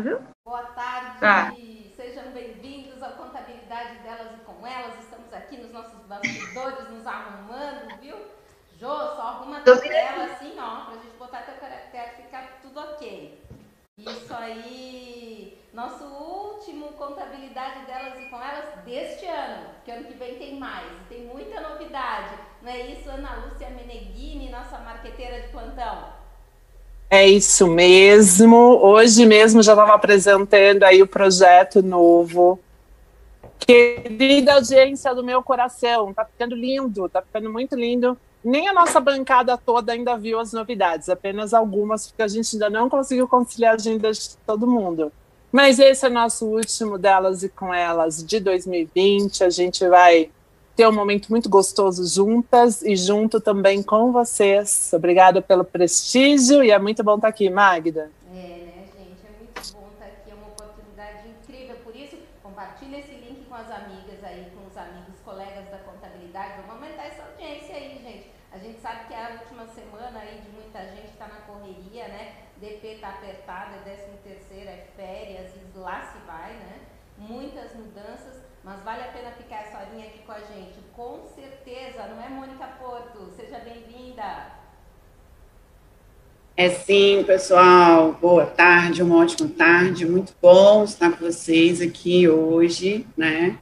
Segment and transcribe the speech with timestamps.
[0.00, 0.18] viu?
[0.44, 1.52] Boa tarde, ah.
[1.94, 4.98] sejam bem-vindos ao Contabilidade Delas e Com Elas.
[4.98, 8.16] Estamos aqui nos nossos bastidores, nos arrumando, viu?
[8.78, 12.80] Jô, só arruma a tela assim, ó, pra gente botar teu caractere e ficar tudo
[12.80, 13.44] ok.
[13.98, 20.38] Isso aí, nosso último contabilidade delas e com elas deste ano, que ano que vem
[20.38, 22.36] tem mais, tem muita novidade.
[22.62, 26.19] Não é isso, Ana Lúcia Meneghini, nossa marqueteira de plantão?
[27.10, 28.56] É isso mesmo.
[28.56, 32.60] Hoje mesmo já estava apresentando aí o projeto novo.
[33.58, 38.16] Querida audiência do meu coração, tá ficando lindo, tá ficando muito lindo.
[38.44, 42.70] Nem a nossa bancada toda ainda viu as novidades, apenas algumas, porque a gente ainda
[42.70, 45.12] não conseguiu conciliar a agenda de todo mundo.
[45.50, 49.42] Mas esse é nosso último delas e com elas de 2020.
[49.42, 50.30] A gente vai
[50.80, 54.90] ter um momento muito gostoso juntas e junto também com vocês.
[54.94, 58.10] Obrigada pelo prestígio e é muito bom estar aqui, Magda.
[58.34, 58.60] É.
[72.60, 76.80] DP está apertada, é 13 terceira, é férias, e lá se vai, né?
[77.16, 80.78] Muitas mudanças, mas vale a pena ficar essa horinha aqui com a gente.
[80.94, 83.30] Com certeza, não é Mônica Porto?
[83.34, 84.60] Seja bem-vinda.
[86.60, 88.12] É sim, pessoal.
[88.20, 90.04] Boa tarde, uma ótima tarde.
[90.04, 93.56] Muito bom estar com vocês aqui hoje, né?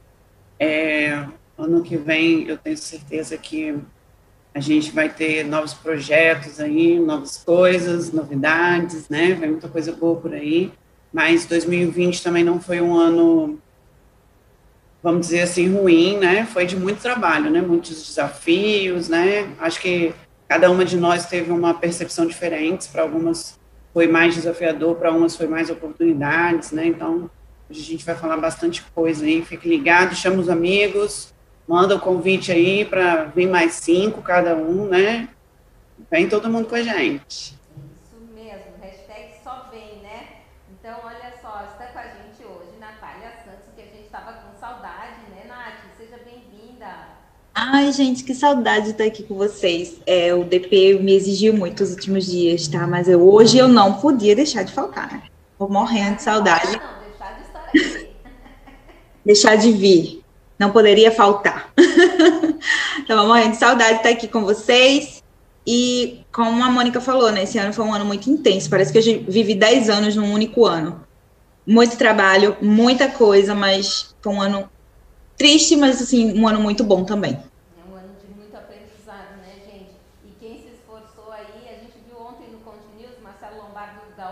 [0.59, 1.25] É,
[1.57, 3.73] ano que vem eu tenho certeza que
[4.53, 9.31] a gente vai ter novos projetos aí, novas coisas, novidades, né?
[9.31, 10.69] Vem muita coisa boa por aí.
[11.13, 13.57] Mas 2020 também não foi um ano,
[15.01, 16.45] vamos dizer assim, ruim, né?
[16.45, 17.61] Foi de muito trabalho, né?
[17.61, 19.55] Muitos desafios, né?
[19.57, 20.13] Acho que
[20.49, 22.89] cada uma de nós teve uma percepção diferente.
[22.89, 23.59] Para algumas
[23.93, 26.87] foi mais desafiador, para algumas foi mais oportunidades, né?
[26.87, 27.29] Então,
[27.69, 29.45] a gente vai falar bastante coisa aí.
[29.45, 31.33] Fique ligado, chama os amigos,
[31.67, 35.29] manda o convite aí para vir mais cinco cada um, né?
[36.09, 37.55] Vem todo mundo com a gente.
[37.93, 40.27] Isso mesmo, hashtag só vem, né?
[40.71, 44.59] Então, olha só, está com a gente hoje Natália Santos, que a gente estava com
[44.59, 45.95] saudade, né, Nath?
[45.95, 47.19] Seja bem-vinda.
[47.61, 49.99] Ai, gente, que saudade de estar aqui com vocês.
[50.07, 52.87] É, o DP me exigiu muito os últimos dias, tá?
[52.87, 55.23] Mas eu, hoje eu não podia deixar de faltar, né?
[55.57, 56.71] Tô morrendo de saudade.
[56.71, 58.07] Não, deixar de estar aqui.
[59.25, 60.23] deixar de vir
[60.57, 61.73] não poderia faltar.
[62.97, 65.21] Estava morrendo de saudade de estar aqui com vocês.
[65.67, 68.69] E como a Mônica falou, né, esse ano foi um ano muito intenso.
[68.69, 71.05] Parece que eu vivi 10 anos num único ano.
[71.67, 74.69] Muito trabalho, muita coisa, mas foi um ano
[75.37, 77.48] triste, mas assim, um ano muito bom também.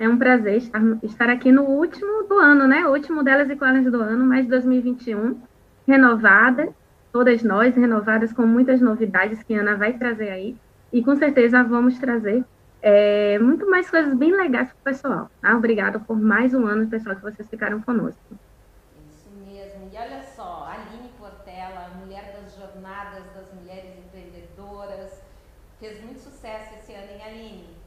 [0.00, 2.86] É um prazer estar, estar aqui no último do ano, né?
[2.86, 5.38] O último delas e com do ano, mais 2021,
[5.86, 6.72] renovada,
[7.12, 10.56] todas nós renovadas com muitas novidades que a Ana vai trazer aí.
[10.90, 12.42] E com certeza vamos trazer
[12.80, 15.30] é, muito mais coisas bem legais para o pessoal.
[15.42, 15.54] Tá?
[15.54, 18.38] Obrigada por mais um ano, pessoal, que vocês ficaram conosco.
[19.06, 19.90] Isso mesmo.
[19.92, 25.22] E olha só, Aline Portela, mulher das jornadas das mulheres empreendedoras,
[25.78, 27.80] fez muito sucesso esse ano, hein, Aline?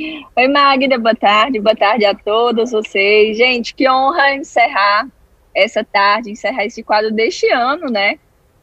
[0.00, 3.36] Oi, Magda, boa tarde, boa tarde a todos vocês.
[3.36, 5.06] Gente, que honra encerrar
[5.54, 8.18] essa tarde, encerrar esse quadro deste ano, né?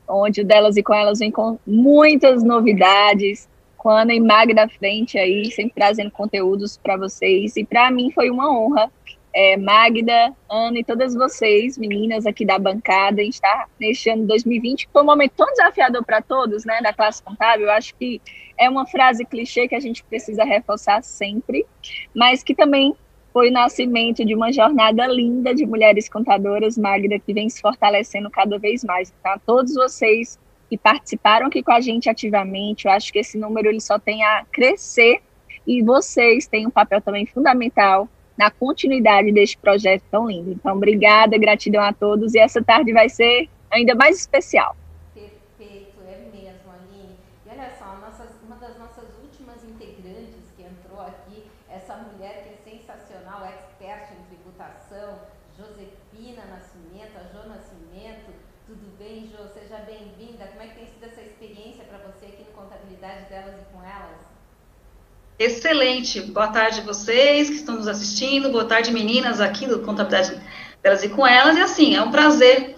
[0.09, 4.67] Onde o Delas e Com Elas vem com muitas novidades, com Ana e Magda à
[4.67, 7.55] frente aí, sempre trazendo conteúdos para vocês.
[7.55, 8.91] E para mim foi uma honra,
[9.37, 14.87] é, Magda, Ana e todas vocês, meninas aqui da bancada, em estar neste ano 2020,
[14.87, 17.67] que foi um momento tão desafiador para todos, né, da classe contábil.
[17.67, 18.19] Eu acho que
[18.57, 21.67] é uma frase clichê que a gente precisa reforçar sempre,
[22.15, 22.95] mas que também
[23.31, 28.31] foi o nascimento de uma jornada linda de mulheres contadoras, Magda, que vem se fortalecendo
[28.31, 29.13] cada vez mais.
[29.21, 29.39] Tá?
[29.45, 32.87] Todos vocês que participaram aqui com a gente ativamente.
[32.87, 35.21] Eu acho que esse número ele só tem a crescer
[35.67, 40.51] e vocês têm um papel também fundamental na continuidade deste projeto tão lindo.
[40.51, 44.75] Então, obrigada, gratidão a todos e essa tarde vai ser ainda mais especial.
[45.13, 47.15] Perfeito, é mesmo, Aline.
[47.45, 52.69] E olha só, nossas, uma das nossas últimas integrantes que entrou aqui, essa mulher que
[52.69, 55.19] é sensacional, expert em tributação,
[55.57, 58.33] Josefina Marina Nascimento, a Jô Nascimento.
[58.65, 59.47] Tudo bem, Jô?
[59.47, 60.47] Seja bem-vinda.
[60.47, 63.83] Como é que tem sido essa experiência para você aqui no Contabilidade delas e com
[63.83, 64.19] elas?
[65.39, 66.19] Excelente.
[66.21, 68.49] Boa tarde a vocês que estão nos assistindo.
[68.49, 70.41] Boa tarde, meninas aqui do Contabilidade
[70.81, 71.55] delas e com elas.
[71.55, 72.73] E assim, é um prazer.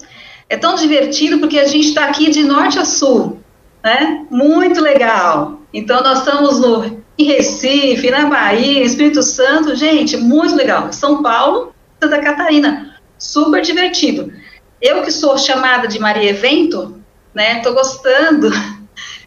[0.49, 3.39] É tão divertido porque a gente está aqui de norte a sul,
[3.81, 4.25] né?
[4.29, 5.61] Muito legal.
[5.73, 9.73] Então, nós estamos no, em Recife, na Bahia, Espírito Santo.
[9.73, 10.91] Gente, muito legal.
[10.91, 12.99] São Paulo, Santa Catarina.
[13.17, 14.33] Super divertido.
[14.81, 17.01] Eu que sou chamada de Maria Evento,
[17.33, 17.61] né?
[17.61, 18.49] Tô gostando,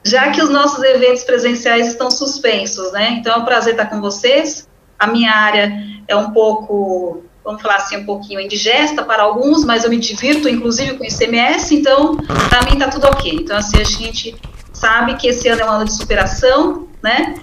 [0.04, 3.16] já que os nossos eventos presenciais estão suspensos, né?
[3.18, 4.68] Então é um prazer estar com vocês.
[4.98, 5.72] A minha área
[6.08, 10.48] é um pouco, vamos falar assim, um pouquinho indigesta para alguns, mas eu me divirto,
[10.48, 12.16] inclusive, com o ICMS, então,
[12.48, 13.32] para mim, tá tudo ok.
[13.32, 14.34] Então, assim, a gente
[14.72, 17.34] sabe que esse ano é um ano de superação, né?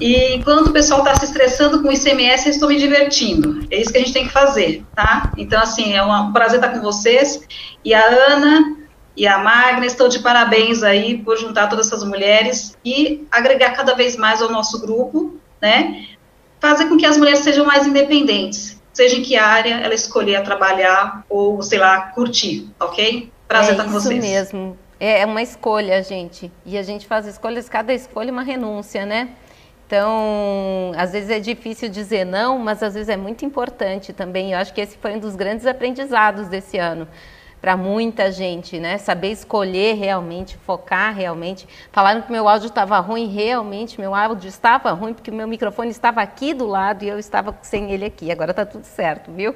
[0.00, 3.66] E enquanto o pessoal está se estressando com o ICMS, eu estou me divertindo.
[3.70, 5.32] É isso que a gente tem que fazer, tá?
[5.36, 7.40] Então, assim, é um prazer estar com vocês.
[7.84, 8.76] E a Ana
[9.16, 13.94] e a Magna estão de parabéns aí por juntar todas essas mulheres e agregar cada
[13.94, 16.06] vez mais ao nosso grupo, né?
[16.60, 21.24] Fazer com que as mulheres sejam mais independentes, seja em que área ela escolher trabalhar
[21.28, 23.30] ou, sei lá, curtir, ok?
[23.46, 24.24] Prazer é estar com vocês.
[24.24, 24.78] Isso mesmo.
[24.98, 26.50] É, é uma escolha, gente.
[26.66, 29.28] E a gente faz escolhas, cada escolha é uma renúncia, né?
[29.86, 34.52] Então, às vezes é difícil dizer não, mas às vezes é muito importante também.
[34.52, 37.06] Eu acho que esse foi um dos grandes aprendizados desse ano
[37.64, 38.98] para muita gente, né?
[38.98, 41.66] Saber escolher realmente, focar realmente.
[41.90, 46.20] Falaram que meu áudio estava ruim, realmente meu áudio estava ruim porque meu microfone estava
[46.20, 48.30] aqui do lado e eu estava sem ele aqui.
[48.30, 49.54] Agora está tudo certo, viu?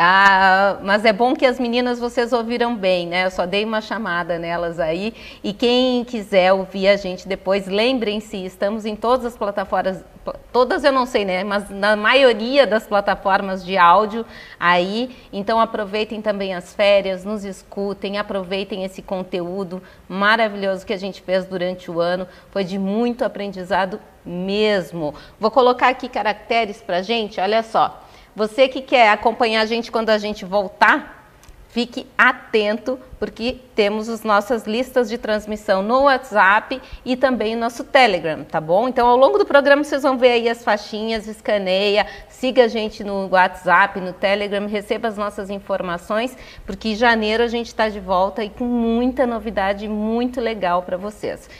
[0.00, 3.24] Ah, mas é bom que as meninas vocês ouviram bem, né?
[3.24, 5.12] Eu só dei uma chamada nelas aí.
[5.42, 10.04] E quem quiser ouvir a gente depois, lembrem-se, estamos em todas as plataformas,
[10.52, 11.42] todas eu não sei, né?
[11.42, 14.24] Mas na maioria das plataformas de áudio
[14.60, 15.16] aí.
[15.32, 21.44] Então aproveitem também as férias, nos escutem, aproveitem esse conteúdo maravilhoso que a gente fez
[21.44, 22.28] durante o ano.
[22.52, 25.12] Foi de muito aprendizado mesmo.
[25.40, 28.04] Vou colocar aqui caracteres para gente, olha só.
[28.38, 31.28] Você que quer acompanhar a gente quando a gente voltar,
[31.70, 37.82] fique atento, porque temos as nossas listas de transmissão no WhatsApp e também no nosso
[37.82, 38.86] Telegram, tá bom?
[38.86, 43.02] Então, ao longo do programa, vocês vão ver aí as faixinhas, escaneia, siga a gente
[43.02, 47.98] no WhatsApp, no Telegram, receba as nossas informações, porque em janeiro a gente está de
[47.98, 51.50] volta e com muita novidade muito legal para vocês.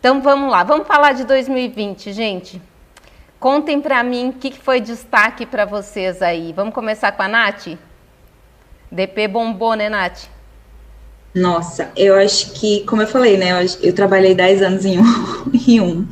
[0.00, 2.73] Então, vamos lá, vamos falar de 2020, gente.
[3.44, 6.50] Contem para mim o que foi destaque para vocês aí.
[6.54, 7.76] Vamos começar com a Nath?
[8.90, 10.30] DP bombou, né, Nath?
[11.34, 15.04] Nossa, eu acho que, como eu falei, né, eu, eu trabalhei 10 anos em um,
[15.68, 16.08] em um,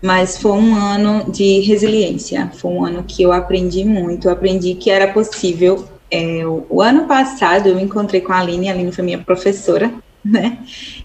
[0.00, 4.74] mas foi um ano de resiliência, foi um ano que eu aprendi muito, eu aprendi
[4.74, 5.86] que era possível.
[6.10, 9.18] É, o, o ano passado eu me encontrei com a Aline, a Aline foi minha
[9.18, 9.92] professora,
[10.24, 10.56] né,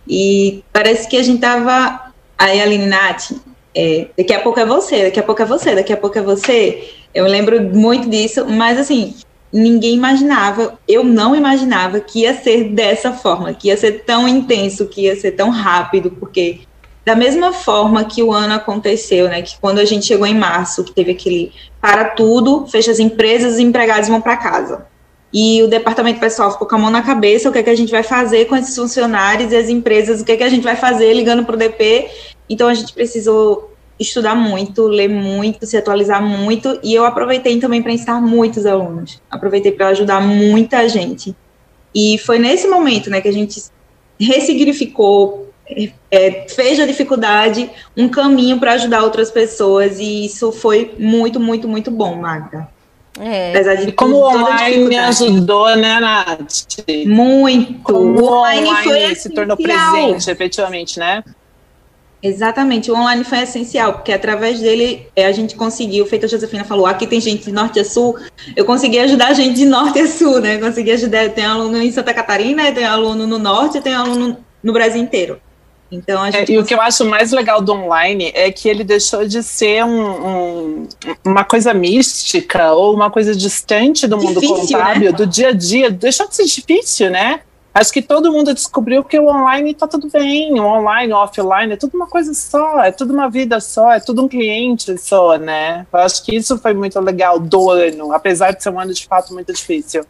[0.08, 3.34] e parece que a gente tava, aí a Aline, Nath,
[3.80, 6.22] é, daqui a pouco é você, daqui a pouco é você, daqui a pouco é
[6.24, 6.90] você.
[7.14, 9.14] Eu lembro muito disso, mas assim,
[9.54, 14.88] ninguém imaginava, eu não imaginava que ia ser dessa forma, que ia ser tão intenso,
[14.88, 16.62] que ia ser tão rápido, porque
[17.06, 20.84] da mesma forma que o ano aconteceu, né, que quando a gente chegou em março,
[20.84, 24.88] que teve aquele para tudo, fecha as empresas, os empregados vão para casa.
[25.34, 27.76] E o departamento pessoal ficou com a mão na cabeça, o que é que a
[27.76, 30.64] gente vai fazer com esses funcionários e as empresas, o que é que a gente
[30.64, 32.10] vai fazer ligando para o DP.
[32.50, 37.82] Então a gente precisou estudar muito, ler muito, se atualizar muito, e eu aproveitei também
[37.82, 39.22] para ensinar muitos alunos.
[39.30, 41.36] Aproveitei para ajudar muita gente.
[41.94, 43.62] E foi nesse momento, né, que a gente
[44.20, 45.52] ressignificou,
[46.12, 51.68] é, fez a dificuldade um caminho para ajudar outras pessoas, e isso foi muito, muito,
[51.68, 52.70] muito bom, Magda.
[53.20, 53.50] É.
[53.50, 56.84] Apesar de e como o online ajudou, né, Nath?
[57.06, 57.82] Muito.
[57.82, 61.24] Como o online, online se tornou presente, efetivamente, né?
[62.22, 66.64] Exatamente, o online foi essencial, porque através dele é, a gente conseguiu, feito a Josefina
[66.64, 68.18] falou, aqui tem gente de norte a sul,
[68.56, 70.58] eu consegui ajudar a gente de norte a sul, né?
[70.58, 75.02] Consegui ajudar, tem aluno em Santa Catarina, tem aluno no norte, tem aluno no Brasil
[75.02, 75.40] inteiro.
[75.92, 79.26] Então, é, e o que eu acho mais legal do online é que ele deixou
[79.26, 80.90] de ser um, um,
[81.26, 85.18] uma coisa mística ou uma coisa distante do mundo difícil, contábil, né?
[85.18, 85.90] do dia a dia.
[85.90, 87.42] Deixou de ser difícil, né?
[87.74, 91.74] Acho que todo mundo descobriu que o online está tudo bem, o online, o offline,
[91.74, 95.38] é tudo uma coisa só, é tudo uma vida só, é tudo um cliente só,
[95.38, 95.86] né?
[95.94, 99.06] Eu acho que isso foi muito legal do ano, apesar de ser um ano de
[99.06, 100.04] fato muito difícil.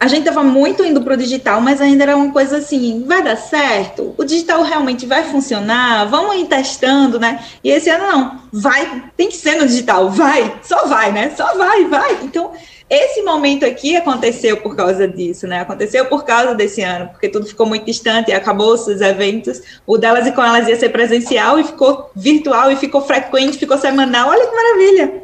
[0.00, 3.20] A gente estava muito indo para o digital, mas ainda era uma coisa assim, vai
[3.20, 4.14] dar certo?
[4.16, 6.04] O digital realmente vai funcionar?
[6.08, 7.44] Vamos ir testando, né?
[7.64, 11.32] E esse ano não, vai, tem que ser no digital, vai, só vai, né?
[11.36, 12.16] Só vai, vai.
[12.22, 12.52] Então,
[12.88, 15.60] esse momento aqui aconteceu por causa disso, né?
[15.60, 19.60] Aconteceu por causa desse ano, porque tudo ficou muito distante, acabou os eventos.
[19.84, 23.76] O delas e com elas ia ser presencial e ficou virtual e ficou frequente, ficou
[23.76, 24.28] semanal.
[24.28, 25.22] Olha que maravilha!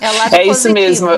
[0.00, 1.08] É, é isso mesmo.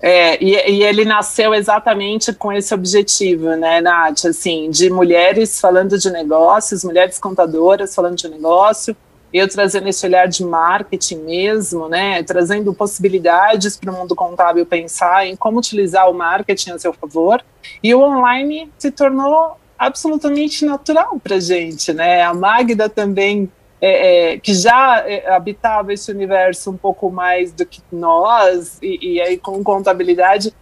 [0.00, 4.26] É, e, e, ele nasceu exatamente com esse objetivo, né, Nath?
[4.26, 8.94] Assim, de mulheres falando de negócios, mulheres contadoras falando de negócio,
[9.32, 15.26] eu trazendo esse olhar de marketing mesmo, né, trazendo possibilidades para o mundo contábil pensar
[15.26, 17.42] em como utilizar o marketing a seu favor,
[17.82, 24.38] e o online se tornou absolutamente natural para gente, né, a Magda também, é, é,
[24.38, 29.36] que já é, habitava esse universo um pouco mais do que nós, e, e aí
[29.36, 30.54] com contabilidade,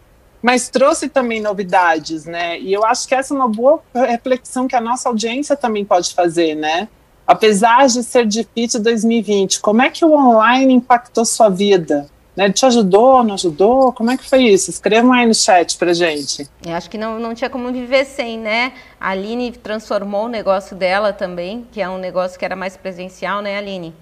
[0.43, 4.77] mas trouxe também novidades, né, e eu acho que essa é uma boa reflexão que
[4.77, 6.89] a nossa audiência também pode fazer, né,
[7.27, 12.07] apesar de ser difícil 2020, como é que o online impactou sua vida?
[12.37, 13.93] Né, te ajudou, não ajudou?
[13.93, 14.69] Como é que foi isso?
[14.69, 16.49] Escrevam aí no chat pra gente.
[16.67, 18.73] Eu acho que não, não tinha como viver sem, né?
[19.01, 23.41] A Aline transformou o negócio dela também, que é um negócio que era mais presencial,
[23.41, 23.95] né, Aline?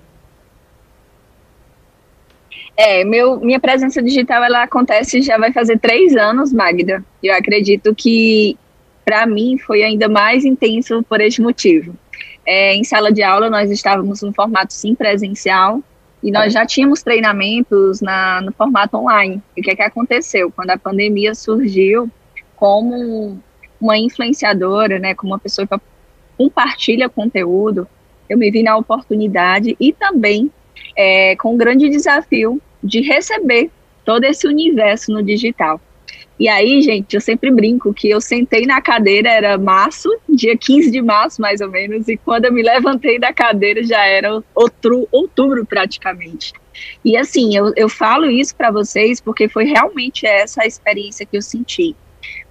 [2.75, 7.05] É, meu, minha presença digital ela acontece já vai fazer três anos, Magda.
[7.23, 8.57] Eu acredito que
[9.05, 11.95] para mim foi ainda mais intenso por este motivo.
[12.47, 15.83] É, em sala de aula, nós estávamos no formato sim presencial
[16.23, 19.43] e nós já tínhamos treinamentos na, no formato online.
[19.57, 20.53] E o que, é que aconteceu?
[20.53, 22.09] Quando a pandemia surgiu,
[22.55, 23.39] como
[23.81, 25.75] uma influenciadora, né, como uma pessoa que
[26.39, 27.89] compartilha conteúdo,
[28.29, 30.51] eu me vi na oportunidade e também
[30.97, 33.71] é, com um grande desafio de receber
[34.05, 35.81] todo esse universo no digital.
[36.43, 40.91] E aí, gente, eu sempre brinco que eu sentei na cadeira, era março, dia 15
[40.91, 45.07] de março, mais ou menos, e quando eu me levantei da cadeira já era outro,
[45.13, 46.53] outubro praticamente.
[47.05, 51.37] E assim, eu, eu falo isso para vocês porque foi realmente essa a experiência que
[51.37, 51.95] eu senti.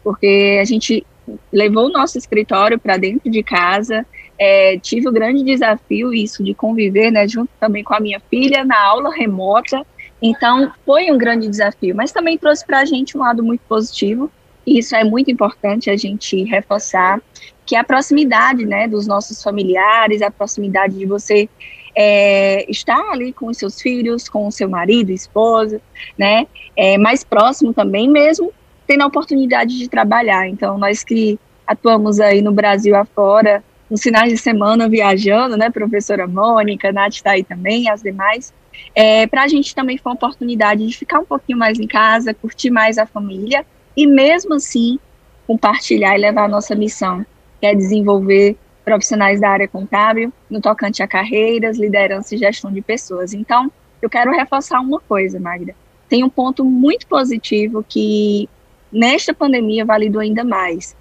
[0.02, 1.06] Porque a gente
[1.52, 4.06] levou o nosso escritório para dentro de casa,
[4.40, 8.64] é, tive o grande desafio, isso, de conviver, né, junto também com a minha filha,
[8.64, 9.86] na aula remota,
[10.22, 14.32] então, foi um grande desafio, mas também trouxe para a gente um lado muito positivo,
[14.66, 17.20] e isso é muito importante a gente reforçar,
[17.66, 21.50] que é a proximidade né, dos nossos familiares, a proximidade de você
[21.96, 25.82] é, estar ali com os seus filhos, com o seu marido, esposa,
[26.18, 28.54] né, é, mais próximo também, mesmo
[28.86, 30.48] tendo a oportunidade de trabalhar.
[30.48, 36.28] Então, nós que atuamos aí no Brasil afora, nos finais de semana viajando, né, professora
[36.28, 38.54] Mônica, Nath está aí também, as demais,
[38.94, 42.34] é, para a gente também foi uma oportunidade de ficar um pouquinho mais em casa,
[42.34, 45.00] curtir mais a família e mesmo assim
[45.48, 47.26] compartilhar e levar a nossa missão,
[47.60, 52.82] que é desenvolver profissionais da área contábil no tocante a carreiras, liderança e gestão de
[52.82, 53.34] pessoas.
[53.34, 55.76] Então, eu quero reforçar uma coisa, Magda.
[56.10, 58.50] Tem um ponto muito positivo que
[58.92, 60.96] nesta pandemia validou ainda mais.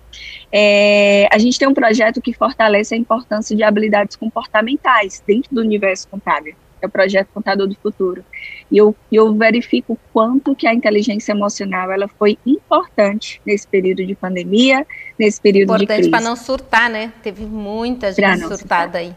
[0.53, 5.61] É, a gente tem um projeto que fortalece a importância de habilidades comportamentais dentro do
[5.61, 8.25] universo contábil é o projeto Contador do Futuro.
[8.71, 14.15] E eu, eu verifico quanto que a inteligência emocional ela foi importante nesse período de
[14.15, 14.87] pandemia,
[15.19, 16.09] nesse período importante de crise.
[16.09, 17.13] Importante para não surtar, né?
[17.23, 19.15] Teve muita gente surtada aí.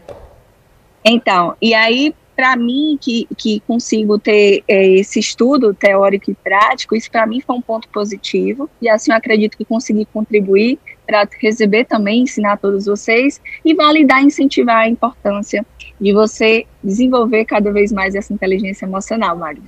[1.04, 6.96] Então, e aí, para mim, que, que consigo ter é, esse estudo teórico e prático,
[6.96, 11.28] isso para mim foi um ponto positivo, e assim eu acredito que consegui contribuir para
[11.38, 15.64] receber também, ensinar a todos vocês, e validar e incentivar a importância
[16.00, 19.62] de você desenvolver cada vez mais essa inteligência emocional, Mário.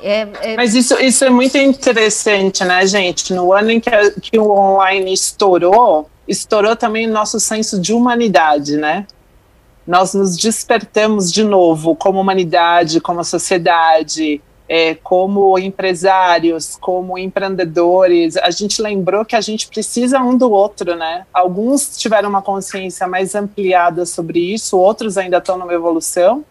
[0.00, 0.56] É, é...
[0.56, 3.32] Mas isso, isso é muito interessante, né, gente?
[3.32, 7.92] No ano em que, a, que o online estourou, estourou também o nosso senso de
[7.92, 9.06] humanidade, né?
[9.86, 18.50] Nós nos despertamos de novo como humanidade, como sociedade, é, como empresários, como empreendedores, a
[18.50, 21.26] gente lembrou que a gente precisa um do outro, né?
[21.32, 26.44] Alguns tiveram uma consciência mais ampliada sobre isso, outros ainda estão numa evolução,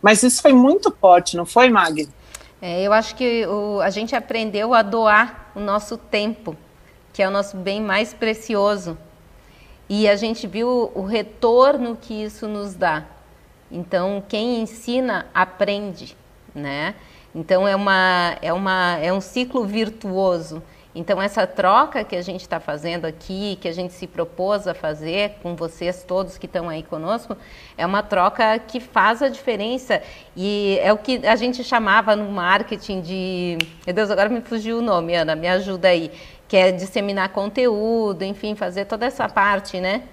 [0.00, 2.08] mas isso foi muito forte, não foi, Mag?
[2.62, 6.56] É, eu acho que o, a gente aprendeu a doar o nosso tempo,
[7.12, 8.96] que é o nosso bem mais precioso.
[9.88, 13.04] E a gente viu o retorno que isso nos dá.
[13.70, 16.16] Então, quem ensina, aprende,
[16.54, 16.94] né?
[17.34, 20.62] Então é, uma, é, uma, é um ciclo virtuoso.
[20.94, 24.74] Então essa troca que a gente está fazendo aqui, que a gente se propôs a
[24.74, 27.36] fazer com vocês todos que estão aí conosco,
[27.76, 30.00] é uma troca que faz a diferença
[30.36, 34.78] e é o que a gente chamava no marketing de, meu Deus, agora me fugiu
[34.78, 36.12] o nome, Ana, me ajuda aí,
[36.46, 40.04] que é disseminar conteúdo, enfim, fazer toda essa parte, né?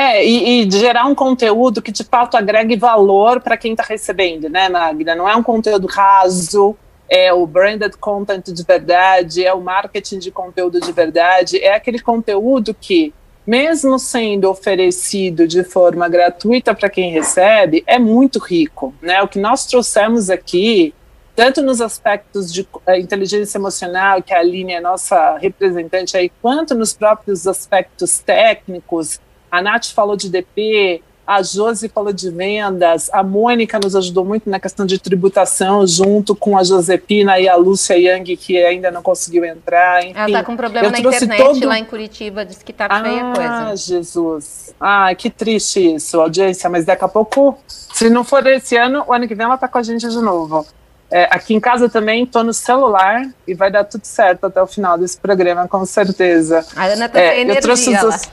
[0.00, 4.48] É, e, e, gerar um conteúdo que de fato agregue valor para quem está recebendo,
[4.48, 5.16] né, Magda?
[5.16, 6.76] Não é um conteúdo raso,
[7.08, 11.98] é o branded content de verdade, é o marketing de conteúdo de verdade, é aquele
[11.98, 13.12] conteúdo que,
[13.44, 18.94] mesmo sendo oferecido de forma gratuita para quem recebe, é muito rico.
[19.02, 19.20] Né?
[19.20, 20.94] O que nós trouxemos aqui,
[21.34, 26.72] tanto nos aspectos de uh, inteligência emocional, que a Aline é nossa representante aí, quanto
[26.72, 29.18] nos próprios aspectos técnicos.
[29.50, 34.48] A Nath falou de DP, a Josi falou de vendas, a Mônica nos ajudou muito
[34.48, 39.02] na questão de tributação, junto com a Josepina e a Lúcia Yang, que ainda não
[39.02, 40.02] conseguiu entrar.
[40.02, 41.66] Enfim, Ela está com problema na internet todo...
[41.66, 43.50] lá em Curitiba, disse que está feia a coisa.
[43.50, 44.74] Ah, Jesus.
[44.80, 49.12] Ah, que triste isso, audiência, mas daqui a pouco, se não for esse ano, o
[49.12, 50.66] ano que vem ela está com a gente de novo.
[51.10, 54.66] É, aqui em casa também estou no celular e vai dar tudo certo até o
[54.66, 56.66] final desse programa, com certeza.
[56.74, 57.50] A Ana está é.
[57.50, 58.30] Eu trouxe os,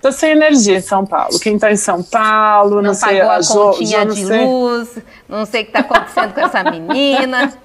[0.00, 1.38] Tô sem energia em São Paulo.
[1.38, 3.18] Quem tá em São Paulo, não, não sei...
[3.18, 4.46] Pagou a jo, continha jo, de sei.
[4.46, 7.52] luz, não sei o que tá acontecendo com essa menina.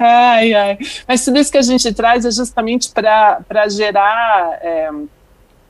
[0.00, 0.78] ai, ai.
[1.06, 4.90] Mas tudo isso que a gente traz é justamente para gerar é,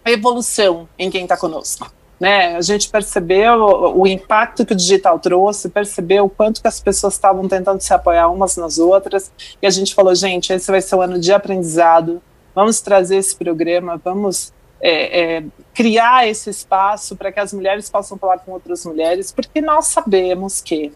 [0.07, 1.91] evolução em quem está conosco.
[2.19, 2.57] Né?
[2.57, 6.81] A gente percebeu o, o, impacto que o digital trouxe, percebeu o quanto que as
[6.81, 9.31] pessoas estavam tentando se apoiar umas nas outras,
[9.63, 12.21] e a gente falou, gente, esse vai ser o ano de aprendizado,
[12.59, 18.19] vamos trazer esse programa, vamos é, é, criar esse espaço para que as mulheres possam
[18.19, 20.91] falar com outras mulheres, porque nós sabemos que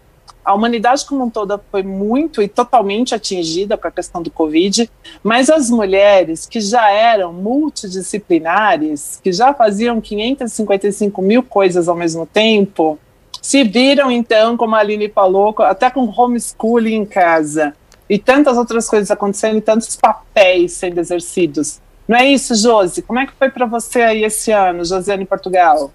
[0.45, 4.90] a humanidade como um todo foi muito e totalmente atingida com a questão do Covid,
[5.23, 12.26] mas as mulheres que já eram multidisciplinares, que já faziam 555 mil coisas ao mesmo
[12.26, 12.99] tempo,
[13.40, 17.73] se viram então, como a Aline falou, até com homeschooling em casa
[18.12, 21.81] e tantas outras coisas acontecendo, e tantos papéis sendo exercidos.
[22.07, 23.00] Não é isso, Josi?
[23.00, 25.90] Como é que foi para você aí esse ano, Josiane, em Portugal?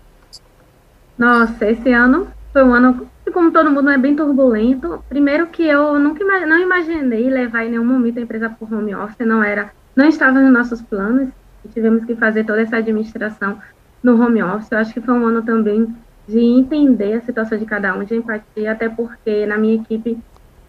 [1.15, 5.03] Nossa, esse ano foi um ano, como todo mundo, é bem turbulento.
[5.07, 9.19] Primeiro que eu nunca não imaginei levar em nenhum momento a empresa por home office,
[9.19, 11.29] não era, não estava nos nossos planos.
[11.71, 13.60] Tivemos que fazer toda essa administração
[14.01, 14.71] no home office.
[14.71, 15.95] Eu acho que foi um ano também
[16.27, 20.17] de entender a situação de cada um, de empatia, até porque na minha equipe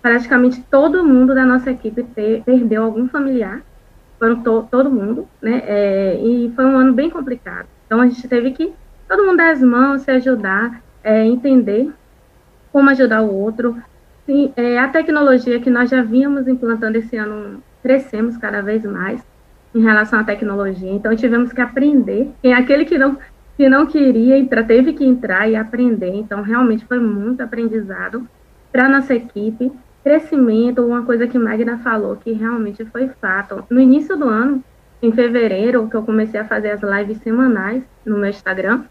[0.00, 3.62] praticamente todo mundo da nossa equipe ter, perdeu algum familiar,
[4.18, 5.62] foram to, todo mundo, né?
[5.64, 7.66] É, e foi um ano bem complicado.
[7.86, 8.72] Então a gente teve que
[9.08, 11.90] todo mundo dar as mãos, se ajudar, é, entender
[12.72, 13.76] como ajudar o outro.
[14.26, 19.24] Sim, é, a tecnologia que nós já vínhamos implantando esse ano, crescemos cada vez mais
[19.74, 20.90] em relação à tecnologia.
[20.90, 22.30] Então tivemos que aprender.
[22.42, 23.16] Quem aquele que não
[23.56, 26.14] que não queria entrar, teve que entrar e aprender.
[26.14, 28.28] Então realmente foi muito aprendizado
[28.70, 29.72] para nossa equipe
[30.08, 33.62] crescimento, uma coisa que Magna falou que realmente foi fato.
[33.68, 34.64] No início do ano,
[35.02, 38.84] em fevereiro, que eu comecei a fazer as lives semanais no meu Instagram,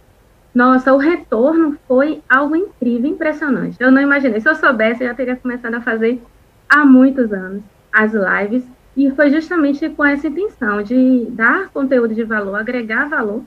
[0.54, 3.78] nossa, o retorno foi algo incrível, impressionante.
[3.80, 4.40] Eu não imaginei.
[4.40, 6.22] Se eu soubesse, eu já teria começado a fazer
[6.70, 8.64] há muitos anos as lives.
[8.96, 13.42] E foi justamente com essa intenção de dar conteúdo de valor, agregar valor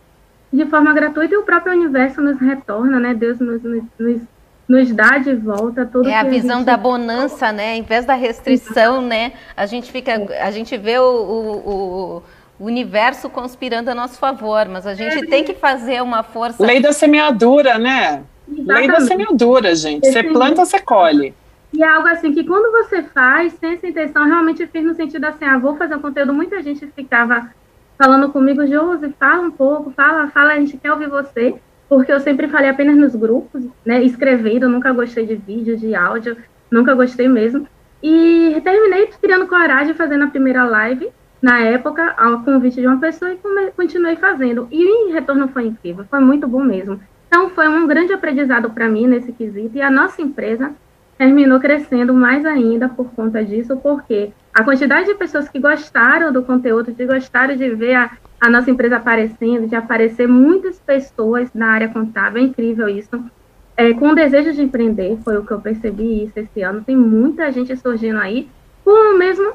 [0.53, 3.15] de forma gratuita e o próprio universo nos retorna, né?
[3.15, 4.21] Deus nos, nos, nos
[4.71, 6.67] nos dá de volta tudo é a visão a gente...
[6.67, 7.75] da bonança, né?
[7.75, 9.33] Em vez da restrição, né?
[9.57, 12.23] A gente fica, a gente vê o, o,
[12.61, 15.27] o universo conspirando a nosso favor, mas a gente é.
[15.27, 16.65] tem que fazer uma força.
[16.65, 18.23] Lei da semeadura, né?
[18.49, 18.73] Exatamente.
[18.73, 20.07] Lei da semeadura, gente.
[20.07, 21.35] Você planta, você colhe.
[21.73, 25.25] E é algo assim que quando você faz, sem essa intenção, realmente fiz no sentido
[25.25, 27.51] assim, ah, vou fazer um conteúdo, muita gente ficava
[27.99, 31.57] falando comigo, Josi, fala um pouco, fala, fala, a gente quer ouvir você
[31.91, 36.37] porque eu sempre falei apenas nos grupos, né, escrevendo, nunca gostei de vídeo, de áudio,
[36.71, 37.67] nunca gostei mesmo.
[38.01, 41.11] E terminei criando coragem fazendo a primeira live,
[41.43, 43.39] na época, ao convite de uma pessoa, e
[43.77, 44.69] continuei fazendo.
[44.71, 47.01] E o retorno foi incrível, foi muito bom mesmo.
[47.27, 50.73] Então, foi um grande aprendizado para mim nesse quesito, e a nossa empresa
[51.21, 56.43] terminou crescendo mais ainda por conta disso, porque a quantidade de pessoas que gostaram do
[56.43, 61.73] conteúdo, que gostaram de ver a, a nossa empresa aparecendo, de aparecer muitas pessoas na
[61.73, 63.23] área contábil, é incrível isso.
[63.77, 66.97] É, com o desejo de empreender, foi o que eu percebi isso esse ano, tem
[66.97, 68.49] muita gente surgindo aí
[68.83, 69.53] com o mesmo,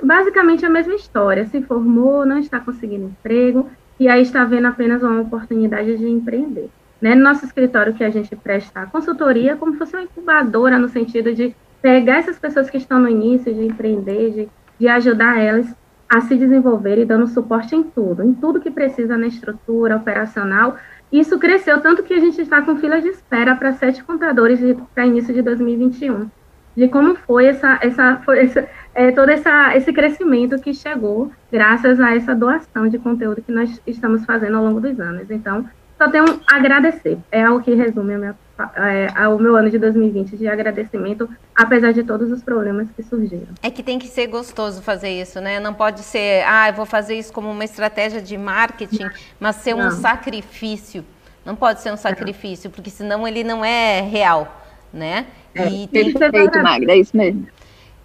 [0.00, 5.02] basicamente a mesma história, se formou, não está conseguindo emprego, e aí está vendo apenas
[5.02, 6.70] uma oportunidade de empreender.
[7.00, 7.14] Né?
[7.14, 11.34] No nosso escritório que a gente presta consultoria, como se fosse uma incubadora, no sentido
[11.34, 15.74] de pegar essas pessoas que estão no início de empreender, de, de ajudar elas
[16.08, 20.76] a se desenvolver e dando suporte em tudo, em tudo que precisa na estrutura operacional.
[21.12, 24.60] Isso cresceu tanto que a gente está com filas de espera para sete contadores
[24.94, 26.30] para início de 2021.
[26.76, 32.00] De como foi essa, essa, foi essa, é, todo essa, esse crescimento que chegou graças
[32.00, 35.30] a essa doação de conteúdo que nós estamos fazendo ao longo dos anos.
[35.30, 35.64] Então,
[35.98, 37.18] só tenho a agradecer.
[37.30, 38.36] É algo que resume a minha
[38.76, 43.48] é, ao meu ano de 2020 de agradecimento, apesar de todos os problemas que surgiram.
[43.60, 45.58] É que tem que ser gostoso fazer isso, né?
[45.58, 49.08] Não pode ser, ah, eu vou fazer isso como uma estratégia de marketing,
[49.40, 51.04] mas ser um sacrifício.
[51.44, 55.26] Não pode ser um sacrifício, porque senão ele não é real, né?
[55.54, 56.12] É, e tem...
[56.12, 57.46] Perfeito, Magda, é isso mesmo.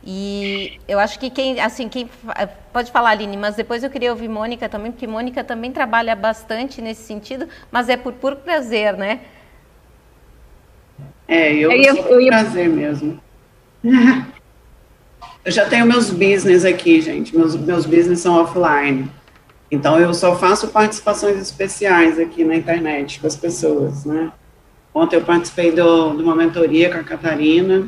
[0.04, 2.10] E eu acho que quem, assim, quem
[2.72, 6.82] pode falar, Aline, mas depois eu queria ouvir Mônica também, porque Mônica também trabalha bastante
[6.82, 9.20] nesse sentido, mas é por puro prazer, né?
[11.28, 12.30] É, eu, eu ia, eu ia...
[12.30, 13.20] prazer mesmo.
[13.84, 17.36] eu já tenho meus business aqui, gente.
[17.36, 19.10] Meus, meus business são offline.
[19.72, 24.32] Então eu só faço participações especiais aqui na internet com as pessoas, né?
[24.94, 27.88] Ontem eu participei do, de uma mentoria com a Catarina,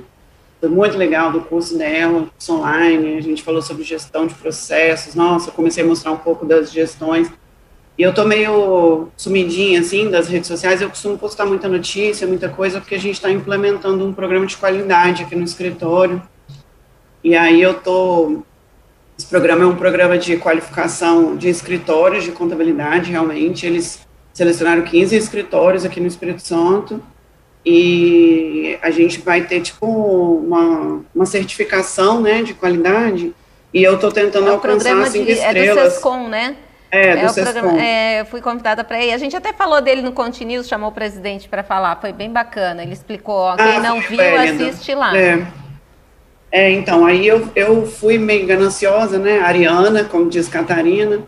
[0.62, 5.16] foi muito legal do curso dela, curso online, a gente falou sobre gestão de processos,
[5.16, 7.28] nossa, comecei a mostrar um pouco das gestões,
[7.98, 12.48] e eu tô meio sumidinha, assim, das redes sociais, eu costumo postar muita notícia, muita
[12.48, 16.22] coisa, porque a gente está implementando um programa de qualidade aqui no escritório,
[17.24, 18.44] e aí eu tô,
[19.18, 25.16] esse programa é um programa de qualificação de escritórios de contabilidade, realmente, eles selecionaram 15
[25.16, 27.02] escritórios aqui no Espírito Santo,
[27.66, 33.34] e a gente vai ter tipo uma, uma certificação, né, de qualidade,
[33.74, 35.78] e eu estou tentando é alcançar cinco de, estrelas.
[35.78, 36.56] É do SESCOM, né?
[36.92, 39.14] É, é do Programa, é, eu fui convidada para ir.
[39.14, 41.96] A gente até falou dele no Continuous, chamou o presidente para falar.
[42.02, 42.84] Foi bem bacana.
[42.84, 43.34] Ele explicou.
[43.34, 45.18] Ó, quem ah, não viu, assiste lá.
[45.18, 45.48] É.
[46.52, 46.72] é.
[46.72, 49.40] então, aí eu, eu fui meio gananciosa, né?
[49.40, 51.22] Ariana, como diz Catarina.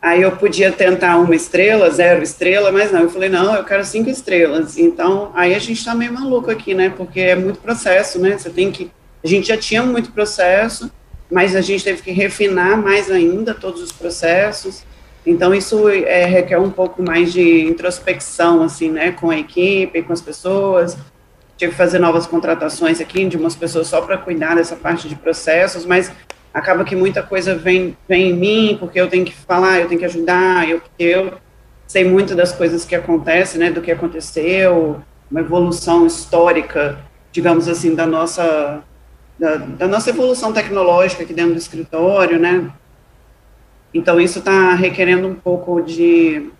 [0.00, 3.84] Aí eu podia tentar uma estrela, zero estrela, mas não, eu falei, não, eu quero
[3.84, 4.78] cinco estrelas.
[4.78, 6.92] Então, aí a gente tá meio maluco aqui, né?
[6.96, 8.38] Porque é muito processo, né?
[8.38, 8.90] Você tem que.
[9.24, 10.90] A gente já tinha muito processo,
[11.28, 14.84] mas a gente teve que refinar mais ainda todos os processos.
[15.26, 19.10] Então, isso é, requer um pouco mais de introspecção, assim, né?
[19.10, 20.96] Com a equipe, com as pessoas.
[21.56, 25.16] Tive que fazer novas contratações aqui de umas pessoas só para cuidar dessa parte de
[25.16, 26.12] processos, mas
[26.52, 29.98] acaba que muita coisa vem, vem em mim, porque eu tenho que falar, eu tenho
[29.98, 31.34] que ajudar, eu, eu
[31.86, 36.98] sei muito das coisas que acontecem, né, do que aconteceu, uma evolução histórica,
[37.32, 38.82] digamos assim, da nossa,
[39.38, 42.70] da, da nossa evolução tecnológica aqui dentro do escritório, né,
[43.92, 46.50] então isso está requerendo um pouco de,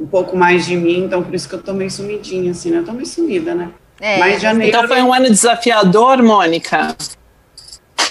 [0.00, 2.78] um pouco mais de mim, então por isso que eu tô meio sumidinha, assim, né,
[2.78, 3.70] eu tô meio sumida, né.
[4.00, 4.74] É, Mas janeiro...
[4.74, 6.96] Então foi um ano desafiador, Mônica?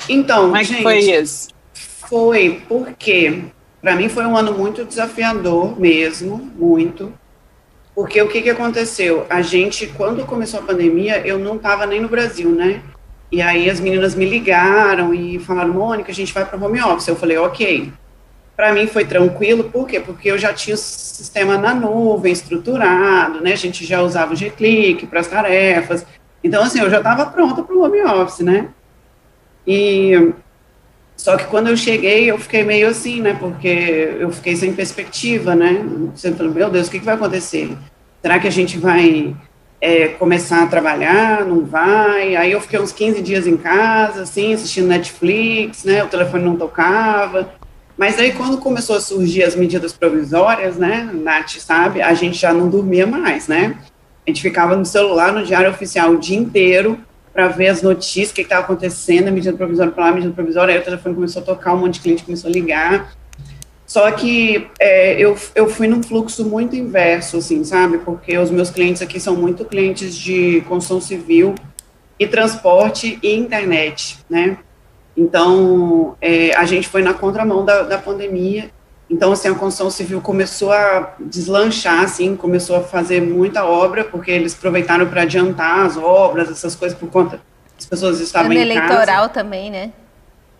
[0.09, 1.49] Então, Como é gente, que foi isso?
[1.73, 3.43] Foi porque
[3.81, 7.13] para mim foi um ano muito desafiador mesmo, muito.
[7.95, 9.25] Porque o que, que aconteceu?
[9.29, 12.81] A gente, quando começou a pandemia, eu não estava nem no Brasil, né?
[13.31, 16.81] E aí as meninas me ligaram e falaram, Mônica, a gente vai para o home
[16.81, 17.07] office.
[17.07, 17.91] Eu falei, ok.
[18.55, 19.99] Para mim foi tranquilo, por quê?
[19.99, 23.53] Porque eu já tinha o sistema na nuvem estruturado, né?
[23.53, 26.05] A gente já usava o G-Click para as tarefas.
[26.43, 28.69] Então, assim, eu já estava pronta para o home office, né?
[29.65, 30.33] E
[31.19, 33.35] só que quando eu cheguei, eu fiquei meio assim, né?
[33.37, 33.67] Porque
[34.19, 35.85] eu fiquei sem perspectiva, né?
[36.15, 37.77] Você falou, meu Deus, o que, que vai acontecer?
[38.21, 39.35] Será que a gente vai
[39.81, 41.45] é, começar a trabalhar?
[41.45, 42.37] Não vai?
[42.37, 46.01] Aí eu fiquei uns 15 dias em casa, assim, assistindo Netflix, né?
[46.03, 47.53] O telefone não tocava.
[47.97, 51.09] Mas aí, quando começou a surgir as medidas provisórias, né?
[51.13, 53.75] Nath sabe, a gente já não dormia mais, né?
[54.25, 56.97] A gente ficava no celular, no diário oficial, o dia inteiro,
[57.39, 60.33] para ver as notícias, o que estava acontecendo, a medida provisória para lá, a medida
[60.33, 63.13] provisória, aí o telefone começou a tocar, um monte de cliente começou a ligar.
[63.87, 67.99] Só que é, eu, eu fui num fluxo muito inverso, assim, sabe?
[67.99, 71.55] Porque os meus clientes aqui são muito clientes de construção civil
[72.19, 74.57] e transporte e internet, né?
[75.15, 78.69] Então, é, a gente foi na contramão da, da pandemia
[79.09, 84.29] então, assim, a construção civil começou a deslanchar, assim, começou a fazer muita obra, porque
[84.29, 87.41] eles aproveitaram para adiantar as obras, essas coisas, por conta
[87.77, 88.79] as pessoas estavam ano em casa.
[88.79, 89.91] Eleitoral também, né?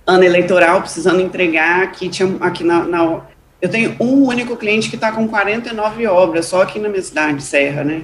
[0.07, 3.21] Ano eleitoral, precisando entregar, aqui, tinha, aqui na, na
[3.62, 7.43] eu tenho um único cliente que está com 49 obras, só aqui na minha cidade,
[7.43, 8.03] Serra, né?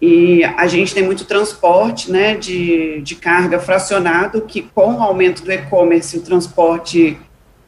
[0.00, 5.42] E a gente tem muito transporte, né, de, de carga fracionado, que com o aumento
[5.44, 7.18] do e-commerce, o transporte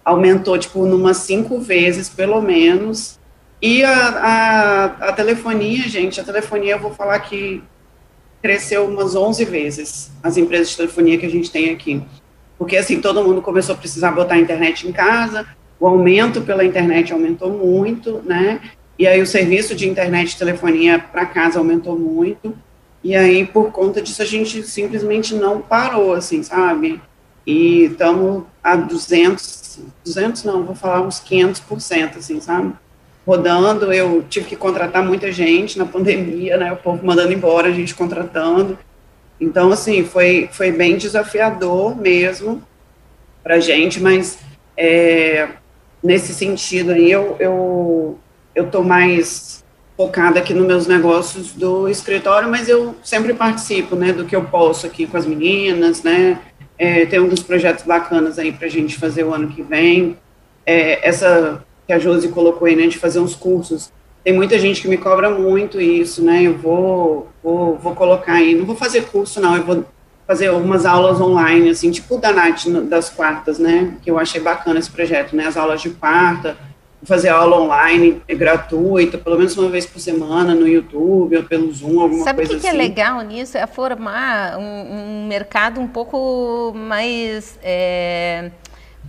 [0.07, 3.19] aumentou, tipo, numas cinco vezes, pelo menos.
[3.61, 7.61] E a, a, a, telefonia, gente, a telefonia, eu vou falar que
[8.41, 12.01] cresceu umas 11 vezes, as empresas de telefonia que a gente tem aqui.
[12.57, 15.45] Porque, assim, todo mundo começou a precisar botar a internet em casa,
[15.81, 18.61] o aumento pela internet aumentou muito, né?
[18.97, 22.57] E aí o serviço de internet e telefonia para casa aumentou muito.
[23.03, 27.01] E aí, por conta disso, a gente simplesmente não parou, assim, sabe?
[27.45, 29.66] E estamos a 200,
[30.05, 32.73] 200 não, vou falar uns 500%, assim, sabe?
[33.27, 37.73] rodando, eu tive que contratar muita gente na pandemia, né, o povo mandando embora, a
[37.73, 38.79] gente contratando,
[39.41, 42.63] então, assim, foi, foi bem desafiador mesmo
[43.43, 44.39] para a gente, mas
[44.77, 45.49] é,
[46.03, 48.19] nesse sentido aí eu, eu,
[48.55, 49.65] eu tô mais
[49.97, 54.45] focada aqui nos meus negócios do escritório, mas eu sempre participo, né, do que eu
[54.45, 56.39] posso aqui com as meninas, né,
[56.79, 60.17] é, tem alguns projetos bacanas aí para a gente fazer o ano que vem,
[60.65, 63.93] é, essa que a Josi colocou aí, né, de fazer uns cursos,
[64.25, 68.55] tem muita gente que me cobra muito isso, né, eu vou, vou, vou colocar aí,
[68.55, 69.85] não vou fazer curso não, eu vou
[70.27, 74.81] fazer algumas aulas online, assim, tipo da Nath das quartas, né, que eu achei bacana
[74.81, 76.57] esse projeto, né, as aulas de quarta,
[77.03, 81.73] fazer aula online é gratuita, pelo menos uma vez por semana no YouTube ou pelo
[81.73, 82.67] Zoom, alguma Sabe coisa que assim.
[82.67, 83.57] Sabe o que é legal nisso?
[83.59, 87.59] É formar um, um mercado um pouco mais...
[87.63, 88.51] É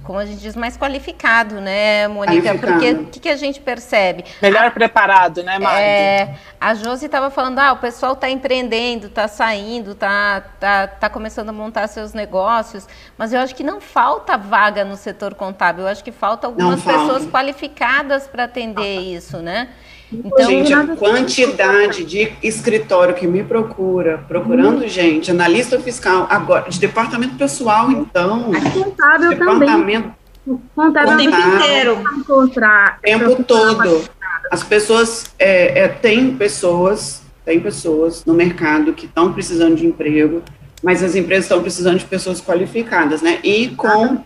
[0.08, 2.56] como a gente diz, mais qualificado, né, Mônica?
[2.56, 4.24] Porque o que, que, a gente percebe?
[4.42, 5.82] Melhor a, preparado, né, Magda?
[5.82, 11.10] É, a Josi estava falando, ah, o pessoal está empreendendo, está saindo, está tá, tá
[11.10, 15.84] começando a montar seus negócios, mas eu acho que não falta vaga no setor contábil,
[15.84, 19.68] eu acho que falta algumas pessoas qualificadas para atender isso, né?
[20.12, 24.88] Então, gente, a quantidade de escritório que me procura, procurando hum.
[24.88, 28.52] gente, analista fiscal, agora, de departamento pessoal, então.
[28.74, 30.14] contábil departamento,
[30.46, 30.62] também.
[30.74, 32.04] Contábil o tempo inteiro.
[32.18, 34.10] Encontrar tempo todo.
[34.50, 40.42] As pessoas, é, é, tem pessoas, tem pessoas no mercado que estão precisando de emprego,
[40.82, 43.40] mas as empresas estão precisando de pessoas qualificadas, né?
[43.44, 44.24] E com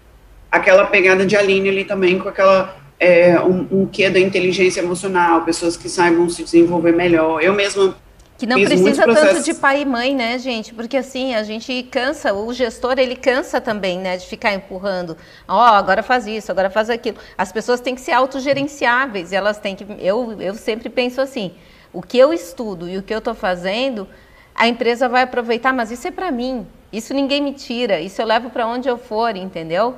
[0.52, 5.42] aquela pegada de Aline ali também, com aquela é, um, um quê da inteligência emocional,
[5.44, 7.42] pessoas que saibam se desenvolver melhor.
[7.42, 7.98] Eu mesma
[8.38, 10.74] que não precisa tanto de pai e mãe, né, gente?
[10.74, 15.16] Porque assim, a gente cansa, o gestor, ele cansa também, né, de ficar empurrando.
[15.48, 17.18] Ó, oh, agora faz isso, agora faz aquilo.
[17.38, 19.86] As pessoas têm que ser autogerenciáveis, elas têm que...
[20.00, 21.52] Eu, eu sempre penso assim,
[21.94, 24.08] o que eu estudo e o que eu estou fazendo,
[24.56, 26.66] a empresa vai aproveitar, mas isso é para mim.
[26.92, 29.96] Isso ninguém me tira, isso eu levo para onde eu for, entendeu?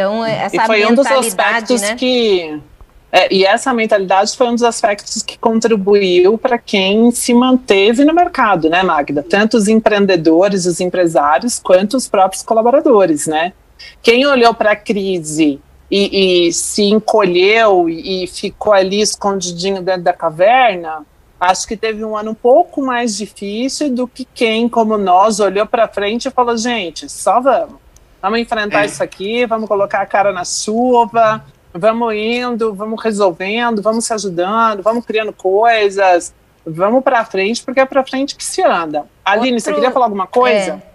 [0.00, 1.94] Então, essa e foi um dos aspectos né?
[1.94, 2.60] que
[3.12, 8.14] é, e essa mentalidade foi um dos aspectos que contribuiu para quem se manteve no
[8.14, 9.24] mercado, né, Magda?
[9.28, 13.52] Tanto os empreendedores, os empresários, quanto os próprios colaboradores, né?
[14.00, 15.60] Quem olhou para a crise
[15.90, 21.04] e, e, se encolheu e ficou ali escondidinho dentro da caverna,
[21.40, 25.66] acho que teve um ano um pouco mais difícil do que quem, como nós, olhou
[25.66, 27.79] para frente e falou: gente, só vamos.
[28.20, 28.86] Vamos enfrentar é.
[28.86, 34.82] isso aqui, vamos colocar a cara na chuva, vamos indo, vamos resolvendo, vamos se ajudando,
[34.82, 36.34] vamos criando coisas,
[36.66, 39.06] vamos para frente, porque é para frente que se anda.
[39.24, 39.60] Aline, Outro...
[39.64, 40.82] você queria falar alguma coisa?
[40.86, 40.90] É.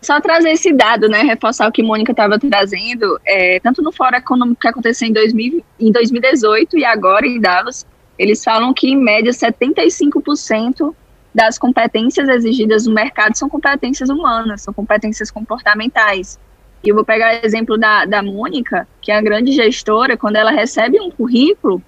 [0.00, 4.16] Só trazer esse dado, né, reforçar o que Mônica estava trazendo, é, tanto no Fórum
[4.16, 7.84] Econômico que aconteceu em, 2000, em 2018 e agora em Davos,
[8.18, 10.94] eles falam que, em média, 75%
[11.38, 16.36] das competências exigidas no mercado são competências humanas, são competências comportamentais.
[16.82, 20.34] E eu vou pegar o exemplo da, da Mônica, que é a grande gestora, quando
[20.34, 21.80] ela recebe um currículo,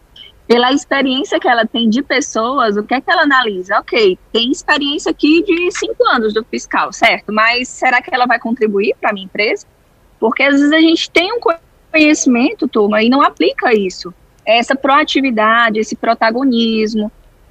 [0.47, 3.81] pela experiência que ela tem de pessoas, o que é que ela analisa?
[3.81, 7.33] Ok, tem experiência aqui de cinco anos do fiscal, certo?
[7.33, 9.67] Mas será que ela vai contribuir para a minha empresa?
[10.21, 11.41] Porque às vezes a gente tem um
[11.91, 14.15] conhecimento, turma, e não aplica isso.
[14.47, 17.11] Essa proatividade, esse protagonismo,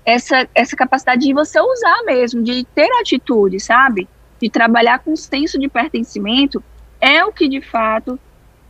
[0.10, 4.08] essa, essa capacidade de você usar mesmo, de ter atitude, sabe?
[4.42, 6.64] De trabalhar com senso de pertencimento,
[7.00, 8.20] é o que de fato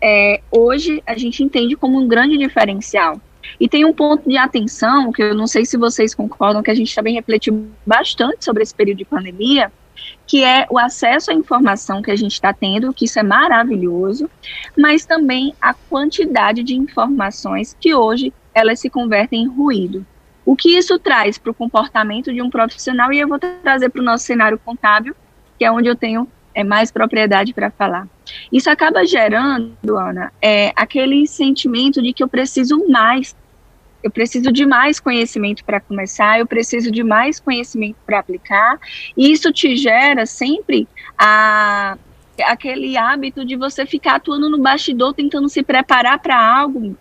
[0.01, 3.19] é, hoje a gente entende como um grande diferencial.
[3.59, 6.75] E tem um ponto de atenção, que eu não sei se vocês concordam, que a
[6.75, 9.71] gente também refletiu bastante sobre esse período de pandemia,
[10.27, 14.29] que é o acesso à informação que a gente está tendo, que isso é maravilhoso,
[14.77, 20.05] mas também a quantidade de informações que hoje elas se convertem em ruído.
[20.45, 24.01] O que isso traz para o comportamento de um profissional, e eu vou trazer para
[24.01, 25.15] o nosso cenário contábil,
[25.57, 28.07] que é onde eu tenho é, mais propriedade para falar.
[28.51, 33.35] Isso acaba gerando, Ana, é, aquele sentimento de que eu preciso mais,
[34.01, 38.79] eu preciso de mais conhecimento para começar, eu preciso de mais conhecimento para aplicar,
[39.15, 41.97] e isso te gera sempre a,
[42.45, 46.97] aquele hábito de você ficar atuando no bastidor, tentando se preparar para algo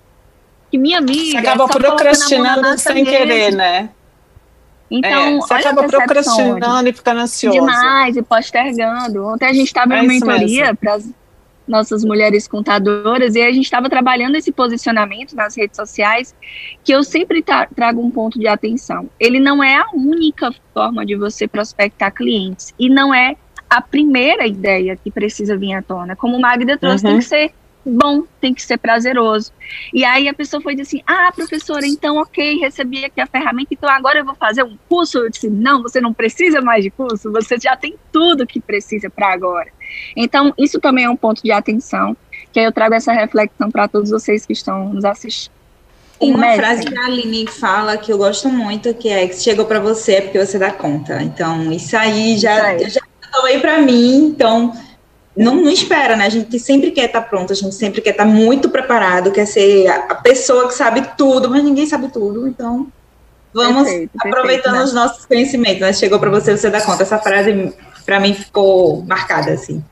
[0.70, 1.30] que minha amiga.
[1.30, 3.10] Você acaba procrastinando sem mesmo.
[3.10, 3.90] querer, né?
[4.90, 7.58] Então, é, você acaba procrastinando e ficando ansiosa.
[7.58, 9.26] Demais, e postergando.
[9.26, 11.10] Ontem a gente estava é em mentoria para as
[11.66, 16.34] nossas mulheres contadoras e a gente estava trabalhando esse posicionamento nas redes sociais,
[16.82, 19.10] que eu sempre trago um ponto de atenção.
[19.20, 23.36] Ele não é a única forma de você prospectar clientes e não é
[23.68, 26.16] a primeira ideia que precisa vir à tona.
[26.16, 27.10] Como o Magda trouxe, uhum.
[27.10, 27.52] tem que ser
[27.84, 29.52] bom, tem que ser prazeroso.
[29.92, 33.68] E aí a pessoa foi dizer assim: ah, professora, então ok, recebi aqui a ferramenta,
[33.72, 35.18] então agora eu vou fazer um curso.
[35.18, 39.08] Eu disse: não, você não precisa mais de curso, você já tem tudo que precisa
[39.10, 39.70] para agora.
[40.16, 42.16] Então, isso também é um ponto de atenção,
[42.52, 45.58] que aí eu trago essa reflexão para todos vocês que estão nos assistindo.
[46.20, 49.78] Uma frase que a Aline fala que eu gosto muito, que é que chegou para
[49.78, 51.22] você é porque você dá conta.
[51.22, 52.90] Então, isso aí já, isso aí.
[52.90, 53.00] já
[53.32, 54.72] tomei para mim, então
[55.38, 56.26] não, não, espera, né?
[56.26, 59.30] A gente sempre quer estar tá pronto, a gente sempre quer estar tá muito preparado,
[59.30, 62.88] quer ser a pessoa que sabe tudo, mas ninguém sabe tudo, então
[63.54, 64.84] vamos perfeito, aproveitando perfeito, né?
[64.84, 65.80] os nossos conhecimentos.
[65.80, 67.02] Mas chegou para você, você dá conta.
[67.02, 67.72] Essa frase
[68.04, 69.84] para mim ficou marcada assim.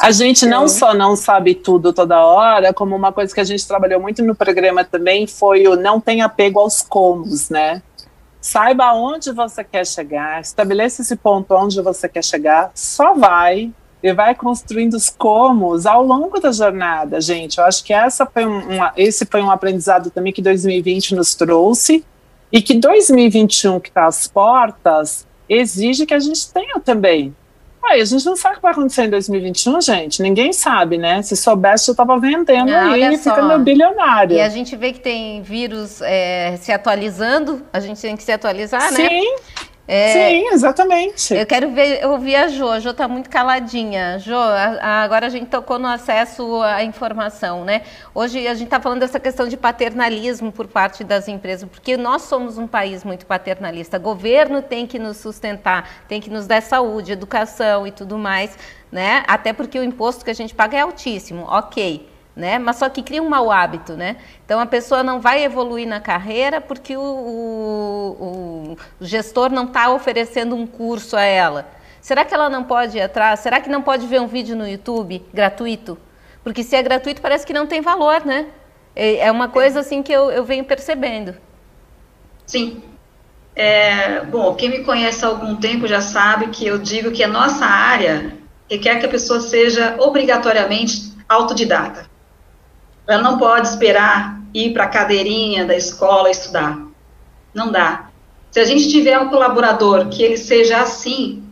[0.00, 3.66] A gente não só não sabe tudo toda hora, como uma coisa que a gente
[3.66, 7.80] trabalhou muito no programa também foi o não tem apego aos comos, né?
[8.40, 13.72] Saiba onde você quer chegar, estabeleça esse ponto onde você quer chegar, só vai
[14.02, 17.58] e vai construindo os comos ao longo da jornada, gente.
[17.58, 21.34] Eu acho que essa foi um, uma, esse foi um aprendizado também que 2020 nos
[21.34, 22.04] trouxe
[22.50, 27.34] e que 2021 que está às portas exige que a gente tenha também
[27.84, 30.22] Aí a gente não sabe o que vai acontecer em 2021, gente.
[30.22, 31.20] Ninguém sabe, né?
[31.20, 34.36] Se soubesse, eu tava vendendo não, aí e ficando bilionário.
[34.36, 38.30] E a gente vê que tem vírus é, se atualizando, a gente tem que se
[38.30, 39.02] atualizar, Sim.
[39.02, 39.08] né?
[39.08, 39.36] Sim.
[39.86, 41.34] É, Sim, exatamente.
[41.34, 42.68] Eu quero ver, ouvir a Jo.
[42.68, 44.18] A Jo está muito caladinha.
[44.20, 47.82] Jo, a, a, agora a gente tocou no acesso à informação, né?
[48.14, 52.22] Hoje a gente está falando dessa questão de paternalismo por parte das empresas, porque nós
[52.22, 53.96] somos um país muito paternalista.
[53.96, 58.56] O governo tem que nos sustentar, tem que nos dar saúde, educação e tudo mais,
[58.90, 59.24] né?
[59.26, 62.58] Até porque o imposto que a gente paga é altíssimo, ok né?
[62.58, 64.16] Mas só que cria um mau hábito, né?
[64.44, 69.90] Então a pessoa não vai evoluir na carreira porque o, o, o gestor não está
[69.90, 71.70] oferecendo um curso a ela.
[72.00, 73.40] Será que ela não pode ir atrás?
[73.40, 75.96] Será que não pode ver um vídeo no YouTube gratuito?
[76.42, 78.46] Porque se é gratuito parece que não tem valor, né?
[78.96, 81.34] É, é uma coisa assim que eu, eu venho percebendo.
[82.46, 82.82] Sim.
[83.54, 87.28] É, bom, quem me conhece há algum tempo já sabe que eu digo que a
[87.28, 88.36] nossa área
[88.68, 92.10] requer que a pessoa seja obrigatoriamente autodidata.
[93.06, 96.78] Ela não pode esperar ir para a cadeirinha da escola estudar.
[97.54, 98.10] Não dá.
[98.50, 101.42] Se a gente tiver um colaborador que ele seja assim,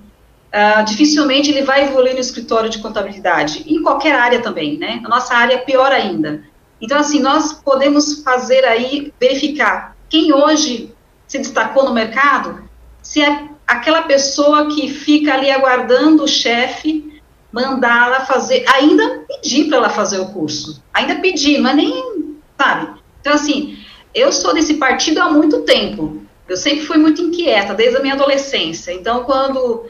[0.49, 3.65] uh, dificilmente ele vai evoluir no escritório de contabilidade.
[3.67, 5.01] Em qualquer área também, né?
[5.05, 6.45] A nossa área é pior ainda.
[6.81, 10.95] Então, assim, nós podemos fazer aí, verificar quem hoje
[11.27, 12.65] se destacou no mercado,
[13.03, 17.10] se é aquela pessoa que fica ali aguardando o chefe
[17.53, 23.01] mandá-la fazer, ainda pedir para ela fazer o curso, ainda pedir, mas nem, sabe?
[23.21, 23.79] Então, assim,
[24.15, 28.15] eu sou desse partido há muito tempo, eu sempre fui muito inquieta, desde a minha
[28.15, 29.85] adolescência, então, quando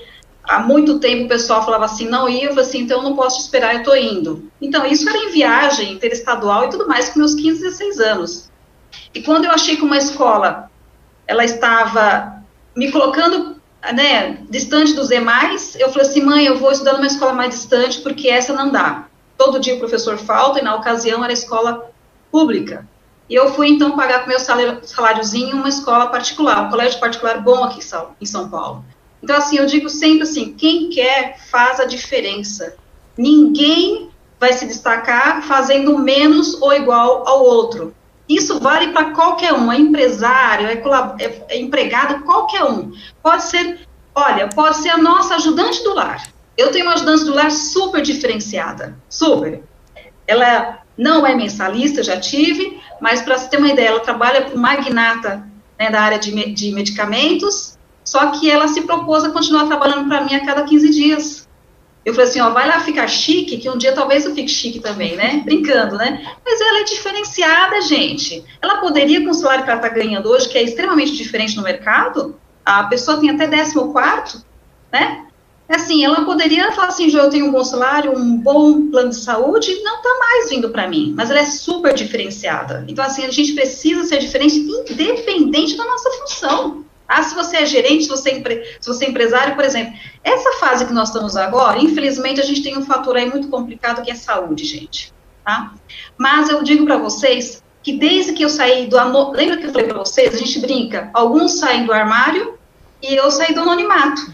[0.44, 3.16] há muito tempo o pessoal falava assim, não ia, eu falei assim, então eu não
[3.16, 4.50] posso esperar, eu estou indo.
[4.60, 8.50] Então, isso era em viagem interestadual e tudo mais, com meus 15, 16 anos.
[9.14, 10.70] E quando eu achei que uma escola,
[11.26, 12.42] ela estava
[12.74, 13.59] me colocando
[13.92, 18.00] né, distante dos demais, eu falei assim, mãe, eu vou estudar numa escola mais distante,
[18.00, 19.06] porque essa não dá.
[19.38, 21.90] Todo dia o professor falta, e na ocasião era escola
[22.30, 22.86] pública.
[23.28, 27.40] E eu fui, então, pagar com meu salário, saláriozinho uma escola particular, um colégio particular
[27.40, 27.80] bom aqui
[28.20, 28.84] em São Paulo.
[29.22, 32.76] Então, assim, eu digo sempre assim, quem quer faz a diferença.
[33.16, 37.94] Ninguém vai se destacar fazendo menos ou igual ao outro.
[38.30, 40.74] Isso vale para qualquer um, é empresário, é,
[41.18, 42.92] é, é, empregado, qualquer um.
[43.20, 43.80] Pode ser,
[44.14, 46.22] olha, pode ser a nossa ajudante do lar.
[46.56, 49.64] Eu tenho uma ajudante do lar super diferenciada, super.
[50.28, 54.56] Ela não é mensalista, já tive, mas para você ter uma ideia, ela trabalha com
[54.56, 55.44] magnata
[55.76, 60.20] né, da área de, de medicamentos, só que ela se propôs a continuar trabalhando para
[60.20, 61.48] mim a cada 15 dias.
[62.04, 64.80] Eu falei assim, ó, vai lá ficar chique, que um dia talvez eu fique chique
[64.80, 65.42] também, né?
[65.44, 66.26] Brincando, né?
[66.44, 68.42] Mas ela é diferenciada, gente.
[68.62, 71.62] Ela poderia, com o salário que ela está ganhando hoje, que é extremamente diferente no
[71.62, 74.42] mercado, a pessoa tem até décimo quarto,
[74.90, 75.26] né?
[75.68, 79.80] Assim, ela poderia falar assim, eu tenho um bom salário, um bom plano de saúde,
[79.84, 82.84] não está mais vindo para mim, mas ela é super diferenciada.
[82.88, 86.84] Então, assim, a gente precisa ser diferente independente da nossa função.
[87.10, 88.62] Ah, se você é gerente, se você é, empre...
[88.80, 89.92] se você é empresário, por exemplo.
[90.22, 94.00] Essa fase que nós estamos agora, infelizmente, a gente tem um fator aí muito complicado
[94.04, 95.12] que é saúde, gente.
[95.44, 95.74] Tá?
[96.16, 98.96] Mas eu digo para vocês que desde que eu saí do...
[99.32, 100.32] Lembra que eu falei para vocês?
[100.32, 101.10] A gente brinca.
[101.12, 102.56] Alguns saem do armário
[103.02, 104.32] e eu saí do anonimato.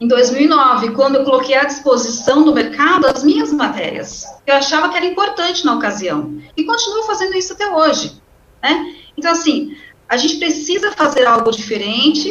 [0.00, 4.24] em 2009, quando eu coloquei à disposição do mercado as minhas matérias.
[4.44, 6.36] Eu achava que era importante na ocasião.
[6.56, 8.20] E continuo fazendo isso até hoje.
[8.60, 8.96] Né?
[9.16, 9.76] Então, assim,
[10.08, 12.28] a gente precisa fazer algo diferente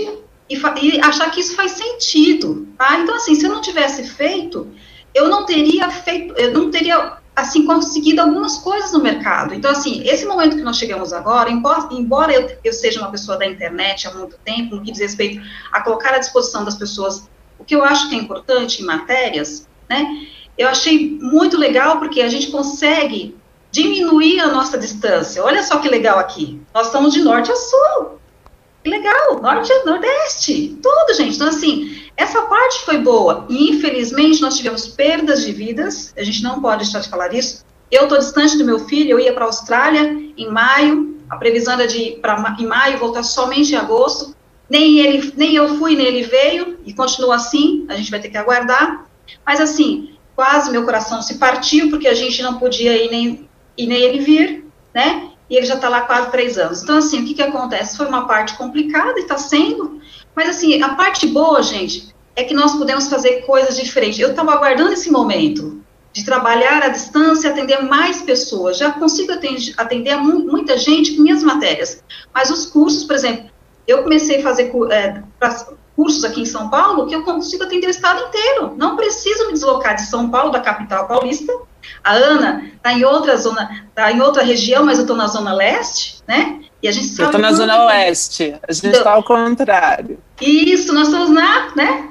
[0.50, 3.00] e, e, achar que isso faz sentido, tá?
[3.00, 4.68] Então, assim, se eu não tivesse feito,
[5.14, 9.54] eu não teria feito, eu não teria assim, conseguido algumas coisas no mercado.
[9.54, 13.46] Então, assim, esse momento que nós chegamos agora, embora, eu, eu, seja uma pessoa da
[13.46, 15.40] internet há muito tempo, no que diz respeito
[15.72, 19.68] a colocar à disposição das pessoas o que eu acho que é importante em matérias,
[19.88, 23.36] né, eu achei muito legal porque a gente consegue
[23.78, 25.44] diminuir a nossa distância.
[25.44, 26.60] Olha só que legal aqui.
[26.74, 28.20] Nós estamos de norte a sul.
[28.84, 30.80] Que legal, norte a nordeste.
[30.82, 31.36] Tudo, gente.
[31.36, 33.46] Então, assim, essa parte foi boa.
[33.48, 36.12] E, infelizmente, nós tivemos perdas de vidas.
[36.18, 37.64] A gente não pode deixar de falar isso.
[37.92, 39.12] Eu estou distante do meu filho.
[39.12, 40.04] Eu ia para a Austrália
[40.36, 41.16] em maio.
[41.30, 44.36] A previsão era de ir para em maio voltar somente em agosto.
[44.70, 46.80] Nem ele, nem eu fui, nem ele veio.
[46.84, 47.86] E continua assim.
[47.90, 49.06] A gente vai ter que aguardar.
[49.46, 53.47] Mas, assim, quase meu coração se partiu porque a gente não podia ir nem,
[53.78, 55.32] ir nem ele vir, né?
[55.50, 56.84] e ele já está lá quase três anos.
[56.84, 57.98] Então, assim, o que, que acontece?
[57.98, 60.02] Foi uma parte complicada e está sendo,
[60.36, 64.20] mas, assim, a parte boa, gente, é que nós podemos fazer coisas diferentes.
[64.20, 65.82] Eu estava aguardando esse momento
[66.14, 68.78] de trabalhar à distância, atender mais pessoas.
[68.78, 72.04] Já consigo atender, atender muita gente com minhas matérias,
[72.34, 73.50] mas os cursos, por exemplo,
[73.88, 75.24] eu comecei a fazer é,
[75.98, 78.76] cursos aqui em São Paulo que eu consigo atender o estado inteiro.
[78.78, 81.52] Não preciso me deslocar de São Paulo, da capital paulista,
[82.04, 85.54] a Ana está em outra zona, está em outra região, mas eu estou na zona
[85.54, 86.62] leste, né?
[86.82, 87.24] E a gente sabe.
[87.24, 88.56] Eu estou na zona oeste.
[88.68, 90.20] A gente está então, ao contrário.
[90.40, 92.10] Isso, nós estamos na, né?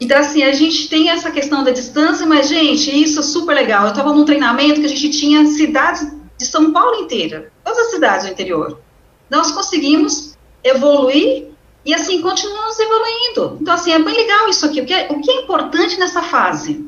[0.00, 3.84] Então, assim, a gente tem essa questão da distância, mas, gente, isso é super legal.
[3.84, 7.90] Eu estava num treinamento que a gente tinha cidades de São Paulo inteira, todas as
[7.90, 8.80] cidades do interior.
[9.28, 11.48] Nós conseguimos evoluir
[11.88, 13.56] e, assim, continuamos evoluindo.
[13.62, 14.82] Então, assim, é bem legal isso aqui.
[14.82, 16.86] O que é, o que é importante nessa fase?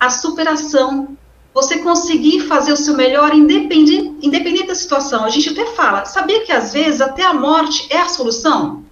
[0.00, 1.18] A superação
[1.52, 5.22] você conseguir fazer o seu melhor independente, independente da situação.
[5.22, 8.86] A gente até fala, sabia que às vezes até a morte é a solução?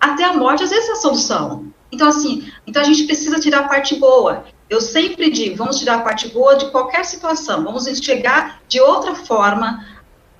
[0.00, 1.66] Até a morte às vezes é a solução.
[1.92, 4.46] Então assim, então a gente precisa tirar a parte boa.
[4.70, 7.64] Eu sempre digo, vamos tirar a parte boa de qualquer situação.
[7.64, 9.84] Vamos enxergar de outra forma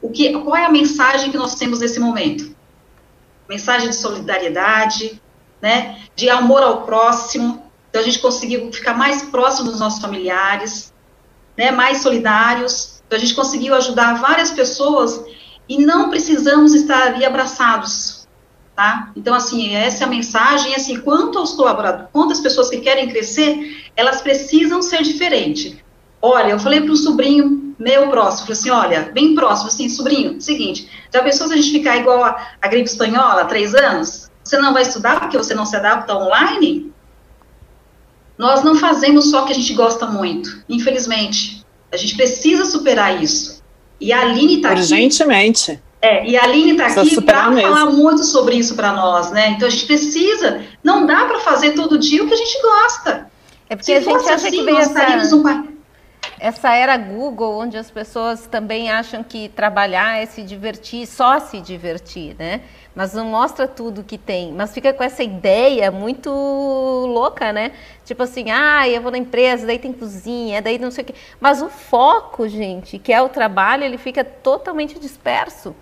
[0.01, 2.57] o que, qual é a mensagem que nós temos nesse momento?
[3.49, 5.21] Mensagem de solidariedade,
[5.61, 6.03] né?
[6.15, 7.71] De amor ao próximo.
[7.89, 10.93] Então a gente conseguiu ficar mais próximo dos nossos familiares,
[11.59, 13.03] né, mais solidários.
[13.07, 15.25] Então, a gente conseguiu ajudar várias pessoas
[15.69, 18.29] e não precisamos estar ali abraçados,
[18.77, 19.11] tá?
[19.17, 23.91] Então, assim, essa é a mensagem, assim, quanto aos colaboradores, quantas pessoas que querem crescer,
[23.97, 25.77] elas precisam ser diferentes.
[26.21, 30.41] Olha, eu falei para um sobrinho meu próximo, falei assim, olha, bem próximo, assim, sobrinho,
[30.41, 34.29] seguinte, já pensou se a gente ficar igual a, a gripe espanhola, três anos?
[34.43, 36.93] Você não vai estudar porque você não se adapta online?
[38.37, 41.65] Nós não fazemos só o que a gente gosta muito, infelizmente.
[41.93, 43.63] A gente precisa superar isso.
[44.01, 44.81] E a Aline está aqui.
[44.81, 45.81] Urgentemente.
[46.01, 49.51] É, e a Aline está aqui para falar muito sobre isso para nós, né?
[49.51, 50.63] Então a gente precisa.
[50.83, 53.31] Não dá para fazer todo dia o que a gente gosta.
[53.69, 55.78] É porque Se a gente acha assim, que vem essa, um...
[56.41, 61.61] essa era Google, onde as pessoas também acham que trabalhar é se divertir, só se
[61.61, 62.63] divertir, né?
[62.99, 67.71] mas não mostra tudo que tem, mas fica com essa ideia muito louca, né?
[68.05, 71.15] Tipo assim, ah, eu vou na empresa, daí tem cozinha, daí não sei o quê.
[71.39, 75.77] Mas o foco, gente, que é o trabalho, ele fica totalmente disperso.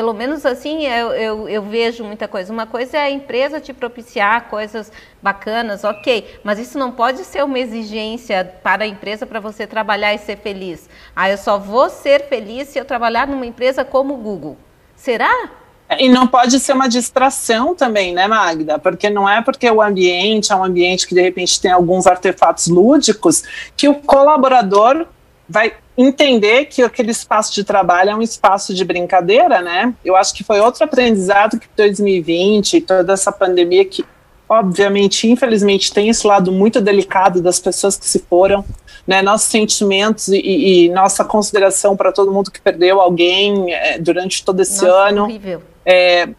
[0.00, 2.50] Pelo menos assim eu, eu, eu, vejo muita coisa.
[2.50, 4.90] Uma coisa é a empresa te propiciar coisas
[5.20, 10.14] bacanas, ok, mas isso não pode ser uma exigência para a empresa para você trabalhar
[10.14, 10.88] e ser feliz.
[11.14, 14.56] Ah, eu só vou ser feliz se eu trabalhar numa empresa como o Google.
[14.96, 15.50] Será?
[15.98, 18.78] E não pode ser uma distração também, né, Magda?
[18.78, 22.68] Porque não é porque o ambiente é um ambiente que de repente tem alguns artefatos
[22.68, 23.44] lúdicos
[23.76, 25.06] que o colaborador
[25.50, 29.92] vai entender que aquele espaço de trabalho é um espaço de brincadeira, né?
[30.04, 34.04] Eu acho que foi outro aprendizado que 2020, toda essa pandemia que
[34.48, 38.64] obviamente, infelizmente, tem esse lado muito delicado das pessoas que se foram,
[39.06, 44.44] né, nossos sentimentos e, e nossa consideração para todo mundo que perdeu alguém é, durante
[44.44, 45.22] todo esse nossa, ano.
[45.22, 45.62] Horrível.
[45.86, 46.30] É,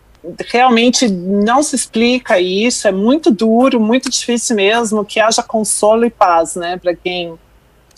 [0.49, 6.09] realmente não se explica isso, é muito duro, muito difícil mesmo que haja consolo e
[6.09, 7.39] paz, né, para quem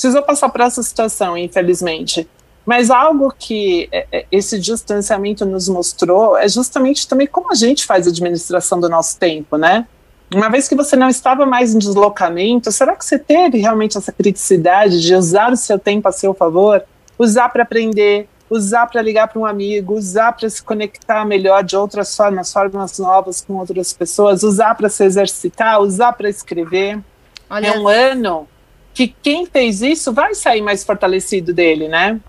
[0.04, 2.28] precisou passar por essa situação, infelizmente.
[2.66, 7.86] Mas algo que é, é, esse distanciamento nos mostrou é justamente também como a gente
[7.86, 9.88] faz a administração do nosso tempo, né?
[10.34, 14.12] Uma vez que você não estava mais em deslocamento, será que você teve realmente essa
[14.12, 16.84] criticidade de usar o seu tempo a seu favor?
[17.18, 21.78] Usar para aprender, usar para ligar para um amigo, usar para se conectar melhor de
[21.78, 27.00] outras formas, formas novas com outras pessoas, usar para se exercitar, usar para escrever.
[27.50, 27.68] Olha.
[27.68, 28.48] É um ano
[28.94, 32.20] que quem fez isso vai sair mais fortalecido dele, né?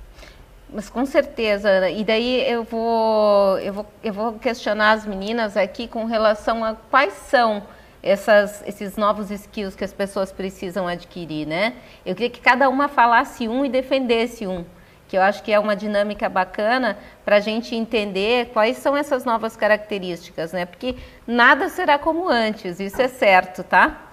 [0.73, 1.89] Mas com certeza.
[1.89, 6.75] E daí eu vou, eu vou, eu vou questionar as meninas aqui com relação a
[6.75, 7.63] quais são
[8.03, 11.75] essas, esses novos skills que as pessoas precisam adquirir, né?
[12.05, 14.65] Eu queria que cada uma falasse um e defendesse um,
[15.09, 19.25] que eu acho que é uma dinâmica bacana para a gente entender quais são essas
[19.25, 20.67] novas características, né?
[20.67, 20.97] Porque
[21.27, 24.04] nada será como antes, isso é certo, tá?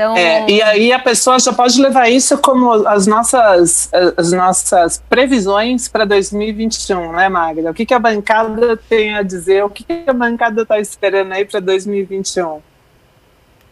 [0.00, 0.16] Então...
[0.16, 5.88] É, e aí a pessoa já pode levar isso como as nossas, as nossas previsões
[5.88, 7.70] para 2021, né, Magda?
[7.70, 9.62] O que, que a bancada tem a dizer?
[9.62, 12.62] O que, que a bancada está esperando aí para 2021?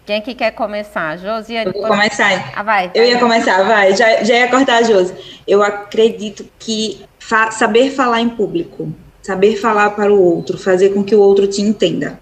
[0.04, 1.16] Quem é que quer começar?
[1.16, 1.72] Josiane?
[1.74, 2.52] Eu vou começar.
[2.54, 2.90] Ah, vai.
[2.94, 3.96] Eu ia começar, vai.
[3.96, 5.14] Já, já ia cortar a Josi.
[5.46, 11.04] Eu acredito que fa saber falar em público, saber falar para o outro, fazer com
[11.04, 12.18] que o outro te entenda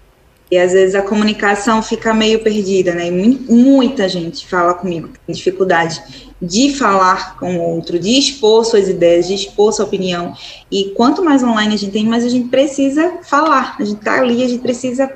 [0.49, 3.07] e às vezes a comunicação fica meio perdida, né?
[3.07, 8.87] E muita gente fala comigo, tem dificuldade de falar com o outro, de expor suas
[8.87, 10.33] ideias, de expor sua opinião.
[10.71, 13.75] E quanto mais online a gente tem, mais a gente precisa falar.
[13.79, 15.11] A gente tá ali, a gente precisa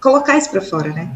[0.00, 1.14] colocar isso para fora, né?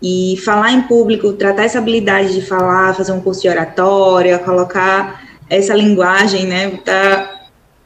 [0.00, 5.22] E falar em público, tratar essa habilidade de falar, fazer um curso de oratória, colocar
[5.48, 6.70] essa linguagem, né,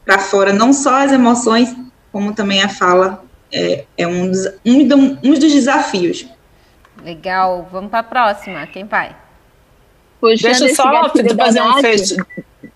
[0.05, 1.75] para fora, não só as emoções,
[2.11, 6.27] como também a fala é, é um, dos, um, um dos desafios.
[7.03, 8.65] Legal, vamos para a próxima.
[8.67, 9.15] Quem vai?
[10.21, 12.15] deixa eu só fazer um fecho.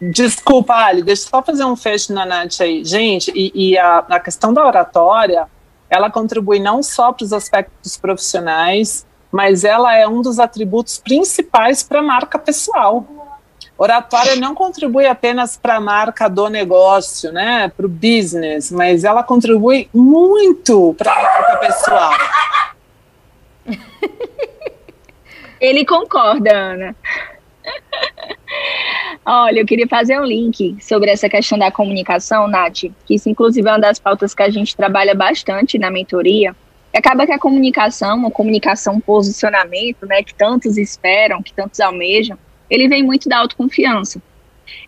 [0.01, 2.83] Desculpa, Ali, deixa eu só fazer um fecho na Nath aí.
[2.83, 5.47] Gente, e, e a, a questão da oratória,
[5.89, 11.83] ela contribui não só para os aspectos profissionais, mas ela é um dos atributos principais
[11.83, 13.05] para a marca pessoal.
[13.83, 19.21] Oratória não contribui apenas para a marca do negócio, né, para o business, mas ela
[19.21, 22.13] contribui muito para a marca pessoal.
[25.59, 26.95] Ele concorda, Ana.
[29.25, 33.67] Olha, eu queria fazer um link sobre essa questão da comunicação, Nath, que isso inclusive
[33.67, 36.55] é uma das pautas que a gente trabalha bastante na mentoria.
[36.95, 42.37] Acaba que a comunicação, a comunicação posicionamento, né, que tantos esperam, que tantos almejam,
[42.69, 44.21] ele vem muito da autoconfiança.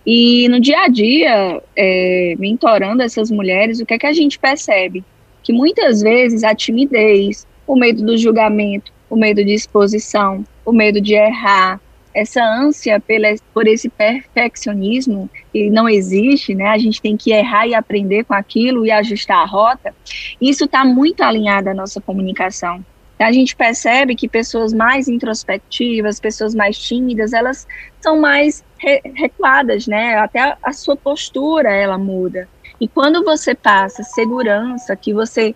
[0.06, 4.40] E no dia a dia, é, mentorando essas mulheres, o que é que a gente
[4.40, 5.04] percebe?
[5.44, 11.02] Que muitas vezes a timidez, o medo do julgamento, o medo de exposição, o medo
[11.02, 11.80] de errar,
[12.14, 16.68] essa ânsia pela, por esse perfeccionismo que não existe, né?
[16.70, 19.94] A gente tem que errar e aprender com aquilo e ajustar a rota.
[20.40, 22.84] Isso está muito alinhado à nossa comunicação
[23.24, 27.68] a gente percebe que pessoas mais introspectivas, pessoas mais tímidas, elas
[28.02, 30.18] são mais re recuadas, né?
[30.18, 32.48] Até a, a sua postura ela muda.
[32.80, 35.56] E quando você passa segurança, que você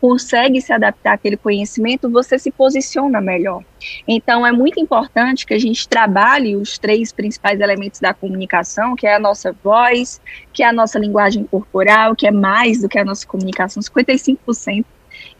[0.00, 3.62] consegue se adaptar àquele conhecimento, você se posiciona melhor.
[4.08, 9.06] Então, é muito importante que a gente trabalhe os três principais elementos da comunicação, que
[9.06, 10.20] é a nossa voz,
[10.54, 14.84] que é a nossa linguagem corporal, que é mais do que a nossa comunicação, 55%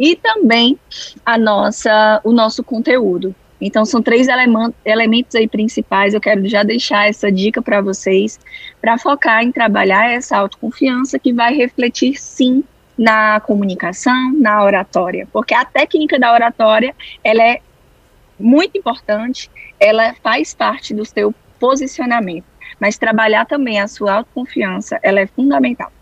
[0.01, 0.81] e também
[1.25, 3.35] a nossa, o nosso conteúdo.
[3.61, 4.27] Então, são três
[4.83, 6.15] elementos aí principais.
[6.15, 8.41] Eu quero já deixar essa dica para vocês,
[8.81, 12.65] para focar em trabalhar essa autoconfiança que vai refletir, sim,
[12.97, 15.29] na comunicação, na oratória.
[15.31, 17.61] Porque a técnica da oratória, ela é
[18.39, 22.47] muito importante, ela faz parte do seu posicionamento.
[22.81, 25.93] Mas trabalhar também a sua autoconfiança, ela é fundamental.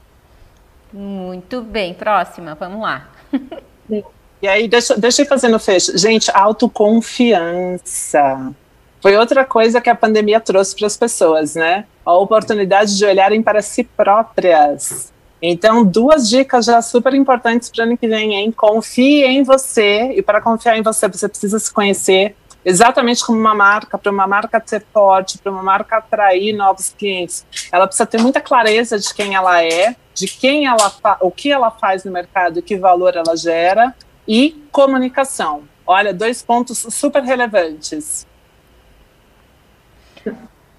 [0.93, 3.11] Muito bem, próxima, vamos lá.
[3.91, 5.99] E aí, deixa, deixa eu ir fazendo fecho.
[5.99, 8.53] Gente, autoconfiança.
[9.01, 11.85] Foi outra coisa que a pandemia trouxe para as pessoas, né?
[12.05, 15.13] A oportunidade de olharem para si próprias.
[15.41, 18.53] Então, duas dicas já super importantes para o ano que vem, hein?
[18.53, 22.35] Confie em você, e para confiar em você, você precisa se conhecer
[22.65, 27.47] exatamente como uma marca, para uma marca ser forte, para uma marca atrair novos clientes.
[27.73, 31.71] Ela precisa ter muita clareza de quem ela é, de quem ela o que ela
[31.71, 33.95] faz no mercado, que valor ela gera
[34.27, 35.63] e comunicação.
[35.87, 38.27] Olha, dois pontos super relevantes.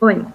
[0.01, 0.25] Oi,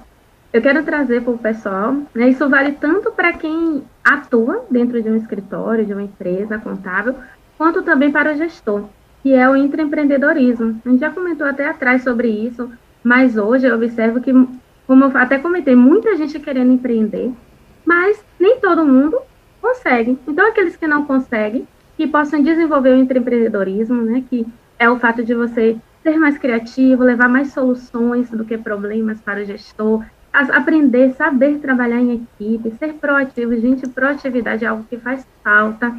[0.53, 5.09] eu quero trazer para o pessoal, né, isso vale tanto para quem atua dentro de
[5.09, 7.15] um escritório, de uma empresa contábil,
[7.57, 8.85] quanto também para o gestor,
[9.25, 10.83] que é o intraempreendedorismo.
[10.85, 12.71] A gente já comentou até atrás sobre isso,
[13.03, 14.31] mas hoje eu observo que,
[14.87, 17.33] como eu até comentei, muita gente querendo empreender,
[17.87, 19.19] mas nem todo mundo
[19.63, 20.19] consegue.
[20.29, 21.67] Então, aqueles que não conseguem,
[21.97, 24.47] que possam desenvolver o empreendedorismo, né, que
[24.79, 29.41] é o fato de você ser mais criativo, levar mais soluções do que problemas para
[29.41, 33.57] o gestor, aprender, saber trabalhar em equipe, ser proativo.
[33.57, 35.97] Gente, proatividade é algo que faz falta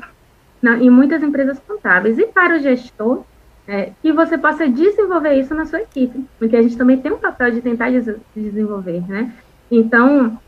[0.66, 2.18] na, em muitas empresas contábeis.
[2.18, 3.24] E para o gestor,
[3.68, 7.20] é, que você possa desenvolver isso na sua equipe, porque a gente também tem um
[7.20, 9.32] papel de tentar des desenvolver, né?
[9.72, 10.40] Então,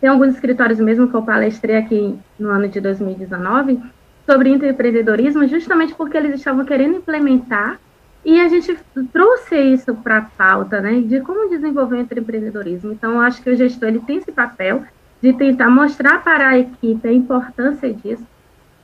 [0.00, 3.80] tem alguns escritórios mesmo que eu palestrei aqui no ano de 2019
[4.26, 7.78] sobre empreendedorismo, justamente porque eles estavam querendo implementar
[8.24, 8.78] E a gente
[9.12, 12.92] trouxe isso para a pauta, né, de como desenvolver o empreendedorismo.
[12.92, 14.84] Então, eu acho que o gestor ele tem esse papel
[15.22, 18.26] de tentar mostrar para a equipe a importância disso,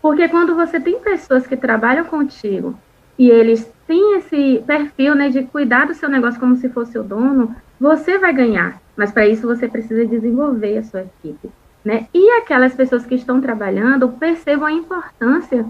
[0.06, 2.78] porque quando você tem pessoas que trabalham contigo
[3.18, 7.02] e eles têm esse perfil, né, de cuidar do seu negócio como se fosse o
[7.02, 8.80] dono, você vai ganhar.
[8.96, 11.50] Mas para isso você precisa desenvolver a sua equipe,
[11.84, 12.06] né?
[12.14, 15.66] E aquelas pessoas que estão trabalhando percebam a importância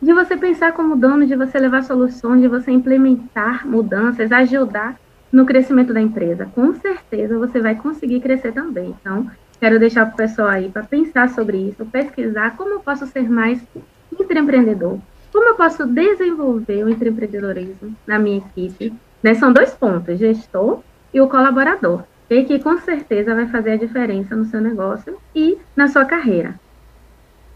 [0.00, 4.96] de você pensar como dono, de você levar soluções, de você implementar mudanças, ajudar
[5.30, 6.48] no crescimento da empresa.
[6.54, 8.96] Com certeza você vai conseguir crescer também.
[8.98, 13.06] Então, quero deixar para o pessoal aí para pensar sobre isso, pesquisar como eu posso
[13.06, 13.58] ser mais
[14.12, 14.98] intraempreendedor,
[15.32, 18.92] como eu posso desenvolver o empreendedorismo na minha equipe.
[19.22, 19.34] Né?
[19.34, 20.80] São dois pontos, gestor
[21.12, 25.58] e o colaborador, e que com certeza vai fazer a diferença no seu negócio e
[25.74, 26.54] na sua carreira.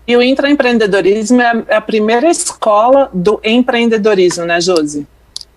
[0.07, 5.07] E o intraempreendedorismo é, é a primeira escola do empreendedorismo, né, Josi?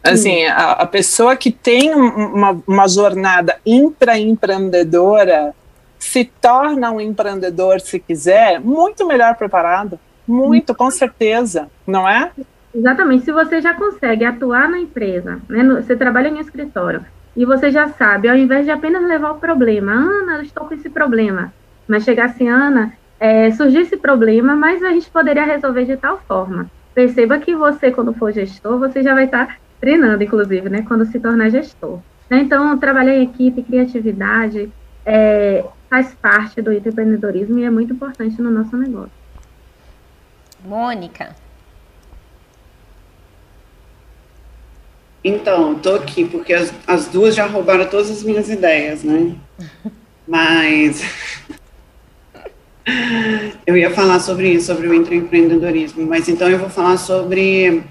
[0.03, 5.55] Assim, a, a, pessoa que tem uma, uma jornada intraempreendedora
[6.03, 9.97] se torna um empreendedor, se quiser, muito melhor preparado.
[10.27, 12.31] Muito, com certeza, não é?
[12.75, 13.25] Exatamente.
[13.25, 17.71] Se você já consegue atuar na empresa, né, no, você trabalha em escritório, e você
[17.71, 21.53] já sabe, ao invés de apenas levar o problema, Ana, eu estou com esse problema,
[21.87, 26.19] mas chegar assim, Ana, é, surgiu esse problema, mas a gente poderia resolver de tal
[26.27, 26.69] forma.
[26.93, 31.19] Perceba que você, quando for gestor, você já vai estar treinando, inclusive, né, quando se
[31.19, 31.99] tornar gestor.
[32.29, 32.41] Né?
[32.41, 34.69] Então, trabalhar em equipe, criatividade,
[35.05, 35.63] é,
[35.93, 39.11] faz parte do empreendedorismo e é muito importante no nosso negócio.
[40.65, 41.35] Mônica.
[45.23, 49.35] Então, estou aqui porque as, as duas já roubaram todas as minhas ideias, né?
[50.27, 51.03] Mas
[53.67, 57.83] eu ia falar sobre isso, sobre o empreendedorismo, mas então eu vou falar sobre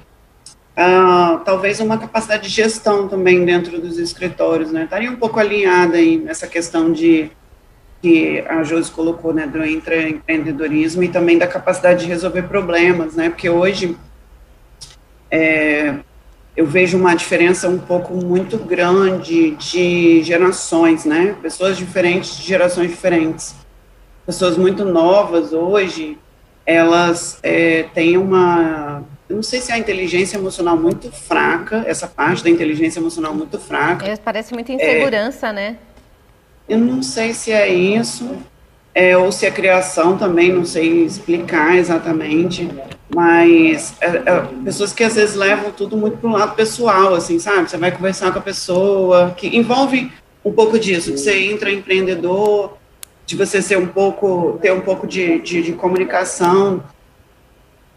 [0.76, 4.84] uh, talvez uma capacidade de gestão também dentro dos escritórios, né?
[4.84, 7.30] Estaria um pouco alinhada aí nessa questão de
[8.02, 13.30] que a Josi colocou, né, do empreendedorismo e também da capacidade de resolver problemas, né?
[13.30, 13.96] Porque hoje
[15.30, 15.94] é,
[16.56, 21.36] eu vejo uma diferença um pouco muito grande de gerações, né?
[21.40, 23.54] Pessoas diferentes de gerações diferentes
[24.26, 26.18] pessoas muito novas hoje,
[26.64, 32.06] elas é, têm uma, eu não sei se é a inteligência emocional muito fraca, essa
[32.06, 34.06] parte da inteligência emocional muito fraca.
[34.06, 35.76] É, parece muita insegurança, é, né?
[36.68, 38.36] Eu não sei se é isso,
[38.94, 42.68] é, ou se é criação também, não sei explicar exatamente,
[43.14, 47.38] mas é, é, pessoas que às vezes levam tudo muito para o lado pessoal, assim,
[47.38, 47.70] sabe?
[47.70, 50.12] Você vai conversar com a pessoa, que envolve
[50.44, 52.76] um pouco disso, que você entra empreendedor,
[53.24, 56.82] de você ser um pouco, ter um pouco de, de, de comunicação,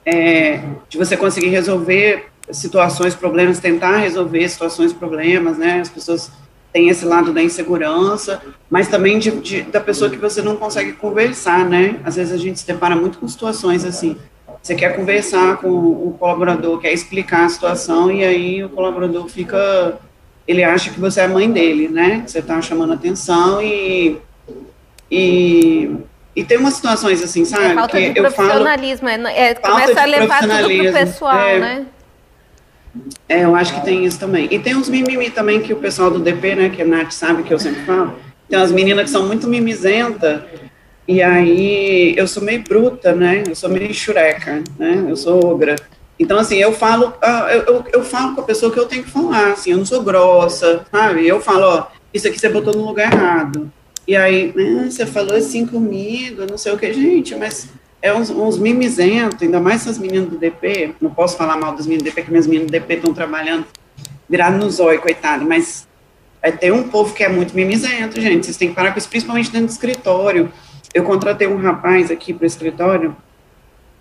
[0.05, 5.82] é, de você conseguir resolver situações, problemas, tentar resolver situações, problemas, né?
[5.82, 6.32] As pessoas
[6.76, 10.92] têm esse lado da insegurança, mas também de, de, da pessoa que você não consegue
[10.92, 12.02] conversar, né?
[12.04, 14.18] Às vezes a gente se depara muito com situações assim.
[14.62, 19.98] Você quer conversar com o colaborador, quer explicar a situação, e aí o colaborador fica.
[20.46, 22.24] Ele acha que você é a mãe dele, né?
[22.28, 24.18] Você está chamando atenção e
[25.10, 25.96] e,
[26.36, 27.68] e tem umas situações assim, sabe?
[27.68, 31.60] É falta que de profissionalismo, falo, é, é começa a levar tudo pro pessoal, é,
[31.60, 31.86] né?
[33.28, 34.48] É, eu acho que tem isso também.
[34.52, 37.43] E tem uns mimimi também que o pessoal do DP, né, que a Nath sabe
[37.43, 38.16] que eu sempre falo,
[38.50, 40.41] tem umas meninas que são muito mimizentas,
[41.08, 45.76] e aí eu sou meio bruta, né, eu sou meio chureca, né, eu sou ogra.
[46.18, 49.04] Então, assim, eu falo, ah, eu, eu, eu, falo com a pessoa que eu tenho
[49.04, 51.28] que falar, assim, eu não sou grossa, sabe?
[51.28, 53.70] Eu falo, ó, isso aqui você botou no lugar errado.
[54.08, 57.68] E aí, ah, você falou assim comigo, não sei o que, gente, mas
[58.06, 61.88] é uns, uns mimizentos, ainda mais essas meninas do DP, não posso falar mal das
[61.88, 63.66] meninas do DP, porque minhas meninas do DP estão trabalhando
[64.30, 65.88] virado no zóio, coitado, mas
[66.39, 69.10] é, tem um povo que é muito mimizento, gente, vocês têm que parar com isso,
[69.10, 70.51] principalmente dentro do escritório.
[70.93, 73.16] Eu contratei um rapaz aqui para o escritório,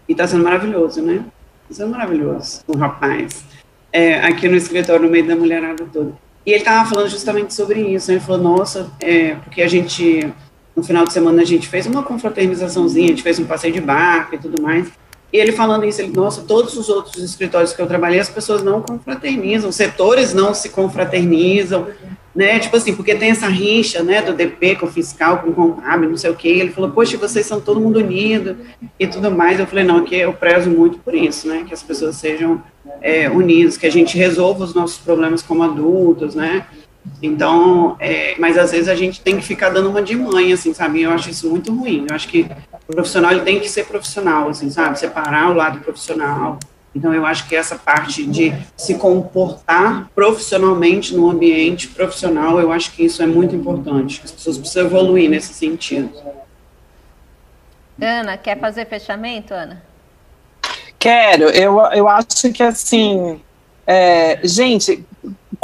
[0.07, 1.24] e está sendo maravilhoso, né?
[1.70, 3.42] Está sendo maravilhoso, um rapaz,
[3.90, 6.12] é, aqui no escritório, no meio da mulherada toda.
[6.44, 8.12] E ele estava falando justamente sobre isso?
[8.12, 10.30] Ele falou, nossa, é, porque a gente,
[10.77, 13.81] no final de semana, a gente fez uma confraternizaçãozinha, a gente fez um passeio de
[13.81, 14.89] barco e tudo mais.
[15.33, 18.62] E ele falando isso, ele, nossa, todos os outros escritórios que eu trabalhei, as pessoas
[18.62, 21.89] não confraternizam, setores não se confraternizam,
[22.35, 25.53] né, tipo assim, porque tem essa rixa, né, do DP com o fiscal, com o
[25.53, 28.57] contábil, não sei o quê, ele falou, poxa, vocês são todo mundo unido
[28.99, 31.83] e tudo mais, eu falei, não, aqui eu prezo muito por isso, né, que as
[31.83, 32.62] pessoas sejam
[33.01, 36.66] é, unidos, que a gente resolva os nossos problemas como adultos, né?
[37.22, 40.72] Então, é, mas às vezes a gente tem que ficar dando uma de mãe, assim,
[40.74, 41.02] sabe?
[41.02, 42.07] Eu acho isso muito ruim.
[42.09, 42.46] Eu acho que
[42.88, 44.98] o profissional ele tem que ser profissional, assim, sabe?
[44.98, 46.59] Separar o lado profissional
[46.94, 52.92] Então, eu acho que essa parte de se comportar profissionalmente no ambiente profissional, eu acho
[52.92, 54.20] que isso é muito importante.
[54.24, 56.11] As pessoas precisam evoluir nesse sentido.
[58.00, 59.82] Ana, quer fazer fechamento, Ana?
[60.98, 61.44] Quero.
[61.44, 63.40] Eu, eu acho que, assim,
[63.86, 65.05] é, gente,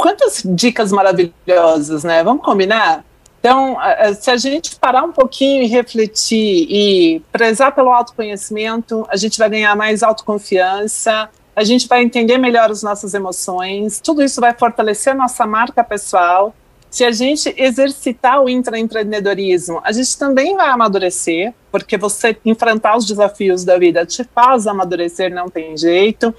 [0.01, 2.23] quantas dicas maravilhosas, né?
[2.23, 3.05] Vamos combinar?
[3.39, 3.77] Então,
[4.19, 9.47] se a gente parar um pouquinho e refletir e prezar pelo autoconhecimento, a gente vai
[9.47, 15.13] ganhar mais autoconfiança, a gente vai entender melhor as nossas emoções, tudo isso vai fortalecer
[15.13, 16.55] a nossa marca pessoal.
[16.89, 23.05] Se a gente exercitar o intraempreendedorismo, a gente também vai amadurecer, porque você enfrentar os
[23.05, 26.33] desafios da vida te faz amadurecer, não tem jeito.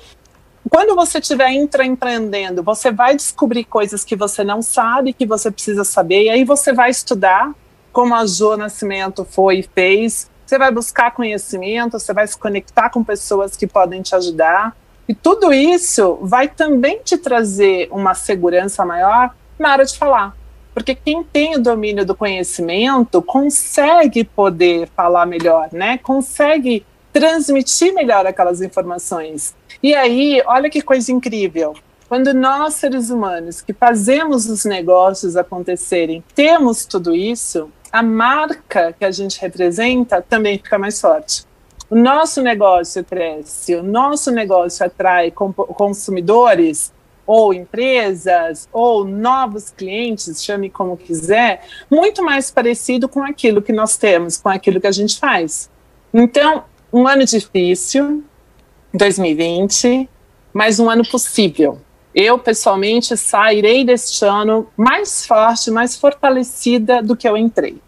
[0.71, 5.85] Quando você estiver intraempreendendo, você vai descobrir coisas que você não sabe, que você precisa
[5.85, 7.53] saber, e aí você vai estudar,
[7.93, 10.31] como a Jo Nascimento foi e fez.
[10.47, 14.77] Você vai buscar conhecimento, você vai se conectar com pessoas que podem te ajudar.
[15.09, 20.37] E tudo isso vai também te trazer uma segurança maior na hora de falar.
[20.73, 25.99] Porque quem tem o domínio do conhecimento consegue poder falar melhor, né?
[25.99, 29.55] Consegue transmitir melhor aquelas informações.
[29.83, 31.75] E aí, olha que coisa incrível.
[32.09, 39.05] Quando nós, seres humanos, que fazemos os negócios acontecerem, temos tudo isso, a marca que
[39.05, 41.45] a gente representa também fica mais forte.
[41.89, 46.93] O nosso negócio cresce, o nosso negócio atrai consumidores
[47.27, 53.97] ou empresas ou novos clientes, chame como quiser, muito mais parecido com aquilo que nós
[53.97, 55.71] temos, com aquilo que a gente faz.
[56.13, 58.23] Então, um ano difícil,
[58.93, 60.09] 2020,
[60.53, 61.79] mas um ano possível.
[62.15, 67.79] Eu, pessoalmente, sairei deste ano mais forte, mais fortalecida do que eu entrei,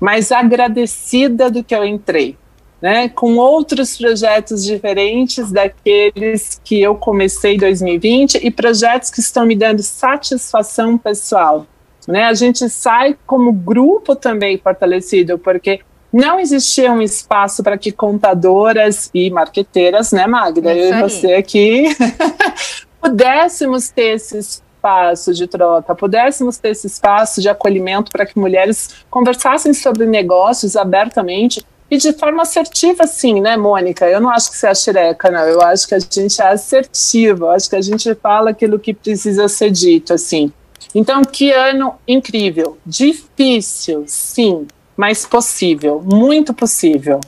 [0.00, 2.36] mais agradecida do que eu entrei,
[2.82, 3.08] né?
[3.08, 9.54] com outros projetos diferentes daqueles que eu comecei em 2020 e projetos que estão me
[9.54, 11.64] dando satisfação pessoal.
[12.08, 12.24] Né?
[12.24, 15.80] A gente sai como grupo também fortalecido, porque
[16.12, 20.72] não existia um espaço para que contadoras e marqueteiras, né, Magda?
[20.74, 21.96] Isso eu e você aqui
[23.00, 29.04] pudéssemos ter esse espaço de troca, pudéssemos ter esse espaço de acolhimento para que mulheres
[29.10, 34.06] conversassem sobre negócios abertamente e de forma assertiva, sim, né, Mônica?
[34.06, 35.40] Eu não acho que você é xereca, não.
[35.40, 38.92] Eu acho que a gente é assertiva, eu acho que a gente fala aquilo que
[38.92, 40.52] precisa ser dito, assim.
[40.94, 42.76] Então, que ano incrível.
[42.84, 44.66] Difícil, sim,
[44.98, 47.20] mas possível, muito possível.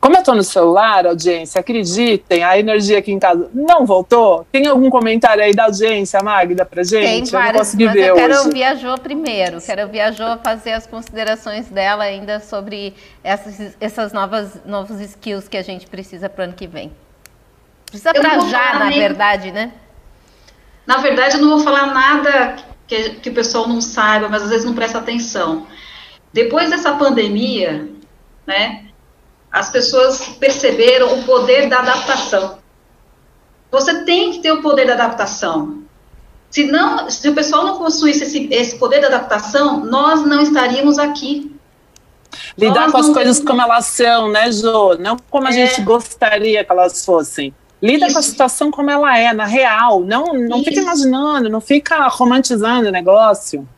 [0.00, 4.46] Como eu estou no celular, audiência, acreditem, a energia aqui em casa não voltou.
[4.52, 7.02] Tem algum comentário aí da audiência, Magda, pra gente?
[7.02, 8.46] Tem vários, eu mas eu quero hoje.
[8.46, 9.60] ouvir a Jo primeiro.
[9.60, 12.94] Quero ouvir a Jo fazer as considerações dela ainda sobre
[13.24, 16.92] essas, essas novas novos skills que a gente precisa para o ano que vem.
[17.86, 19.00] Precisa para já, na nem...
[19.00, 19.72] verdade, né?
[20.86, 22.54] Na verdade, eu não vou falar nada
[22.86, 25.66] que, que o pessoal não saiba, mas às vezes não presta atenção.
[26.32, 27.88] Depois dessa pandemia,
[28.46, 28.86] né,
[29.50, 32.58] as pessoas perceberam o poder da adaptação.
[33.70, 35.82] Você tem que ter o poder da adaptação.
[36.50, 40.98] Se, não, se o pessoal não possuísse esse, esse poder da adaptação, nós não estaríamos
[40.98, 41.54] aqui.
[42.56, 44.96] Lidar nós com as coisas como elas são, né, Jo?
[44.98, 45.52] Não como a é.
[45.52, 47.54] gente gostaria que elas fossem.
[47.82, 48.14] Lida Isso.
[48.14, 50.00] com a situação como ela é, na real.
[50.00, 53.68] Não, não fica imaginando, não fica romantizando o negócio.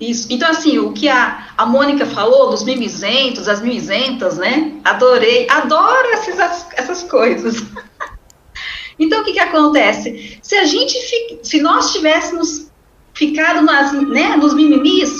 [0.00, 0.28] Isso.
[0.30, 4.74] Então, assim, o que a, a Mônica falou dos mimizentos, as mimizentas, né?
[4.84, 7.62] Adorei, adoro essas, essas coisas.
[8.98, 10.38] então, o que, que acontece?
[10.42, 10.94] Se a gente,
[11.42, 12.70] se nós tivéssemos
[13.14, 15.10] ficado nas, né, nos mimimis,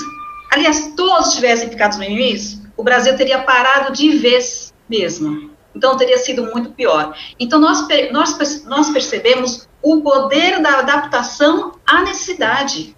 [0.51, 5.49] aliás, todos tivessem ficado nos mimimis, o Brasil teria parado de vez mesmo.
[5.75, 7.15] Então, teria sido muito pior.
[7.39, 12.96] Então, nós, nós, nós percebemos o poder da adaptação à necessidade.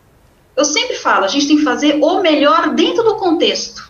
[0.60, 3.90] Eu sempre falo, a gente tem que fazer o melhor dentro do contexto.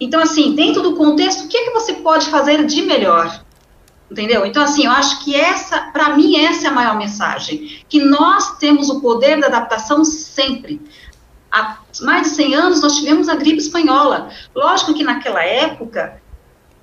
[0.00, 3.44] Então, assim, dentro do contexto, o que é que você pode fazer de melhor?
[4.10, 4.46] Entendeu?
[4.46, 7.84] Então, assim, eu acho que essa, para mim, essa é a maior mensagem.
[7.90, 10.80] Que nós temos o poder da adaptação sempre.
[11.52, 14.30] Há mais de 100 anos nós tivemos a gripe espanhola.
[14.54, 16.22] Lógico que naquela época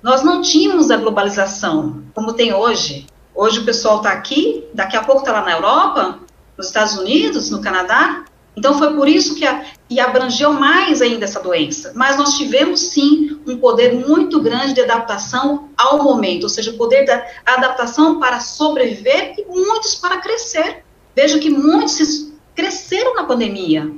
[0.04, 3.08] nós não tínhamos a globalização como tem hoje.
[3.34, 6.20] Hoje o pessoal está aqui, daqui a pouco está lá na Europa,
[6.56, 8.24] nos Estados Unidos, no Canadá,
[8.56, 11.92] então, foi por isso que, a, que abrangeu mais ainda essa doença.
[11.94, 16.76] Mas nós tivemos, sim, um poder muito grande de adaptação ao momento, ou seja, o
[16.76, 20.84] poder da adaptação para sobreviver e muitos para crescer.
[21.16, 23.90] Veja que muitos cresceram na pandemia,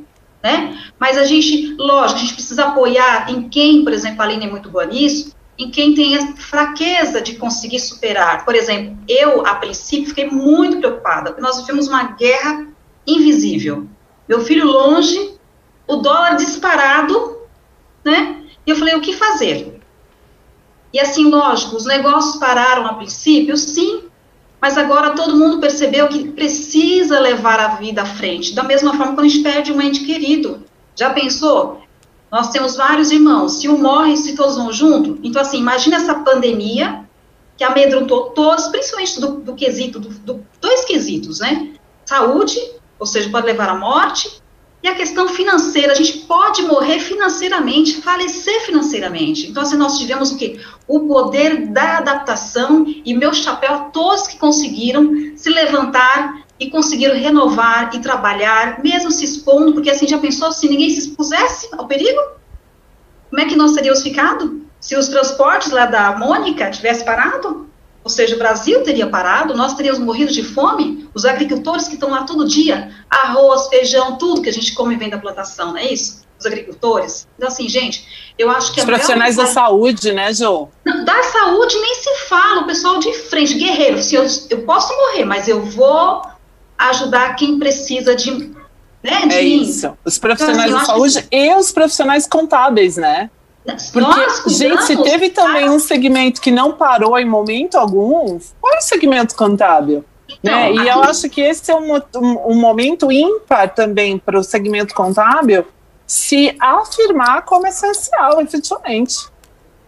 [0.42, 0.78] né?
[0.98, 4.50] Mas a gente, lógico, a gente precisa apoiar em quem, por exemplo, a Aline é
[4.50, 8.44] muito boa nisso, em quem tem fraqueza de conseguir superar.
[8.44, 12.66] Por exemplo, eu, a princípio, fiquei muito preocupada, porque nós vivemos uma guerra
[13.06, 13.86] invisível.
[14.28, 15.34] Meu filho longe,
[15.86, 17.38] o dólar disparado,
[18.04, 18.42] né?
[18.66, 19.80] E eu falei, o que fazer?
[20.92, 24.04] E assim, lógico, os negócios pararam a princípio, sim,
[24.60, 29.14] mas agora todo mundo percebeu que precisa levar a vida à frente, da mesma forma
[29.14, 30.64] quando a gente perde um ente querido.
[30.94, 31.82] Já pensou?
[32.32, 35.18] Nós temos vários irmãos, se um morre, se todos vão junto.
[35.22, 37.06] Então, assim, imagina essa pandemia
[37.56, 41.74] que amedrontou todos, principalmente do, do quesito, do, do, dois quesitos, né?
[42.04, 42.58] Saúde,
[42.98, 44.40] ou seja, pode levar à morte,
[44.82, 49.48] e a questão financeira, a gente pode morrer financeiramente, falecer financeiramente.
[49.48, 50.60] Então, assim, nós tivemos o quê?
[50.86, 57.16] O poder da adaptação e meu chapéu a todos que conseguiram se levantar e conseguiram
[57.16, 61.86] renovar e trabalhar, mesmo se expondo, porque assim, já pensou se ninguém se expusesse ao
[61.86, 62.20] perigo?
[63.28, 64.62] Como é que nós teríamos ficado?
[64.80, 67.68] Se os transportes lá da Mônica tivessem parado?
[68.06, 72.08] Ou seja, o Brasil teria parado, nós teríamos morrido de fome, os agricultores que estão
[72.08, 75.92] lá todo dia, arroz, feijão, tudo que a gente come vem da plantação, não é
[75.92, 76.24] isso?
[76.38, 77.26] Os agricultores.
[77.36, 78.78] Então, assim, gente, eu acho que...
[78.78, 80.68] Os profissionais da saúde, né, Jo?
[81.04, 85.24] Da saúde nem se fala, o pessoal de frente, guerreiro, se eu, eu posso morrer,
[85.24, 86.22] mas eu vou
[86.78, 88.30] ajudar quem precisa de,
[89.02, 89.62] né, de é mim.
[89.62, 89.98] isso.
[90.04, 91.36] Os profissionais então, assim, da saúde que...
[91.36, 93.30] e os profissionais contábeis, né?
[93.92, 98.76] Porque, Nós, gente, se teve também um segmento que não parou em momento algum, foi
[98.76, 100.04] o segmento contábil.
[100.28, 100.72] Então, né?
[100.72, 100.88] E aqui...
[100.88, 105.64] eu acho que esse é um, um, um momento ímpar também para o segmento contábil
[106.06, 109.26] se afirmar como essencial, efetivamente.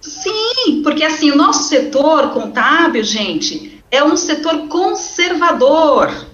[0.01, 6.28] Sim, porque assim, o nosso setor contábil, gente, é um setor conservador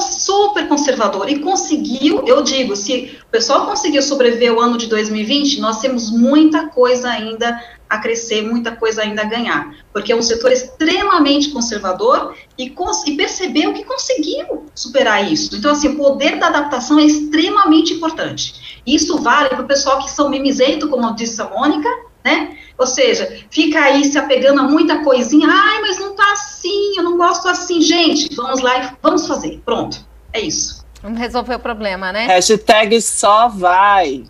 [0.00, 5.60] super conservador e conseguiu, eu digo, se o pessoal conseguiu sobreviver o ano de 2020,
[5.60, 10.22] nós temos muita coisa ainda a crescer, muita coisa ainda a ganhar, porque é um
[10.22, 12.74] setor extremamente conservador e,
[13.06, 15.54] e percebeu que conseguiu superar isso.
[15.54, 18.80] Então, assim, o poder da adaptação é extremamente importante.
[18.86, 21.88] Isso vale para o pessoal que são mimizento, como disse a Mônica,
[22.24, 22.56] né?
[22.76, 27.04] Ou seja, fica aí se apegando a muita coisinha, ai, mas não tá assim, eu
[27.04, 27.80] não gosto assim.
[27.80, 29.60] Gente, vamos lá e vamos fazer.
[29.64, 30.04] Pronto.
[30.32, 30.84] É isso.
[31.02, 32.26] Vamos resolver o problema, né?
[32.26, 34.24] Hashtag só vai.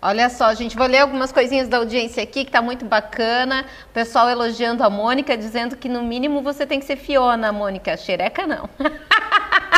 [0.00, 3.64] Olha só, gente, vou ler algumas coisinhas da audiência aqui que tá muito bacana.
[3.90, 7.96] O pessoal elogiando a Mônica, dizendo que no mínimo você tem que ser Fiona, Mônica.
[7.96, 8.68] Xereca não.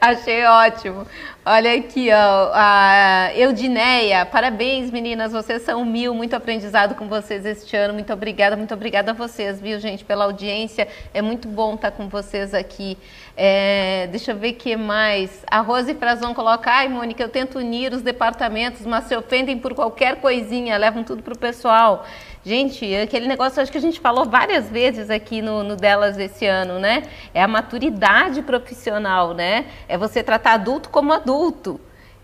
[0.02, 1.06] Achei ótimo.
[1.44, 4.24] Olha aqui, ó, a Eudineia.
[4.24, 5.32] Parabéns, meninas.
[5.32, 6.14] Vocês são mil.
[6.14, 7.92] Muito aprendizado com vocês este ano.
[7.92, 10.88] Muito obrigada, muito obrigada a vocês, viu, gente, pela audiência.
[11.12, 12.96] É muito bom estar com vocês aqui.
[13.36, 15.44] É, deixa eu ver o que mais.
[15.50, 19.74] A Rose Frazão coloca: ai, Mônica, eu tento unir os departamentos, mas se ofendem por
[19.74, 22.06] qualquer coisinha, levam tudo para o pessoal.
[22.42, 26.46] Gente, aquele negócio acho que a gente falou várias vezes aqui no, no, delas esse
[26.46, 27.02] ano, né?
[27.34, 29.66] É a maturidade profissional, né?
[29.86, 31.78] É você tratar adulto como adulto.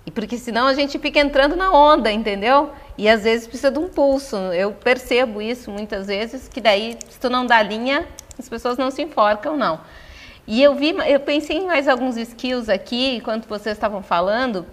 [0.06, 2.70] E porque senão a gente fica entrando na onda, entendeu?
[2.96, 4.36] E às vezes precisa de um pulso.
[4.36, 8.06] Eu percebo isso muitas vezes, que daí, se tu não dá linha,
[8.38, 9.80] as pessoas não se enforcam, não.
[10.46, 14.64] E eu vi, eu pensei em mais alguns skills aqui, enquanto vocês estavam falando.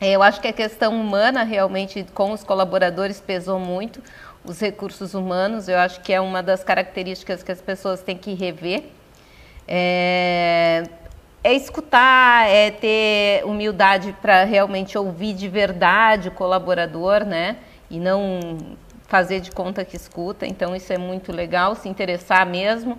[0.00, 4.02] Eu acho que a questão humana realmente com os colaboradores pesou muito
[4.44, 8.34] os recursos humanos, eu acho que é uma das características que as pessoas têm que
[8.34, 8.84] rever.
[9.66, 10.84] É,
[11.42, 17.56] é escutar, é ter humildade para realmente ouvir de verdade o colaborador, né?
[17.90, 18.58] E não
[19.06, 20.46] fazer de conta que escuta.
[20.46, 22.98] Então, isso é muito legal, se interessar mesmo.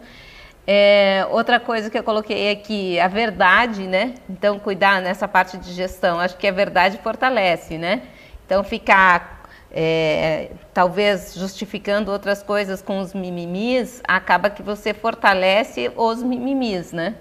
[0.67, 4.15] É, outra coisa que eu coloquei aqui, a verdade, né?
[4.27, 6.19] Então, cuidar nessa parte de gestão.
[6.19, 8.01] Acho que a verdade fortalece, né?
[8.45, 9.34] Então, ficar
[9.77, 17.15] é, talvez justificando outras coisas com os mimimis, acaba que você fortalece os mimimis, né?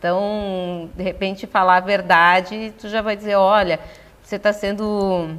[0.00, 3.78] Então, de repente, falar a verdade, tu já vai dizer, olha,
[4.20, 5.38] você está sendo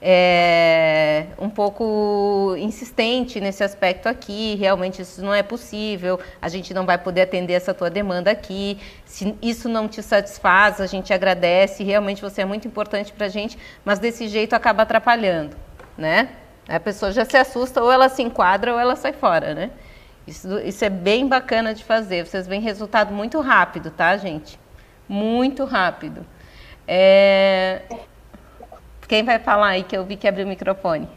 [0.00, 6.86] é, um pouco insistente nesse aspecto aqui, realmente isso não é possível, a gente não
[6.86, 11.82] vai poder atender essa tua demanda aqui, se isso não te satisfaz, a gente agradece,
[11.82, 15.65] realmente você é muito importante para a gente, mas desse jeito acaba atrapalhando
[15.96, 16.28] né?
[16.68, 19.70] A pessoa já se assusta, ou ela se enquadra ou ela sai fora, né?
[20.26, 22.26] Isso, isso é bem bacana de fazer.
[22.26, 24.58] Vocês veem resultado muito rápido, tá, gente?
[25.08, 26.26] Muito rápido.
[26.86, 27.82] É...
[29.06, 31.08] Quem vai falar aí que eu vi que abriu o microfone?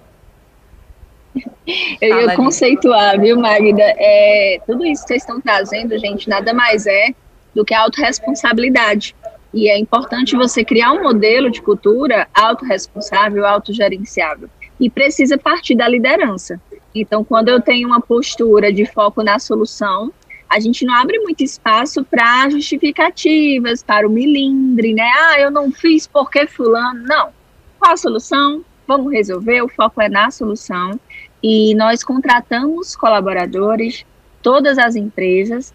[2.02, 3.84] Eu ia conceituar, viu, Magda?
[3.98, 7.10] É, tudo isso que vocês estão trazendo, gente, nada mais é
[7.54, 9.16] do que a autorresponsabilidade.
[9.54, 14.50] E é importante você criar um modelo de cultura autorresponsável, autogerenciável.
[14.80, 16.60] E precisa partir da liderança.
[16.94, 20.12] Então, quando eu tenho uma postura de foco na solução,
[20.50, 25.10] a gente não abre muito espaço para justificativas, para o milindre, né?
[25.16, 27.04] Ah, eu não fiz porque fulano.
[27.04, 27.30] Não.
[27.78, 28.66] Qual a solução?
[28.88, 31.00] Vamos resolver, o foco é na solução.
[31.44, 34.04] E nós contratamos colaboradores,
[34.42, 35.74] todas as empresas,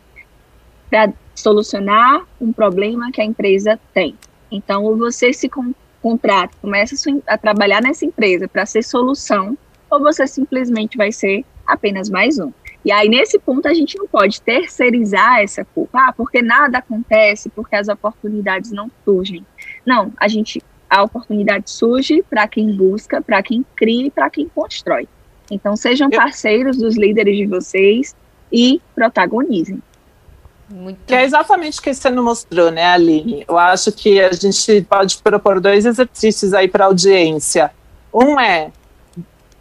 [0.91, 4.17] para solucionar um problema que a empresa tem.
[4.51, 5.49] Então, você se
[6.05, 6.95] contrata, começa
[7.27, 9.57] a trabalhar nessa empresa para ser solução,
[9.91, 12.53] ou você simplesmente vai ser apenas mais um.
[12.85, 17.49] E aí, nesse ponto, a gente não pode terceirizar essa culpa, ah, porque nada acontece,
[17.49, 19.47] porque as oportunidades não surgem.
[19.87, 24.47] Não, a gente, a oportunidade surge para quem busca, para quem cria e para quem
[24.47, 25.09] constrói.
[25.51, 28.15] Então, sejam parceiros dos líderes de vocês
[28.53, 29.83] e protagonizem.
[30.69, 30.99] Muito.
[31.07, 33.45] Que é exatamente o que você nos mostrou, né, Aline?
[33.47, 37.71] Eu acho que a gente pode propor dois exercícios aí para a audiência.
[38.13, 38.71] Um é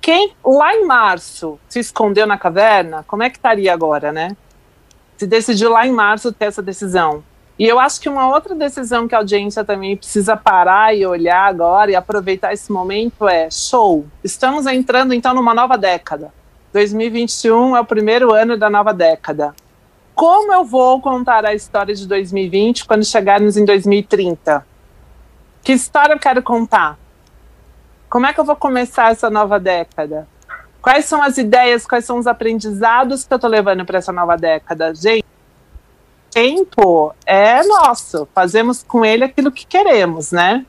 [0.04, 4.36] quem lá em março se escondeu na caverna, como é que estaria agora, né?
[5.16, 7.24] Se decidiu lá em março ter essa decisão.
[7.58, 11.48] E eu acho que uma outra decisão que a audiência também precisa parar e olhar
[11.48, 16.34] agora e aproveitar esse momento é: show, estamos entrando então numa nova década.
[16.74, 19.56] 2021 é o primeiro ano da nova década.
[20.26, 24.66] Como eu vou contar a história de 2020 quando chegarmos em 2030?
[25.62, 26.98] Que história eu quero contar?
[28.10, 30.26] Como é que eu vou começar essa nova década?
[30.82, 34.38] Quais são as ideias, quais são os aprendizados que eu estou levando para essa nova
[34.38, 34.96] década?
[34.96, 35.26] Gente,
[36.32, 40.66] tempo é nosso, fazemos com ele aquilo que queremos, né?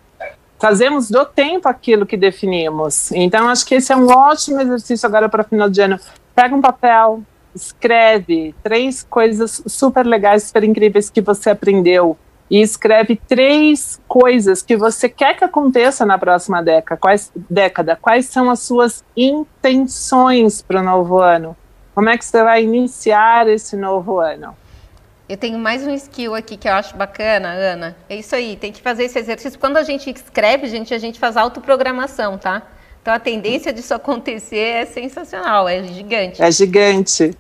[0.59, 3.13] Fazemos do tempo aquilo que definimos.
[3.13, 6.01] Então, acho que esse é um ótimo exercício agora para final de ano.
[6.35, 7.23] Pega um papel,
[7.55, 12.17] escreve três coisas super legais, super incríveis que você aprendeu
[12.51, 17.01] e escreve três coisas que você quer que aconteça na próxima década.
[17.01, 17.97] Quais, década.
[17.97, 21.57] Quais são as suas intenções para o novo ano?
[21.95, 24.57] Como é que você vai iniciar esse novo ano?
[25.27, 27.97] Eu tenho mais um skill aqui que eu acho bacana, Ana.
[28.11, 29.59] É isso aí, tem que fazer esse exercício.
[29.59, 32.63] Quando a gente escreve, gente, a gente faz autoprogramação, tá?
[33.01, 36.43] Então a tendência disso acontecer é sensacional, é gigante.
[36.43, 37.31] É gigante.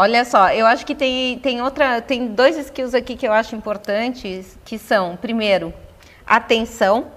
[0.00, 3.56] Olha só, eu acho que tem, tem outra, tem dois skills aqui que eu acho
[3.56, 5.74] importantes, que são, primeiro,
[6.24, 7.08] atenção,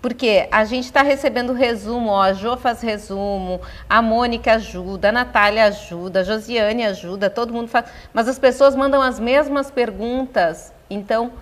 [0.00, 3.60] porque a gente está recebendo resumo, ó, a Jo faz resumo,
[3.90, 8.76] a Mônica ajuda, a Natália ajuda, a Josiane ajuda, todo mundo faz, mas as pessoas
[8.76, 11.32] mandam as mesmas perguntas, então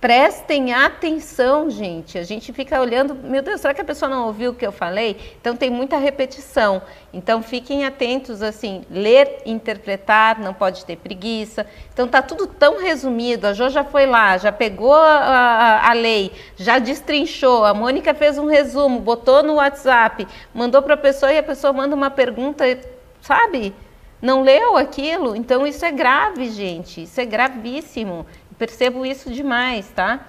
[0.00, 2.16] Prestem atenção, gente.
[2.16, 4.72] A gente fica olhando, meu Deus, será que a pessoa não ouviu o que eu
[4.72, 5.34] falei?
[5.38, 6.80] Então tem muita repetição.
[7.12, 11.66] Então fiquem atentos, assim, ler, interpretar, não pode ter preguiça.
[11.92, 13.46] Então tá tudo tão resumido.
[13.46, 17.66] A Jo já foi lá, já pegou a, a, a lei, já destrinchou.
[17.66, 21.74] A Mônica fez um resumo, botou no WhatsApp, mandou para a pessoa e a pessoa
[21.74, 22.64] manda uma pergunta,
[23.20, 23.74] sabe?
[24.22, 25.34] Não leu aquilo?
[25.34, 27.02] Então isso é grave, gente.
[27.02, 28.26] Isso é gravíssimo
[28.60, 30.26] percebo isso demais, tá?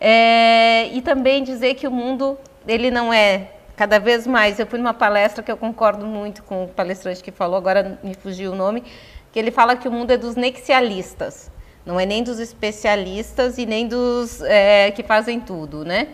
[0.00, 4.58] É, e também dizer que o mundo, ele não é cada vez mais.
[4.58, 8.14] Eu fui numa palestra que eu concordo muito com o palestrante que falou, agora me
[8.14, 8.82] fugiu o nome,
[9.30, 11.50] que ele fala que o mundo é dos nexialistas,
[11.84, 16.08] não é nem dos especialistas e nem dos é, que fazem tudo, né?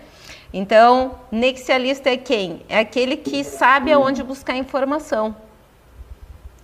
[0.53, 2.63] Então, nexialista é quem?
[2.69, 5.37] É aquele que sabe aonde buscar informação.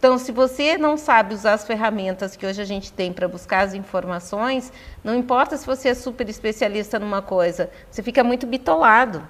[0.07, 3.63] Então, se você não sabe usar as ferramentas que hoje a gente tem para buscar
[3.63, 9.29] as informações, não importa se você é super especialista numa coisa, você fica muito bitolado.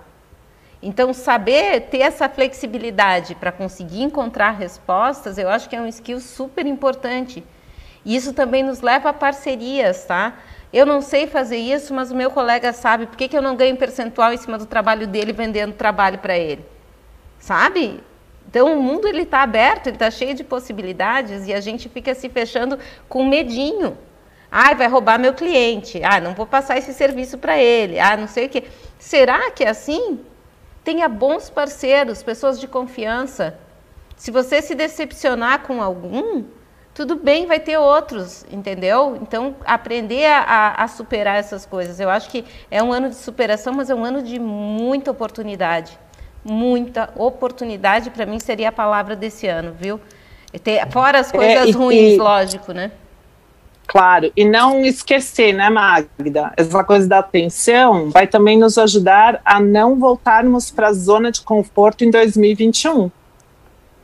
[0.83, 6.21] Então, saber ter essa flexibilidade para conseguir encontrar respostas, eu acho que é um skill
[6.21, 7.43] super importante.
[8.05, 10.35] E isso também nos leva a parcerias, tá?
[10.71, 13.07] Eu não sei fazer isso, mas o meu colega sabe.
[13.07, 16.37] Por que, que eu não ganho percentual em cima do trabalho dele vendendo trabalho para
[16.37, 16.67] ele?
[17.39, 18.05] Sabe?
[18.49, 22.15] Então o mundo ele está aberto, ele está cheio de possibilidades e a gente fica
[22.15, 22.79] se fechando
[23.09, 23.97] com medinho.
[24.51, 26.01] Ah, vai roubar meu cliente.
[26.05, 27.99] Ah, não vou passar esse serviço para ele.
[27.99, 28.65] Ah, não sei o quê.
[28.99, 30.21] Será que é assim?
[30.85, 33.59] Tenha bons parceiros, pessoas de confiança.
[34.17, 36.45] Se você se decepcionar com algum,
[36.95, 39.19] tudo bem, vai ter outros, entendeu?
[39.21, 42.01] Então, aprender a, a, superar essas coisas.
[42.01, 45.99] Eu acho que é um ano de superação, mas é um ano de muita oportunidade
[46.47, 50.01] muita oportunidade, para mim seria a palavra desse ano, viu?
[50.63, 52.93] Ter, fora as é, coisas é, ruins, e, lógico, né?
[53.87, 56.53] Claro, e não esquecer, né, Magda?
[56.57, 61.41] Essa coisa da atenção vai também nos ajudar a não voltarmos para a zona de
[61.43, 63.11] conforto em 2021.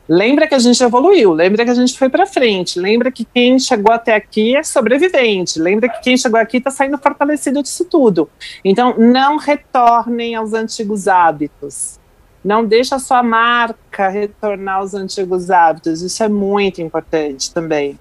[0.07, 3.57] Lembra que a gente evoluiu, lembra que a gente foi para frente, lembra que quem
[3.57, 8.29] chegou até aqui é sobrevivente, lembra que quem chegou aqui está saindo fortalecido disso tudo.
[8.65, 12.02] Então, não retornem aos antigos hábitos
[12.43, 16.01] Não deixa a sua marca retornar aos antigos hábitos.
[16.01, 17.97] Isso é muito importante também.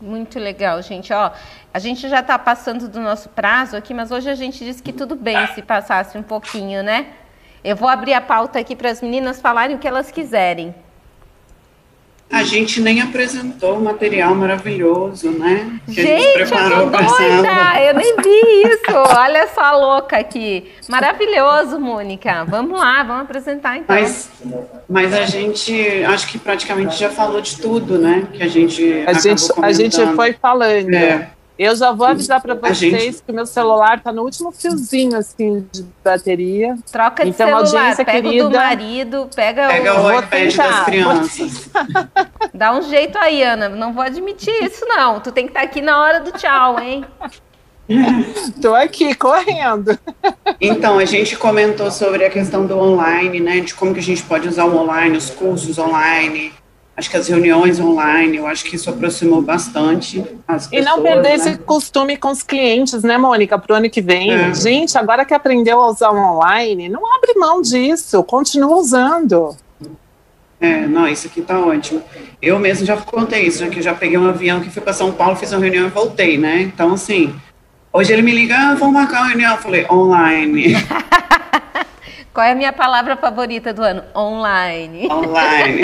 [0.00, 1.12] Muito legal, gente.
[1.12, 1.30] Ó,
[1.72, 4.92] a gente já está passando do nosso prazo aqui, mas hoje a gente disse que
[4.92, 7.06] tudo bem se passasse um pouquinho, né?
[7.64, 10.74] Eu vou abrir a pauta aqui para as meninas falarem o que elas quiserem.
[12.30, 15.78] A gente nem apresentou o material maravilhoso, né?
[15.86, 17.82] Que gente, a gente preparou eu tô doida!
[17.82, 18.96] Eu nem vi isso!
[19.16, 20.72] Olha essa louca aqui.
[20.88, 22.44] Maravilhoso, Mônica.
[22.44, 23.94] Vamos lá, vamos apresentar então.
[23.94, 24.30] Mas,
[24.88, 28.26] mas a gente, acho que praticamente já falou de tudo, né?
[28.32, 30.92] Que a gente A, gente, a gente foi falando.
[30.94, 31.30] É.
[31.58, 33.22] Eu já vou avisar para vocês gente...
[33.22, 36.76] que o meu celular está no último fiozinho assim de bateria.
[36.92, 40.84] Troca de então, celular, pega querida, o do marido, pega, pega o, o iPad das
[40.84, 41.70] crianças.
[42.52, 43.70] Dá um jeito aí, Ana.
[43.70, 45.18] Não vou admitir isso não.
[45.20, 47.04] Tu tem que estar tá aqui na hora do tchau, hein?
[48.36, 49.98] Estou aqui correndo.
[50.60, 53.60] Então, a gente comentou sobre a questão do online, né?
[53.60, 56.52] De como que a gente pode usar o online, os cursos online,
[56.96, 60.86] acho que as reuniões online, eu acho que isso aproximou bastante as pessoas.
[60.86, 61.34] E não perder né?
[61.34, 64.32] esse costume com os clientes, né, Mônica, para o ano que vem.
[64.32, 64.54] É.
[64.54, 69.54] Gente, agora que aprendeu a usar o online, não abre mão disso, continua usando.
[70.58, 72.02] É, não, isso aqui tá ótimo.
[72.40, 75.12] Eu mesmo já contei isso, né, que já peguei um avião que fui para São
[75.12, 76.62] Paulo, fiz uma reunião e voltei, né?
[76.62, 77.34] Então, assim,
[77.92, 79.52] hoje ele me liga, ah, vamos marcar uma reunião.
[79.52, 80.76] Eu falei, online.
[82.32, 84.02] Qual é a minha palavra favorita do ano?
[84.14, 85.08] Online.
[85.10, 85.82] Online.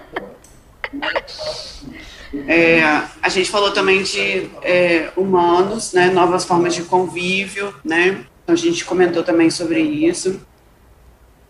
[2.46, 2.82] É,
[3.20, 8.56] a gente falou também de é, humanos, né, novas formas de convívio, né, então a
[8.56, 10.40] gente comentou também sobre isso,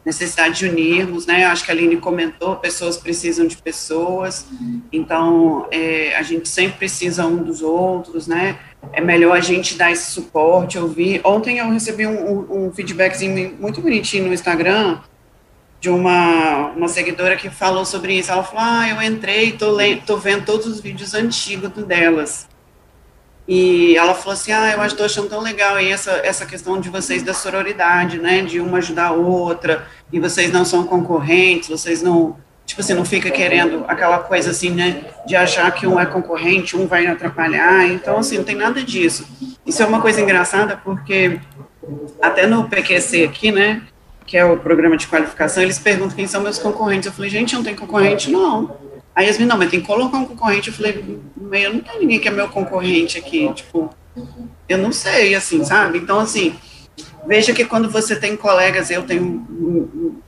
[0.04, 4.46] necessidade de unirmos, né, acho que a Aline comentou, pessoas precisam de pessoas,
[4.90, 8.58] então é, a gente sempre precisa um dos outros, né,
[8.92, 11.20] é melhor a gente dar esse suporte, ouvir.
[11.22, 15.00] Ontem eu recebi um, um, feedbackzinho muito bonitinho no Instagram,
[15.80, 18.30] de uma, uma seguidora que falou sobre isso.
[18.30, 19.76] Ela falou: Ah, eu entrei, tô,
[20.06, 22.46] tô vendo todos os vídeos antigos delas.
[23.48, 26.90] E ela falou assim: Ah, eu estou achando tão legal e essa, essa questão de
[26.90, 28.42] vocês da sororidade, né?
[28.42, 32.36] De uma ajudar a outra, e vocês não são concorrentes, vocês não.
[32.66, 35.02] Tipo assim, não fica querendo aquela coisa assim, né?
[35.26, 37.84] De achar que um é concorrente, um vai atrapalhar.
[37.88, 39.26] Então, assim, não tem nada disso.
[39.66, 41.40] Isso é uma coisa engraçada porque
[42.22, 43.82] até no PQC aqui, né?
[44.30, 47.06] Que é o programa de qualificação, eles perguntam quem são meus concorrentes.
[47.06, 48.76] Eu falei, gente, não tem concorrente, não.
[49.12, 50.68] Aí eles me não, mas tem que colocar um concorrente.
[50.68, 51.04] Eu falei,
[51.52, 53.90] eu não tenho ninguém que é meu concorrente aqui, tipo,
[54.68, 55.98] eu não sei, assim, sabe?
[55.98, 56.54] Então, assim,
[57.26, 59.44] veja que quando você tem colegas, eu tenho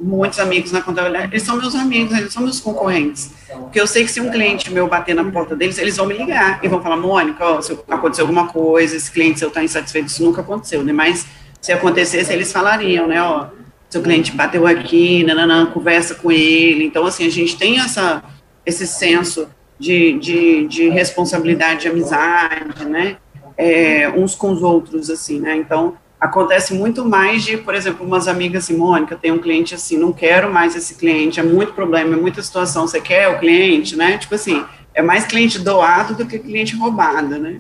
[0.01, 3.31] muitos amigos na contabilidade, eles são meus amigos, eles são meus concorrentes.
[3.53, 6.19] Porque eu sei que se um cliente meu bater na porta deles, eles vão me
[6.19, 10.09] ligar e vão falar, Mônica, ó, se aconteceu alguma coisa, esse cliente seu está insatisfeito,
[10.09, 10.93] isso nunca aconteceu, né?
[10.93, 11.25] Mas
[11.61, 13.62] se acontecesse, eles falariam, né, ó,
[13.93, 16.83] seu cliente bateu aqui, nananã, conversa com ele.
[16.83, 18.25] Então, assim, a gente tem essa,
[18.65, 19.47] esse senso
[19.79, 23.19] de, de, de responsabilidade, de amizade, né?
[23.55, 25.57] É, uns com os outros, assim, né?
[25.57, 29.99] Então, acontece muito mais de, por exemplo, umas amigas assim, Mônica, tem um cliente assim,
[29.99, 33.95] não quero mais esse cliente, é muito problema, é muita situação, você quer o cliente,
[33.95, 34.17] né?
[34.17, 34.65] Tipo assim,
[34.95, 37.59] é mais cliente doado do que cliente roubado, né?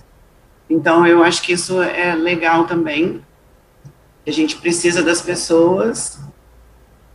[0.71, 3.21] Então, eu acho que isso é legal também,
[4.31, 6.19] a gente precisa das pessoas.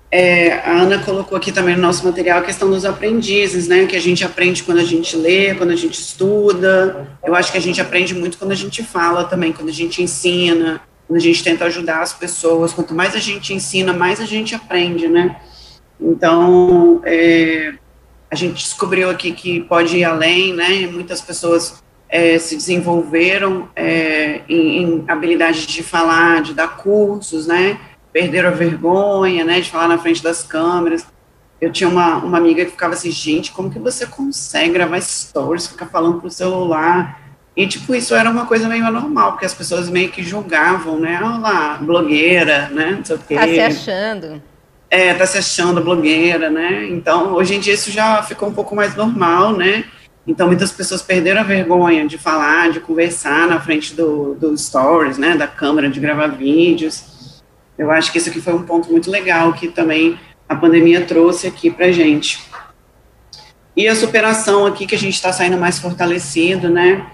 [0.10, 3.86] É, a Ana colocou aqui também no nosso material a questão dos aprendizes, né?
[3.86, 7.18] Que a gente aprende quando a gente lê, quando a gente estuda.
[7.24, 10.02] Eu acho que a gente aprende muito quando a gente fala também, quando a gente
[10.02, 12.74] ensina, quando a gente tenta ajudar as pessoas.
[12.74, 15.36] Quanto mais a gente ensina, mais a gente aprende, né?
[16.00, 17.74] Então, é,
[18.32, 20.88] a gente descobriu aqui que pode ir além, né?
[20.88, 27.80] Muitas pessoas é, se desenvolveram é, em, em habilidades de falar, de dar cursos, né?
[28.14, 29.60] Perderam a vergonha, né?
[29.60, 31.06] De falar na frente das câmeras.
[31.60, 35.68] Eu tinha uma, uma amiga que ficava assim, gente, como que você consegue gravar stories,
[35.68, 37.20] ficar falando pro celular?
[37.56, 41.20] E, tipo, isso era uma coisa meio anormal, porque as pessoas meio que julgavam, né?
[41.22, 42.92] Olha lá, blogueira, né?
[42.98, 43.36] Não sei o quê.
[43.36, 44.42] Tá se achando.
[44.90, 46.88] É, tá se achando blogueira, né?
[46.90, 49.84] Então, hoje em dia isso já ficou um pouco mais normal, né?
[50.28, 55.18] Então, muitas pessoas perderam a vergonha de falar, de conversar na frente do, do stories,
[55.18, 57.42] né, da câmera, de gravar vídeos.
[57.78, 61.48] Eu acho que isso aqui foi um ponto muito legal que também a pandemia trouxe
[61.48, 62.44] aqui para gente.
[63.76, 67.08] E a superação aqui, que a gente está saindo mais fortalecido, né,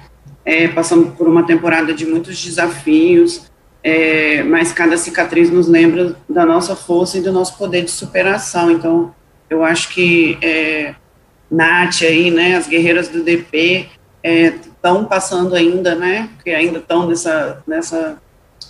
[0.43, 3.51] é, passando por uma temporada de muitos desafios,
[3.83, 8.71] é, mas cada cicatriz nos lembra da nossa força e do nosso poder de superação.
[8.71, 9.13] Então,
[9.49, 10.95] eu acho que é,
[11.53, 13.89] Nath aí, né, as guerreiras do DP
[14.23, 18.17] estão é, passando ainda, né, que ainda estão nessa, nessa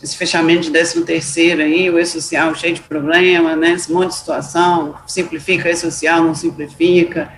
[0.01, 4.15] esse fechamento de 13 terceiro aí, o E-Social cheio de problema, né, esse monte de
[4.15, 7.31] situação, simplifica E-Social, não simplifica,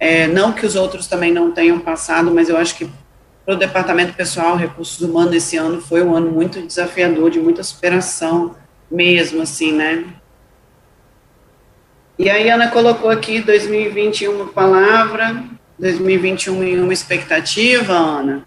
[0.00, 2.90] é, não que os outros também não tenham passado, mas eu acho que
[3.44, 7.62] para o Departamento Pessoal Recursos Humanos esse ano foi um ano muito desafiador, de muita
[7.62, 8.56] superação
[8.90, 10.04] mesmo, assim, né,
[12.18, 15.44] e aí Ana colocou aqui 2021 uma palavra,
[15.78, 18.46] 2021 em uma expectativa, Ana.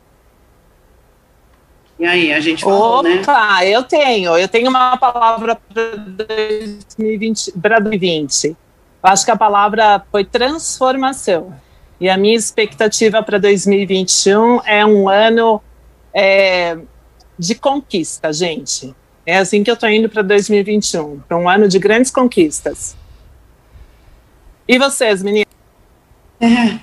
[2.01, 3.21] E aí, a gente falou, né?
[3.21, 3.69] Opa, né?
[3.69, 4.35] eu tenho.
[4.35, 8.45] Eu tenho uma palavra para 2020, para 2020.
[8.47, 8.55] Eu
[9.03, 11.53] acho que a palavra foi transformação.
[11.99, 15.61] E a minha expectativa para 2021 é um ano
[16.11, 16.75] é,
[17.37, 18.95] de conquista, gente.
[19.23, 22.97] É assim que eu estou indo para 2021, para um ano de grandes conquistas.
[24.71, 25.53] E vocês, meninas?
[26.39, 26.79] É.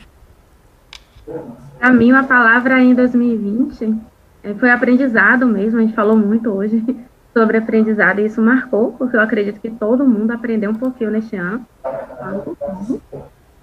[1.81, 3.99] A mim, a palavra em 2020
[4.43, 6.85] é, foi aprendizado mesmo, a gente falou muito hoje
[7.33, 11.35] sobre aprendizado e isso marcou, porque eu acredito que todo mundo aprendeu um pouquinho neste
[11.37, 11.67] ano.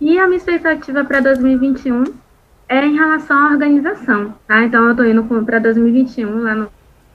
[0.02, 2.06] E a minha expectativa para 2021
[2.68, 4.64] é em relação à organização, tá?
[4.64, 6.72] Então eu estou indo para 2021, lá no,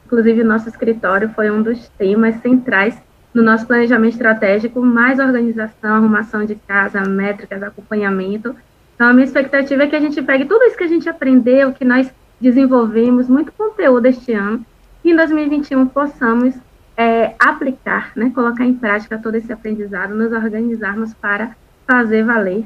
[0.06, 2.96] inclusive o nosso escritório foi um dos temas centrais
[3.32, 8.54] no nosso planejamento estratégico, mais organização, arrumação de casa, métricas, acompanhamento.
[8.94, 11.72] Então a minha expectativa é que a gente pegue tudo isso que a gente aprendeu,
[11.72, 14.64] que nós desenvolvemos muito conteúdo este ano,
[15.04, 16.54] e em 2021 possamos
[16.96, 22.64] é, aplicar, né, colocar em prática todo esse aprendizado, nos organizarmos para fazer valer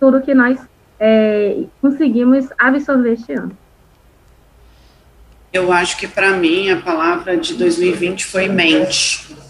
[0.00, 0.58] tudo que nós
[0.98, 3.56] é, conseguimos absorver este ano.
[5.52, 9.43] Eu acho que para mim a palavra de 2020 foi mente.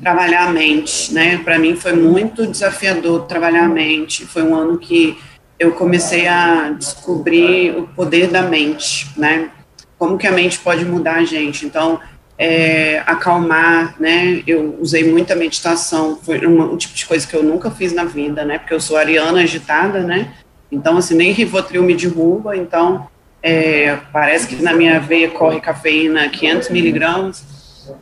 [0.00, 1.38] Trabalhar a mente, né?
[1.38, 4.26] Para mim foi muito desafiador trabalhar a mente.
[4.26, 5.18] Foi um ano que
[5.58, 9.50] eu comecei a descobrir o poder da mente, né?
[9.98, 11.64] Como que a mente pode mudar a gente.
[11.64, 12.00] Então,
[12.36, 14.42] é, acalmar, né?
[14.46, 18.44] Eu usei muita meditação, foi um tipo de coisa que eu nunca fiz na vida,
[18.44, 18.58] né?
[18.58, 20.34] Porque eu sou ariana agitada, né?
[20.70, 23.06] Então, assim, nem Rivotril me derruba, então
[23.42, 27.44] é, parece que na minha veia corre cafeína 500 miligramas,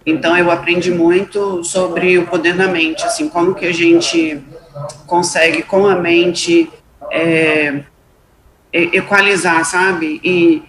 [0.05, 4.43] então eu aprendi muito sobre o poder da mente, assim, como que a gente
[5.07, 6.71] consegue com a mente
[7.11, 7.83] é,
[8.73, 10.21] equalizar, sabe?
[10.25, 10.63] E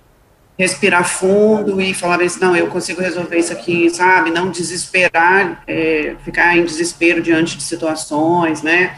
[0.57, 4.29] respirar fundo e falar assim, não, eu consigo resolver isso aqui, sabe?
[4.29, 8.95] Não desesperar, é, ficar em desespero diante de situações, né?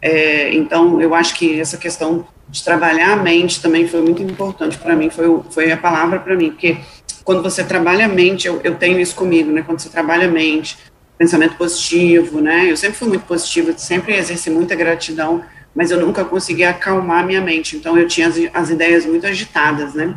[0.00, 4.78] É, então, eu acho que essa questão de trabalhar a mente também foi muito importante
[4.78, 6.76] para mim, foi, foi a palavra para mim, porque
[7.24, 9.62] quando você trabalha a mente, eu, eu tenho isso comigo, né?
[9.62, 10.76] Quando você trabalha a mente,
[11.16, 12.70] pensamento positivo, né?
[12.70, 15.42] Eu sempre fui muito positiva, sempre exerci muita gratidão
[15.74, 19.94] mas eu nunca conseguia acalmar minha mente, então eu tinha as, as ideias muito agitadas,
[19.94, 20.16] né?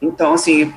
[0.00, 0.72] Então, assim,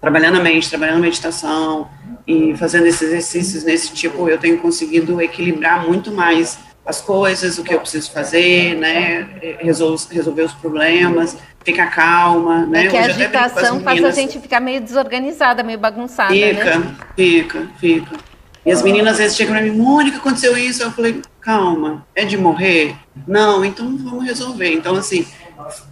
[0.00, 1.88] trabalhando a mente, trabalhando a meditação
[2.26, 7.62] e fazendo esses exercícios nesse tipo, eu tenho conseguido equilibrar muito mais as coisas, o
[7.62, 9.28] que eu preciso fazer, né,
[9.60, 12.86] resolver, resolver os problemas, ficar calma, né.
[12.86, 16.94] É que a agitação faz a gente ficar meio desorganizada, meio bagunçada, fica, né?
[17.14, 18.16] Fica, fica,
[18.64, 22.24] E as meninas às vezes chegam para mim, Mônica, aconteceu isso, eu falei, calma, é
[22.24, 22.94] de morrer?
[23.26, 24.72] Não, então vamos resolver.
[24.72, 25.26] Então, assim,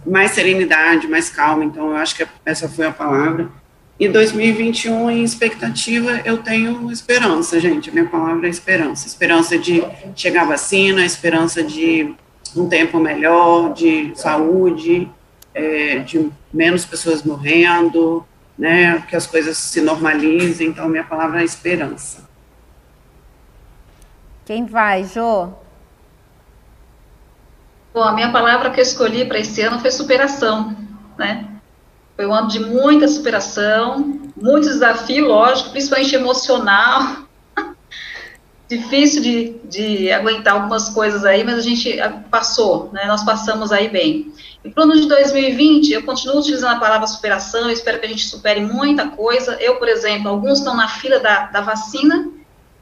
[0.05, 1.63] mais serenidade, mais calma.
[1.63, 3.49] Então, eu acho que essa foi a palavra.
[3.99, 7.89] E 2021, em expectativa, eu tenho esperança, gente.
[7.89, 9.07] A minha palavra é esperança.
[9.07, 9.83] Esperança de
[10.15, 12.13] chegar vacina, esperança de
[12.55, 15.09] um tempo melhor, de saúde,
[15.57, 18.23] é, de menos pessoas morrendo,
[18.57, 20.69] né, que as coisas se normalizem.
[20.69, 22.27] Então, minha palavra é esperança.
[24.45, 25.49] Quem vai, Jô?
[27.93, 30.77] Bom, a minha palavra que eu escolhi para esse ano foi superação,
[31.17, 31.47] né?
[32.15, 37.27] Foi um ano de muita superação, muito desafio, lógico, principalmente emocional.
[38.69, 41.97] Difícil de, de aguentar algumas coisas aí, mas a gente
[42.29, 43.05] passou, né?
[43.07, 44.31] Nós passamos aí bem.
[44.67, 48.09] E para o ano de 2020, eu continuo utilizando a palavra superação, espero que a
[48.09, 49.55] gente supere muita coisa.
[49.61, 52.29] Eu, por exemplo, alguns estão na fila da, da vacina,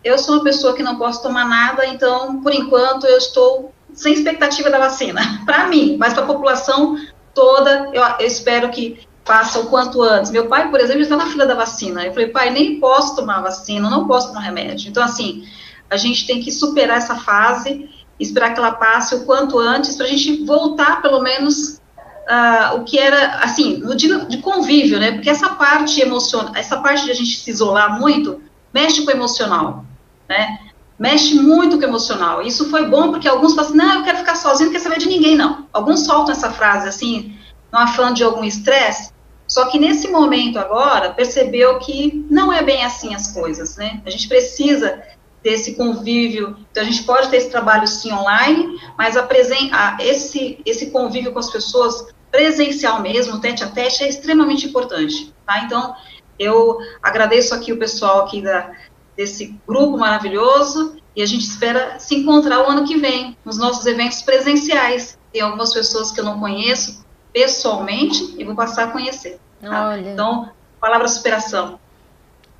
[0.03, 4.13] eu sou uma pessoa que não posso tomar nada, então, por enquanto, eu estou sem
[4.13, 5.21] expectativa da vacina.
[5.45, 6.97] Para mim, mas para a população
[7.35, 10.31] toda, eu, eu, espero que faça o quanto antes.
[10.31, 12.03] Meu pai, por exemplo, está na fila da vacina.
[12.03, 14.89] Eu falei, pai, nem posso tomar vacina, não posso tomar remédio.
[14.89, 15.47] Então, assim,
[15.87, 17.87] a gente tem que superar essa fase,
[18.19, 21.81] esperar que ela passe o quanto antes, para a gente voltar, pelo menos,
[22.29, 25.11] uh, o que era, assim, no dia de convívio, né?
[25.11, 28.41] Porque essa parte emocional, essa parte de a gente se isolar muito,
[28.73, 29.85] mexe com o emocional
[30.27, 30.59] né?
[30.97, 32.41] Mexe muito com o emocional.
[32.41, 34.99] Isso foi bom porque alguns falam assim, não, eu quero ficar sozinho, não quero saber
[34.99, 35.67] de ninguém, não.
[35.73, 37.37] Alguns soltam essa frase assim,
[37.71, 39.11] no afã de algum estresse,
[39.47, 44.01] Só que nesse momento agora, percebeu que não é bem assim as coisas, né?
[44.05, 45.03] A gente precisa
[45.45, 49.69] ter esse convívio, então a gente pode ter esse trabalho sim online, mas a presen
[49.71, 55.31] a, esse, esse convívio com as pessoas presencial mesmo, tete a tete, é extremamente importante,
[55.45, 55.59] tá?
[55.59, 55.95] Então,
[56.39, 58.71] eu agradeço aqui o pessoal aqui da,
[59.15, 63.85] desse grupo maravilhoso e a gente espera se encontrar o ano que vem, nos nossos
[63.85, 65.15] eventos presenciais.
[65.31, 69.39] Tem algumas pessoas que eu não conheço pessoalmente e vou passar a conhecer.
[69.61, 69.95] Tá?
[69.99, 70.49] Então,
[70.81, 71.79] palavra superação.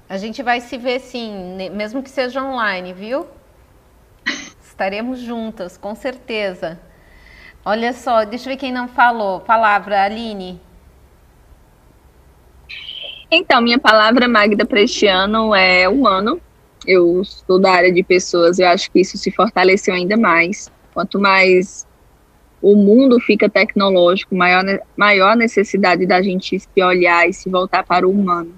[0.07, 3.25] A gente vai se ver sim, mesmo que seja online, viu?
[4.61, 6.79] Estaremos juntas, com certeza.
[7.63, 9.39] Olha só, deixa eu ver quem não falou.
[9.39, 10.61] Palavra, Aline.
[13.31, 16.39] Então, minha palavra, Magda, para este ano é um ano.
[16.85, 20.71] Eu sou da área de pessoas, eu acho que isso se fortaleceu ainda mais.
[20.93, 21.87] Quanto mais
[22.61, 24.63] o mundo fica tecnológico, maior,
[24.95, 28.53] maior necessidade da gente se olhar e se voltar para o humano.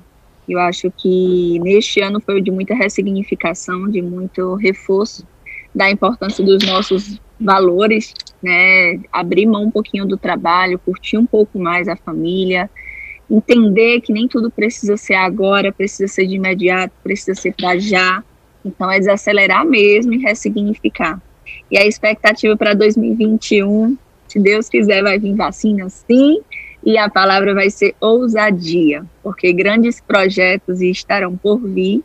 [0.48, 5.28] Eu acho que neste ano foi de muita ressignificação, de muito reforço
[5.76, 9.00] da importância dos nossos valores, né?
[9.12, 12.70] Abrir mão um pouquinho do trabalho, curtir um pouco mais a família,
[13.30, 18.24] entender que nem tudo precisa ser agora, precisa ser de imediato, precisa ser para já.
[18.64, 21.22] Então é desacelerar mesmo e ressignificar.
[21.70, 23.98] E a expectativa para 2021,
[24.28, 26.40] se Deus quiser, vai vir vacina sim,
[26.84, 32.04] e a palavra vai ser ousadia, porque grandes projetos estarão por vir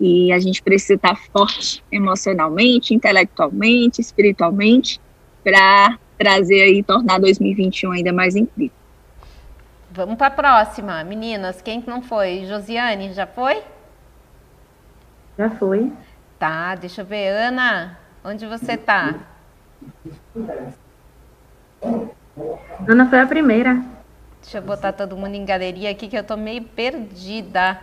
[0.00, 5.00] e a gente precisa estar forte emocionalmente, intelectualmente, espiritualmente,
[5.42, 8.76] para trazer aí, tornar 2021 ainda mais incrível.
[9.90, 11.62] Vamos para a próxima, meninas.
[11.62, 12.44] Quem não foi?
[12.46, 13.62] Josiane, já foi?
[15.38, 15.92] Já foi.
[16.38, 17.28] Tá, deixa eu ver.
[17.28, 19.14] Ana, onde você tá?
[22.88, 23.80] Ana foi a primeira.
[24.44, 27.80] Deixa eu botar todo mundo em galeria aqui que eu tô meio perdida.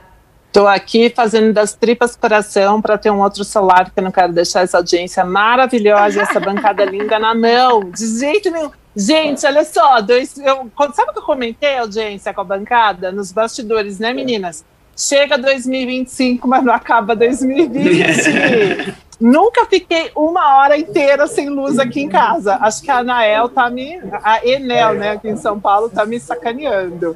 [0.48, 4.32] Estou aqui fazendo das tripas coração para ter um outro celular, porque eu não quero
[4.32, 7.90] deixar essa audiência maravilhosa e essa bancada linda na mão.
[7.90, 8.70] De jeito nenhum.
[8.96, 13.32] Gente, olha só, dois, eu, sabe o que eu comentei, audiência, com a bancada, nos
[13.32, 14.64] bastidores, né, meninas?
[14.96, 18.94] Chega 2025, mas não acaba 2020.
[19.22, 22.56] Nunca fiquei uma hora inteira sem luz aqui em casa.
[22.56, 24.02] Acho que a Anael tá me.
[24.23, 27.15] A Enel, né, aqui em São Paulo, tá me sacaneando.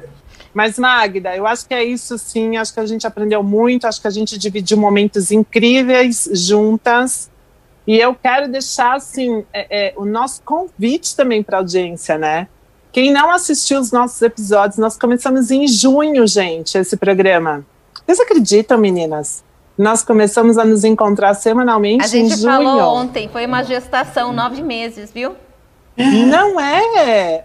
[0.54, 2.56] Mas, Magda, eu acho que é isso sim.
[2.56, 7.28] Acho que a gente aprendeu muito, acho que a gente dividiu momentos incríveis juntas.
[7.86, 12.46] E eu quero deixar assim é, é, o nosso convite também para a audiência, né?
[12.92, 17.66] Quem não assistiu os nossos episódios, nós começamos em junho, gente, esse programa.
[18.06, 19.44] Vocês acreditam, meninas?
[19.76, 22.52] Nós começamos a nos encontrar semanalmente A gente em junho.
[22.52, 25.36] falou ontem, foi uma gestação, nove meses, viu?
[25.96, 27.44] Não é?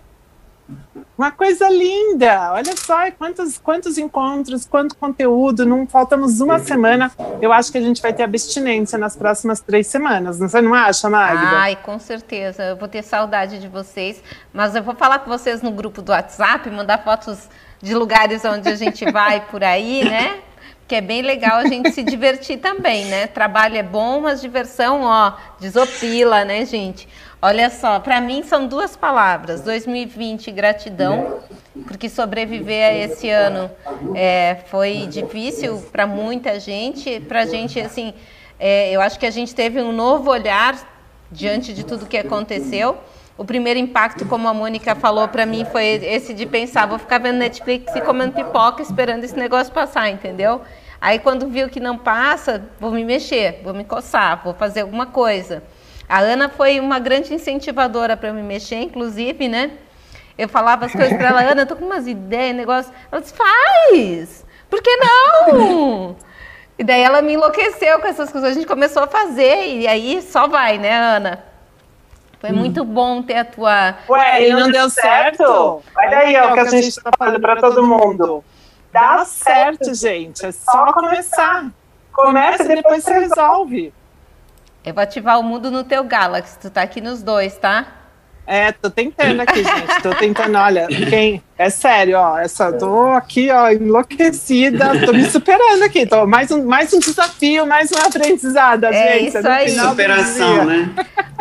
[1.18, 2.52] Uma coisa linda!
[2.54, 5.66] Olha só quantos, quantos encontros, quanto conteúdo.
[5.66, 7.12] Não faltamos uma semana.
[7.42, 10.40] Eu acho que a gente vai ter abstinência nas próximas três semanas.
[10.40, 11.58] Você não acha, Magda?
[11.58, 12.64] Ai, com certeza.
[12.64, 14.22] Eu vou ter saudade de vocês.
[14.52, 17.48] Mas eu vou falar com vocês no grupo do WhatsApp, mandar fotos
[17.82, 20.40] de lugares onde a gente vai por aí, né?
[20.92, 23.26] Que é bem legal a gente se divertir também, né?
[23.26, 27.08] Trabalho é bom, mas diversão, ó, desopila, né, gente?
[27.42, 31.40] Olha só, para mim são duas palavras: 2020, gratidão,
[31.88, 33.72] porque sobreviver a esse ano
[34.14, 37.22] é, foi difícil para muita gente.
[37.22, 38.14] Para a gente, assim,
[38.60, 40.76] é, eu acho que a gente teve um novo olhar
[41.32, 42.98] diante de tudo que aconteceu.
[43.38, 47.18] O primeiro impacto, como a Mônica falou para mim, foi esse de pensar: vou ficar
[47.18, 50.62] vendo Netflix e comendo pipoca esperando esse negócio passar, entendeu?
[51.02, 55.08] Aí, quando viu que não passa, vou me mexer, vou me coçar, vou fazer alguma
[55.08, 55.64] coisa.
[56.08, 59.72] A Ana foi uma grande incentivadora para me mexer, inclusive, né?
[60.38, 62.94] Eu falava as coisas para ela, Ana, eu tô com umas ideias, negócio.
[63.12, 64.46] Ela disse, faz!
[64.70, 66.16] Por que não?
[66.80, 68.50] E daí ela me enlouqueceu com essas coisas.
[68.50, 71.44] A gente começou a fazer e aí só vai, né, Ana?
[72.40, 72.56] Foi hum.
[72.56, 73.96] muito bom ter a tua.
[74.10, 75.38] Ué, e não, não deu certo?
[75.38, 75.84] certo?
[75.96, 78.44] Olha aí, é o que a gente está falando para todo mundo.
[78.92, 80.46] Dá certo, gente.
[80.46, 81.72] É só começar.
[82.12, 83.94] Começa e depois você resolve.
[84.84, 86.60] Eu vou ativar o mundo no teu Galaxy.
[86.60, 88.01] Tu tá aqui nos dois, tá?
[88.52, 90.02] É, tô tentando aqui, gente.
[90.04, 91.42] Tô tentando, olha, quem.
[91.58, 92.38] É sério, ó.
[92.38, 94.92] Essa, tô aqui, ó, enlouquecida.
[95.06, 96.06] Tô me superando aqui.
[96.06, 99.38] Tô mais um, mais um desafio, mais uma aprendizada, é gente.
[99.38, 99.70] Isso aí.
[99.70, 100.90] Superação, né?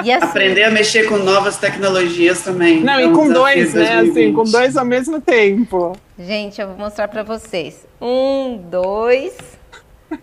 [0.04, 2.80] E assim, Aprender a mexer com novas tecnologias também.
[2.80, 4.02] Não, é um e com dois, né?
[4.02, 5.96] Assim, com dois ao mesmo tempo.
[6.16, 7.84] Gente, eu vou mostrar pra vocês.
[8.00, 9.36] Um, dois,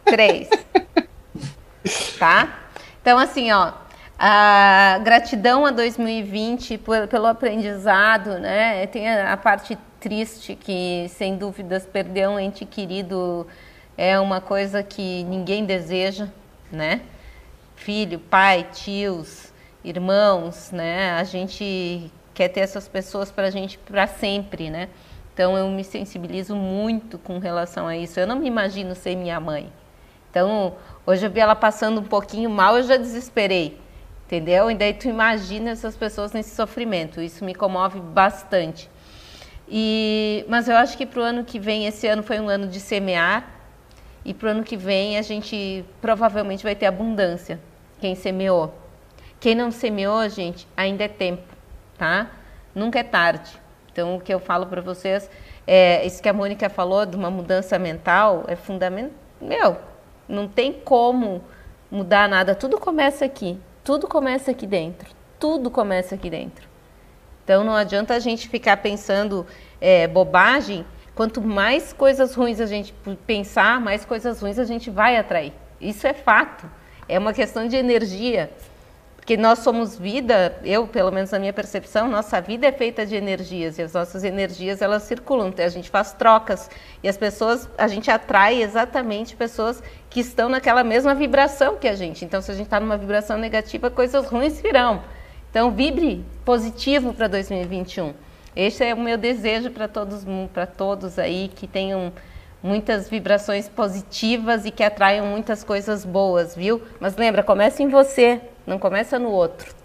[0.05, 0.47] três.
[2.17, 2.47] tá?
[3.01, 3.73] Então, assim, ó,
[4.19, 8.87] a gratidão a 2020 por, pelo aprendizado, né?
[8.87, 13.45] Tem a, a, parte triste que, sem dúvidas, perder um ente querido
[13.97, 16.27] é uma coisa que ninguém deseja,
[16.71, 17.01] né?
[17.75, 19.53] Filho, pai, tios,
[19.83, 21.11] irmãos, né?
[21.11, 24.89] A gente quer ter essas pessoas para a gente para sempre, né?
[25.33, 28.19] Então eu me sensibilizo muito com relação a isso.
[28.19, 29.71] Eu não me imagino ser minha mãe.
[30.31, 30.75] Então
[31.05, 33.79] hoje eu vi ela passando um pouquinho mal, eu já desesperei,
[34.27, 34.69] entendeu?
[34.69, 37.19] E daí tu imagina essas pessoas nesse sofrimento.
[37.19, 38.87] Isso me comove bastante.
[39.67, 42.67] E, mas eu acho que para o ano que vem, esse ano foi um ano
[42.67, 43.55] de semear,
[44.23, 47.59] e para o ano que vem a gente provavelmente vai ter abundância.
[47.99, 48.73] Quem semeou.
[49.39, 51.57] Quem não semeou, gente, ainda é tempo
[51.97, 52.29] tá?
[52.73, 53.51] Nunca é tarde.
[53.91, 55.29] Então, o que eu falo para vocês,
[55.65, 59.15] é, isso que a Mônica falou de uma mudança mental é fundamental.
[59.41, 59.77] Meu,
[60.27, 61.43] não tem como
[61.89, 62.53] mudar nada.
[62.53, 63.59] Tudo começa aqui.
[63.87, 65.07] Tudo começa aqui dentro.
[65.39, 66.67] Tudo começa aqui dentro.
[67.41, 69.47] Então, não adianta a gente ficar pensando
[69.79, 70.85] é, bobagem.
[71.15, 72.93] Quanto mais coisas ruins a gente
[73.25, 75.53] pensar, mais coisas ruins a gente vai atrair.
[75.79, 76.69] Isso é fato.
[77.07, 78.51] É uma questão de energia.
[79.27, 83.13] Porque nós somos vida, eu, pelo menos na minha percepção, nossa vida é feita de
[83.13, 86.69] energias e as nossas energias elas circulam, então a gente faz trocas
[87.03, 91.93] e as pessoas, a gente atrai exatamente pessoas que estão naquela mesma vibração que a
[91.93, 92.23] gente.
[92.23, 95.03] Então, se a gente está numa vibração negativa, coisas ruins virão.
[95.49, 98.13] Então, vibre positivo para 2021.
[98.55, 102.13] Este é o meu desejo para todos, para todos aí que tenham
[102.61, 106.81] muitas vibrações positivas e que atraiam muitas coisas boas, viu?
[106.99, 109.75] Mas lembra, comece em você, não começa no outro.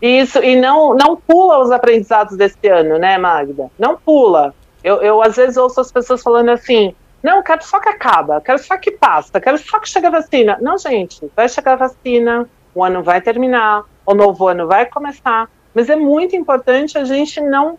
[0.00, 3.70] Isso, e não, não pula os aprendizados desse ano, né, Magda?
[3.78, 4.54] Não pula.
[4.84, 8.58] Eu, eu às vezes ouço as pessoas falando assim: não, quero só que acaba, quero
[8.58, 10.58] só que passa, quero só que chegue a vacina.
[10.60, 15.50] Não, gente, vai chegar a vacina, o ano vai terminar, o novo ano vai começar,
[15.74, 17.78] mas é muito importante a gente não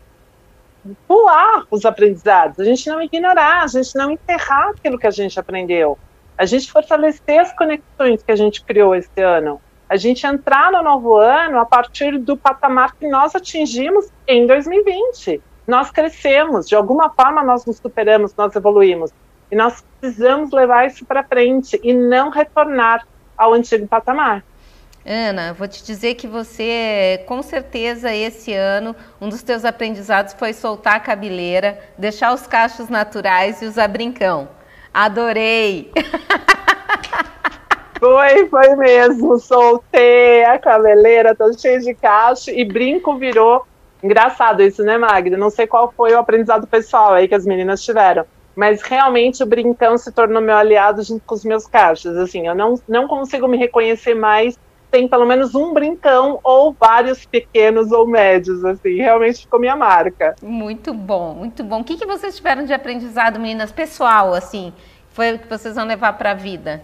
[1.08, 5.40] pular os aprendizados, a gente não ignorar, a gente não enterrar aquilo que a gente
[5.40, 5.98] aprendeu,
[6.38, 9.60] a gente fortalecer as conexões que a gente criou esse ano
[9.90, 15.42] a gente entrar no novo ano a partir do patamar que nós atingimos em 2020.
[15.66, 19.12] Nós crescemos, de alguma forma nós nos superamos, nós evoluímos.
[19.50, 23.08] E nós precisamos levar isso para frente e não retornar
[23.38, 24.44] ao antigo patamar.
[25.10, 30.52] Ana, vou te dizer que você, com certeza, esse ano, um dos teus aprendizados foi
[30.52, 34.50] soltar a cabeleira, deixar os cachos naturais e usar brincão.
[34.94, 35.92] Adorei!
[38.00, 39.40] Foi, foi mesmo.
[39.40, 43.66] Soltei a cabeleira, tô cheia de cacho e brinco virou.
[44.04, 45.36] Engraçado isso, né, Magda?
[45.36, 48.24] Não sei qual foi o aprendizado pessoal aí que as meninas tiveram.
[48.56, 52.16] Mas realmente o brincão se tornou meu aliado junto com os meus cachos.
[52.18, 54.56] Assim, eu não, não consigo me reconhecer mais
[54.92, 60.36] sem pelo menos um brincão ou vários pequenos ou médios, assim, realmente ficou minha marca.
[60.42, 61.82] Muito bom, muito bom.
[61.82, 64.74] O que, que vocês tiveram de aprendizado, meninas, pessoal, assim,
[65.10, 66.82] foi o que vocês vão levar para a vida?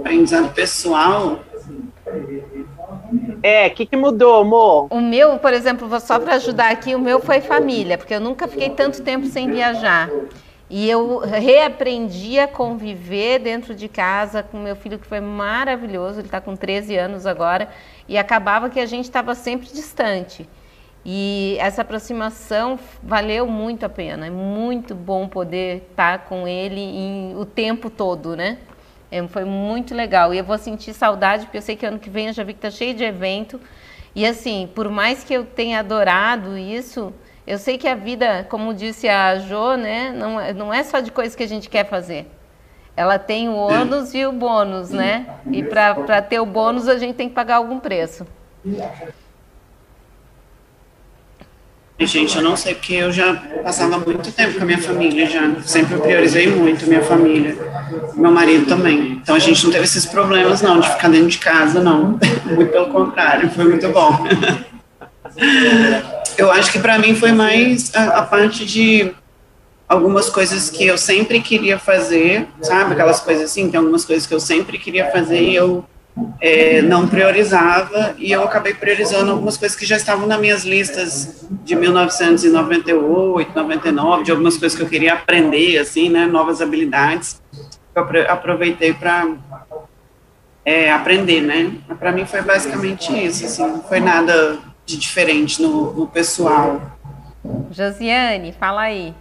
[0.00, 1.40] Aprendizado pessoal.
[3.42, 4.88] É, o que, que mudou, amor?
[4.90, 8.48] O meu, por exemplo, só para ajudar aqui, o meu foi família, porque eu nunca
[8.48, 10.10] fiquei tanto tempo sem viajar.
[10.70, 16.28] E eu reaprendi a conviver dentro de casa com meu filho, que foi maravilhoso, ele
[16.28, 17.68] está com 13 anos agora,
[18.08, 20.48] e acabava que a gente estava sempre distante.
[21.04, 26.80] E essa aproximação valeu muito a pena, é muito bom poder estar tá com ele
[26.80, 28.58] em, o tempo todo, né?
[29.10, 30.32] É, foi muito legal.
[30.32, 32.54] E eu vou sentir saudade, porque eu sei que ano que vem eu já vi
[32.54, 33.60] que tá cheio de evento.
[34.14, 37.12] E assim, por mais que eu tenha adorado isso,
[37.50, 41.00] eu sei que a vida, como disse a Jo, né, não, é, não é só
[41.00, 42.30] de coisas que a gente quer fazer.
[42.96, 45.26] Ela tem o ônus e o bônus, né?
[45.50, 48.24] E para ter o bônus a gente tem que pagar algum preço.
[51.98, 55.60] Gente, eu não sei porque eu já passava muito tempo com a minha família já.
[55.62, 57.56] Sempre priorizei muito minha família.
[58.14, 59.20] Meu marido também.
[59.22, 62.18] Então a gente não teve esses problemas não de ficar dentro de casa, não.
[62.46, 64.26] Muito pelo contrário, foi muito bom.
[66.40, 69.12] Eu acho que para mim foi mais a, a parte de
[69.86, 72.94] algumas coisas que eu sempre queria fazer, sabe?
[72.94, 75.84] Aquelas coisas assim, tem algumas coisas que eu sempre queria fazer e eu
[76.40, 81.44] é, não priorizava e eu acabei priorizando algumas coisas que já estavam nas minhas listas
[81.62, 87.38] de 1998, 99, de algumas coisas que eu queria aprender, assim, né, novas habilidades.
[87.94, 89.28] Eu aproveitei para
[90.64, 91.70] é, aprender, né.
[91.98, 96.80] Para mim foi basicamente isso, assim, não foi nada de diferente no, no pessoal.
[97.70, 99.14] Josiane, fala aí.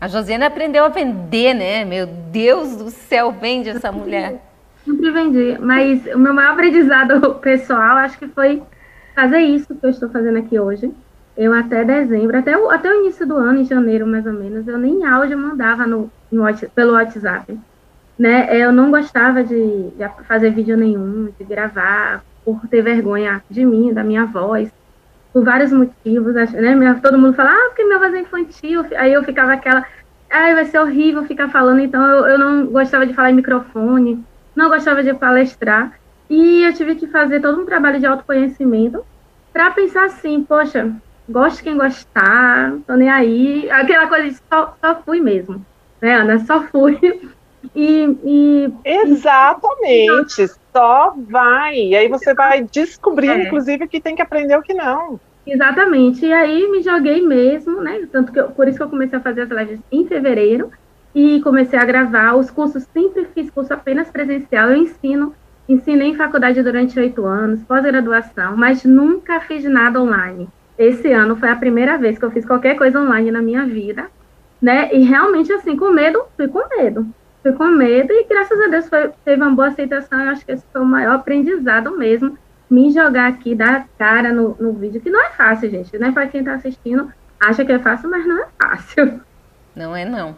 [0.00, 1.84] A Josiane aprendeu a vender, né?
[1.84, 4.42] Meu Deus do céu, vende essa mulher.
[4.84, 8.62] Sempre vendi, mas o meu maior aprendizado pessoal acho que foi
[9.14, 10.92] fazer isso que eu estou fazendo aqui hoje.
[11.36, 14.68] Eu até dezembro, até o, até o início do ano, em janeiro mais ou menos,
[14.68, 17.58] eu nem áudio mandava no, no pelo WhatsApp.
[18.18, 18.56] Né?
[18.56, 23.92] Eu não gostava de, de fazer vídeo nenhum, de gravar, por ter vergonha de mim,
[23.92, 24.70] da minha voz,
[25.32, 26.34] por vários motivos.
[26.34, 27.00] Né?
[27.02, 28.84] Todo mundo fala, ah, porque minha voz é infantil.
[28.96, 29.84] Aí eu ficava aquela,
[30.30, 31.80] ah, vai ser horrível ficar falando.
[31.80, 35.92] Então eu, eu não gostava de falar em microfone, não gostava de palestrar.
[36.28, 39.04] E eu tive que fazer todo um trabalho de autoconhecimento
[39.52, 40.90] para pensar assim, poxa,
[41.28, 43.70] gosto quem gostar, tô nem aí.
[43.70, 45.64] Aquela coisa de só, só fui mesmo,
[46.00, 46.38] né, Ana?
[46.40, 46.98] Só fui.
[47.74, 50.48] E, e Exatamente, e...
[50.72, 51.76] só vai.
[51.76, 53.46] E aí você vai descobrir, é.
[53.46, 55.20] inclusive, que tem que aprender o que não.
[55.46, 56.24] Exatamente.
[56.24, 58.08] E aí me joguei mesmo, né?
[58.10, 60.70] Tanto que eu, por isso que eu comecei a fazer as lives em fevereiro
[61.14, 62.34] e comecei a gravar.
[62.34, 64.70] Os cursos sempre fiz curso apenas presencial.
[64.70, 65.34] Eu ensino
[65.66, 70.46] Ensinei em faculdade durante oito anos, pós-graduação, mas nunca fiz nada online.
[70.76, 74.10] Esse ano foi a primeira vez que eu fiz qualquer coisa online na minha vida,
[74.60, 74.92] né?
[74.92, 77.06] E realmente, assim, com medo, fui com medo.
[77.44, 80.18] Fui com medo e, graças a Deus, foi, teve uma boa aceitação.
[80.18, 82.38] Eu acho que esse foi o maior aprendizado mesmo.
[82.70, 86.10] Me jogar aqui, dar cara no, no vídeo, que não é fácil, gente, né?
[86.10, 89.20] Para quem está assistindo, acha que é fácil, mas não é fácil.
[89.76, 90.34] Não é, não.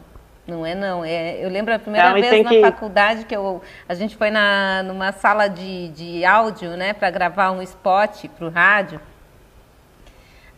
[0.49, 1.05] Não é não.
[1.05, 2.61] É, eu lembro a primeira não, vez na que...
[2.61, 7.53] faculdade que eu, a gente foi na, numa sala de, de áudio, né, para gravar
[7.53, 9.01] um spot para o rádio.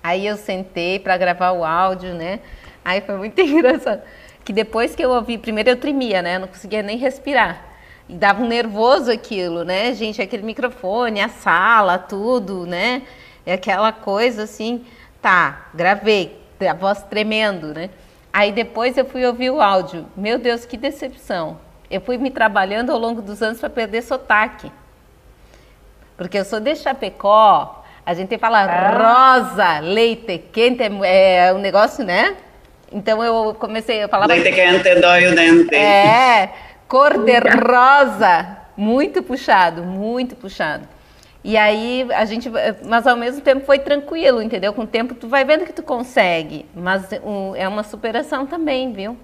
[0.03, 2.41] Aí eu sentei para gravar o áudio, né?
[2.83, 4.01] Aí foi muito engraçado.
[4.49, 6.37] Que depois que eu ouvi, primeiro eu tremia, né?
[6.37, 7.63] Eu não conseguia nem respirar.
[8.09, 10.23] E dava um nervoso aquilo, né, gente?
[10.23, 13.03] Aquele microfone, a sala, tudo, né?
[13.45, 14.87] É aquela coisa assim.
[15.21, 17.91] Tá, gravei, a voz tremendo, né?
[18.33, 20.07] Aí depois eu fui ouvir o áudio.
[20.17, 21.59] Meu Deus, que decepção.
[21.91, 24.73] Eu fui me trabalhando ao longo dos anos para perder sotaque.
[26.17, 29.41] Porque eu sou de Chapecó, a gente fala ah.
[29.43, 32.35] rosa, leite quente, é, um negócio, né?
[32.93, 34.27] Então eu comecei, a falar.
[34.27, 35.75] Leite quente dói o dente.
[35.75, 36.51] É,
[36.87, 40.89] cor de rosa, muito puxado, muito puxado.
[41.45, 42.51] E aí a gente,
[42.85, 44.73] mas ao mesmo tempo foi tranquilo, entendeu?
[44.73, 48.93] Com o tempo tu vai vendo que tu consegue, mas um, é uma superação também,
[48.93, 49.17] viu?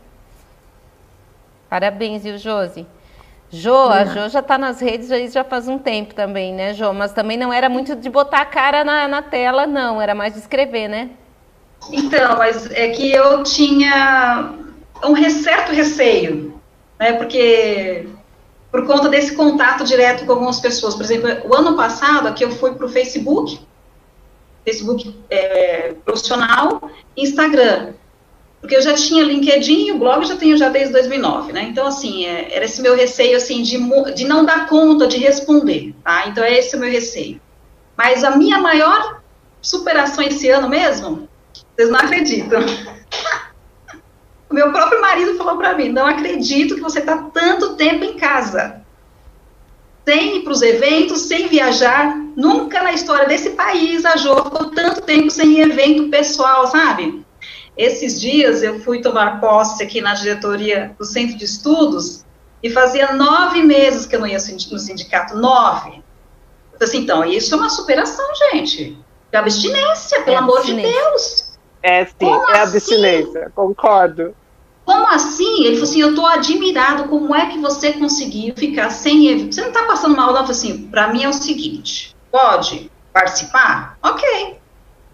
[1.69, 2.87] Parabéns, viu, Josi?
[3.51, 6.93] Jo, a Jo já está nas redes já, já faz um tempo também, né, Jo?
[6.93, 10.35] Mas também não era muito de botar a cara na, na tela, não, era mais
[10.35, 11.11] de escrever, né?
[11.91, 14.53] Então, mas é que eu tinha
[15.05, 16.61] um certo receio,
[16.99, 17.13] né?
[17.15, 18.07] Porque
[18.71, 20.95] por conta desse contato direto com algumas pessoas.
[20.95, 23.61] Por exemplo, o ano passado, aqui eu fui para o Facebook,
[24.65, 27.93] Facebook é, profissional, Instagram,
[28.61, 31.65] porque eu já tinha LinkedIn e o blog já tenho já desde 2009, né?
[31.65, 33.79] Então, assim, é, era esse meu receio, assim, de,
[34.15, 36.27] de não dar conta de responder, tá?
[36.27, 37.39] Então, é esse o meu receio.
[37.97, 39.21] Mas a minha maior
[39.61, 41.29] superação esse ano mesmo,
[41.77, 42.61] vocês não acreditam.
[44.49, 48.17] O meu próprio marido falou para mim: não acredito que você está tanto tempo em
[48.17, 48.83] casa,
[50.07, 52.17] sem ir para os eventos, sem viajar.
[52.37, 57.25] Nunca na história desse país a Jo ficou tanto tempo sem evento pessoal, sabe?
[57.77, 62.25] Esses dias eu fui tomar posse aqui na diretoria do Centro de Estudos
[62.63, 66.03] e fazia nove meses que eu não ia no sindicato, nove.
[66.73, 68.99] Eu falei assim, então, isso é uma superação, gente.
[69.31, 70.91] É abstinência, pelo é amor abstinência.
[70.91, 71.54] de Deus.
[71.87, 72.77] É sim, Como é assim?
[72.77, 74.35] abstinência, concordo.
[74.87, 75.65] Como assim?
[75.65, 79.53] Ele falou assim, eu estou admirado, como é que você conseguiu ficar sem...
[79.53, 80.41] Você não está passando mal, não?
[80.41, 83.99] Eu falei assim, para mim é o seguinte, pode participar?
[84.03, 84.59] Ok.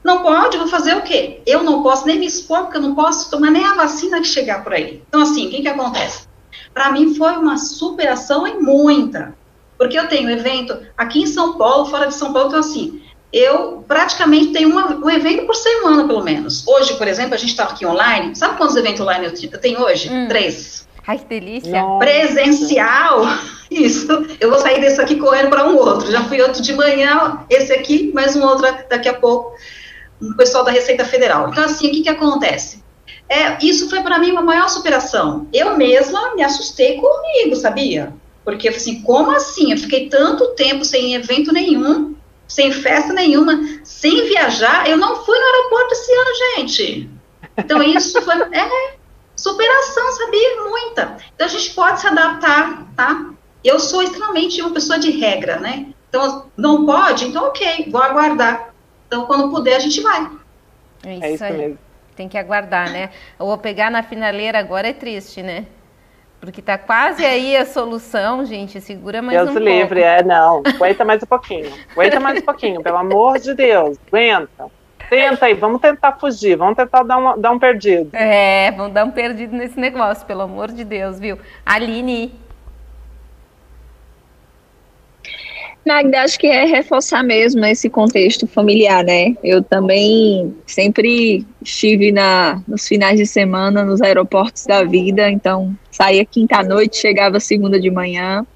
[0.04, 1.42] Não pode, vou fazer o quê?
[1.44, 4.28] Eu não posso nem me expor, porque eu não posso tomar nem a vacina que
[4.28, 5.02] chegar por aí.
[5.08, 6.28] Então, assim, o que que acontece?
[6.72, 9.34] Para mim foi uma superação e muita.
[9.76, 13.02] Porque eu tenho evento aqui em São Paulo, fora de São Paulo, então assim,
[13.32, 16.66] eu praticamente tenho uma, um evento por semana, pelo menos.
[16.66, 18.34] Hoje, por exemplo, a gente está aqui online.
[18.34, 20.10] Sabe quantos eventos online eu tenho hoje?
[20.10, 20.26] Hum.
[20.28, 20.88] Três.
[21.06, 21.80] Ai, que delícia.
[21.80, 21.98] Nossa.
[21.98, 23.22] Presencial,
[23.70, 24.06] isso.
[24.40, 26.10] Eu vou sair desse aqui correndo para um outro.
[26.10, 29.54] Já fui outro de manhã, esse aqui, mais um outro daqui a pouco.
[30.20, 31.48] O pessoal da Receita Federal.
[31.48, 32.82] Então, assim, o que, que acontece?
[33.28, 35.46] É, isso foi para mim uma maior superação.
[35.52, 38.12] Eu mesma me assustei comigo, sabia?
[38.44, 39.70] Porque, assim, como assim?
[39.70, 42.16] Eu fiquei tanto tempo sem evento nenhum
[42.50, 44.88] sem festa nenhuma, sem viajar.
[44.88, 47.10] Eu não fui no aeroporto esse ano, gente.
[47.56, 48.94] Então, isso foi é,
[49.36, 50.62] superação, sabia?
[50.64, 51.16] Muita.
[51.32, 53.30] Então, a gente pode se adaptar, tá?
[53.62, 55.94] Eu sou extremamente uma pessoa de regra, né?
[56.08, 57.26] Então, não pode?
[57.26, 58.74] Então, ok, vou aguardar.
[59.06, 60.28] Então, quando puder, a gente vai.
[61.04, 61.56] É isso, é isso aí.
[61.56, 61.78] Mesmo.
[62.16, 63.10] Tem que aguardar, né?
[63.38, 65.66] Eu vou pegar na finaleira agora é triste, né?
[66.40, 68.80] Porque tá quase aí a solução, gente.
[68.80, 70.08] Segura mais Deus um livre, pouco.
[70.08, 70.62] é, não.
[70.64, 71.70] Aguenta mais um pouquinho.
[71.92, 73.98] Aguenta mais um pouquinho, pelo amor de Deus.
[74.08, 74.66] Aguenta.
[75.10, 78.10] Tenta aí, vamos tentar fugir, vamos tentar dar, uma, dar um perdido.
[78.12, 81.36] É, vamos dar um perdido nesse negócio, pelo amor de Deus, viu?
[81.66, 82.32] Aline.
[85.90, 89.34] Magda, acho que é reforçar mesmo esse contexto familiar, né?
[89.42, 96.24] Eu também sempre estive na, nos finais de semana nos aeroportos da vida, então saía
[96.24, 98.46] quinta-noite, chegava segunda de manhã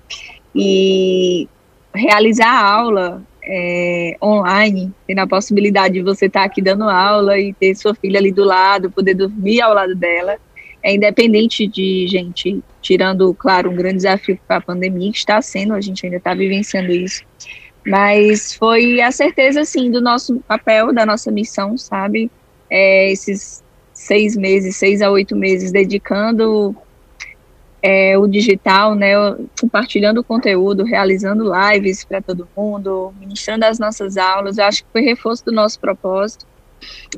[0.54, 1.48] e
[1.92, 7.52] realizar a aula é, online, tendo a possibilidade de você estar aqui dando aula e
[7.52, 10.36] ter sua filha ali do lado, poder dormir ao lado dela,
[10.84, 15.72] é independente de, gente, tirando, claro, um grande desafio para a pandemia, que está sendo,
[15.72, 17.24] a gente ainda está vivenciando isso,
[17.86, 22.30] mas foi a certeza, assim, do nosso papel, da nossa missão, sabe?
[22.68, 26.76] É, esses seis meses, seis a oito meses, dedicando
[27.82, 29.14] é, o digital, né,
[29.58, 35.00] compartilhando conteúdo, realizando lives para todo mundo, ministrando as nossas aulas, eu acho que foi
[35.00, 36.46] reforço do nosso propósito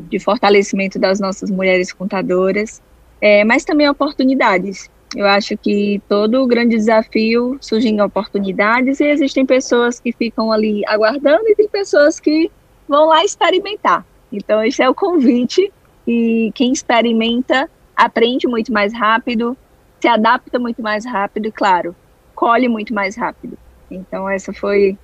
[0.00, 2.80] de fortalecimento das nossas mulheres contadoras,
[3.20, 4.88] é, mas também oportunidades.
[5.16, 10.82] Eu acho que todo grande desafio surge em oportunidades e existem pessoas que ficam ali
[10.86, 12.52] aguardando e tem pessoas que
[12.86, 14.04] vão lá experimentar.
[14.30, 15.72] Então, esse é o convite
[16.06, 19.56] e quem experimenta aprende muito mais rápido,
[19.98, 21.96] se adapta muito mais rápido e, claro,
[22.34, 23.56] colhe muito mais rápido.
[23.90, 24.98] Então, essa foi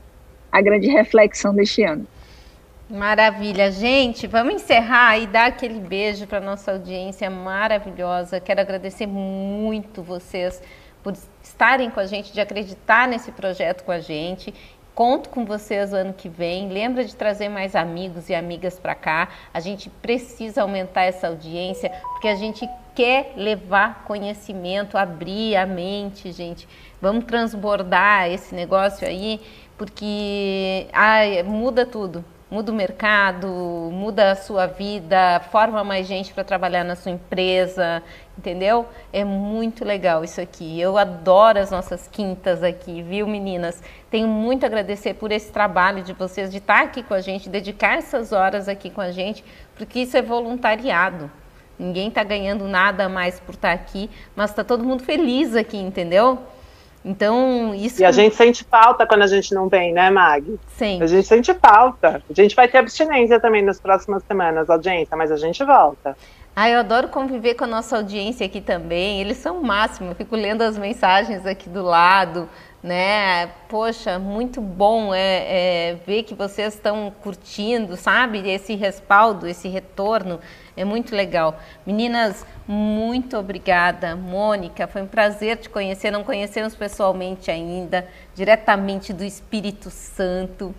[0.52, 2.06] a grande reflexão deste ano.
[2.92, 4.26] Maravilha, gente.
[4.26, 8.38] Vamos encerrar e dar aquele beijo para nossa audiência maravilhosa.
[8.38, 10.62] Quero agradecer muito vocês
[11.02, 14.52] por estarem com a gente, de acreditar nesse projeto com a gente.
[14.94, 16.68] Conto com vocês o ano que vem.
[16.68, 19.30] Lembra de trazer mais amigos e amigas para cá.
[19.54, 26.30] A gente precisa aumentar essa audiência porque a gente quer levar conhecimento, abrir a mente,
[26.30, 26.68] gente.
[27.00, 29.40] Vamos transbordar esse negócio aí
[29.78, 32.22] porque ai, muda tudo
[32.52, 33.48] muda o mercado,
[33.90, 38.02] muda a sua vida, forma mais gente para trabalhar na sua empresa,
[38.36, 38.86] entendeu?
[39.10, 40.78] É muito legal isso aqui.
[40.78, 43.82] Eu adoro as nossas quintas aqui, viu, meninas?
[44.10, 47.48] Tenho muito a agradecer por esse trabalho de vocês, de estar aqui com a gente,
[47.48, 49.42] dedicar essas horas aqui com a gente,
[49.74, 51.30] porque isso é voluntariado.
[51.78, 56.38] Ninguém está ganhando nada mais por estar aqui, mas está todo mundo feliz aqui, entendeu?
[57.04, 58.00] Então, isso.
[58.00, 60.58] E a gente sente falta quando a gente não vem, né, Mag?
[60.76, 61.02] Sim.
[61.02, 62.22] A gente sente falta.
[62.28, 66.16] A gente vai ter abstinência também nas próximas semanas, audiência, mas a gente volta.
[66.54, 69.22] Ah, eu adoro conviver com a nossa audiência aqui também.
[69.22, 70.10] Eles são o máximo.
[70.10, 72.46] Eu fico lendo as mensagens aqui do lado,
[72.82, 73.46] né?
[73.70, 78.46] Poxa, muito bom é, é ver que vocês estão curtindo, sabe?
[78.50, 80.38] Esse respaldo, esse retorno.
[80.76, 81.58] É muito legal.
[81.86, 84.14] Meninas, muito obrigada.
[84.14, 86.10] Mônica, foi um prazer te conhecer.
[86.10, 90.74] Não conhecemos pessoalmente ainda, diretamente do Espírito Santo,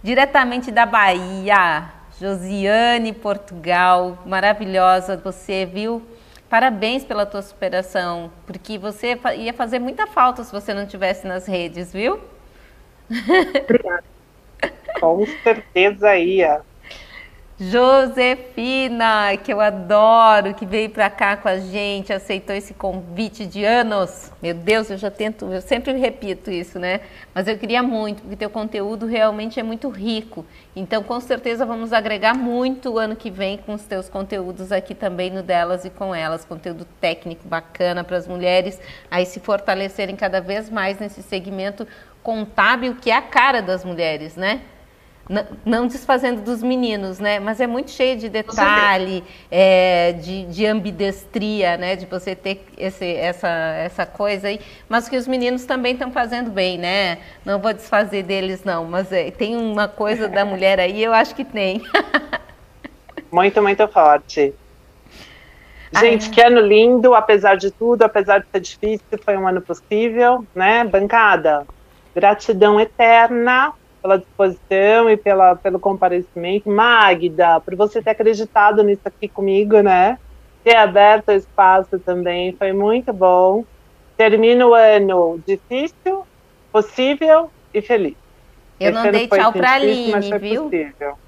[0.00, 1.97] diretamente da Bahia.
[2.20, 6.02] Josiane, Portugal, maravilhosa você, viu?
[6.50, 11.46] Parabéns pela tua superação, porque você ia fazer muita falta se você não tivesse nas
[11.46, 12.18] redes, viu?
[13.62, 14.04] Obrigada.
[15.00, 16.62] Com certeza ia.
[17.60, 23.64] Josefina, que eu adoro, que veio para cá com a gente, aceitou esse convite de
[23.64, 24.30] anos.
[24.40, 27.00] Meu Deus, eu já tento, eu sempre repito isso, né?
[27.34, 30.46] Mas eu queria muito, porque teu conteúdo realmente é muito rico.
[30.76, 34.94] Então, com certeza vamos agregar muito o ano que vem com os teus conteúdos aqui
[34.94, 38.80] também no delas e com elas, conteúdo técnico bacana para as mulheres
[39.10, 41.84] aí se fortalecerem cada vez mais nesse segmento
[42.22, 44.60] contábil que é a cara das mulheres, né?
[45.64, 47.38] Não desfazendo dos meninos, né?
[47.38, 51.96] Mas é muito cheio de detalhe, é, de, de, ambidestria, né?
[51.96, 54.60] De você ter esse, essa, essa coisa aí.
[54.88, 57.18] Mas que os meninos também estão fazendo bem, né?
[57.44, 58.86] Não vou desfazer deles, não.
[58.86, 61.82] Mas é, tem uma coisa da mulher aí, eu acho que tem.
[63.30, 64.54] muito, muito forte.
[66.00, 66.30] Gente, Ai.
[66.30, 70.84] que ano lindo, apesar de tudo, apesar de ser difícil, foi um ano possível, né?
[70.84, 71.66] Bancada,
[72.14, 76.68] gratidão eterna pela disposição e pela, pelo comparecimento.
[76.70, 80.18] Magda, por você ter acreditado nisso aqui comigo, né?
[80.64, 83.64] Ter aberto o espaço também, foi muito bom.
[84.16, 86.26] Termina o ano difícil,
[86.72, 88.16] possível e feliz.
[88.80, 90.64] Eu Esse não dei tchau para a Aline, viu?
[90.64, 91.18] Possível.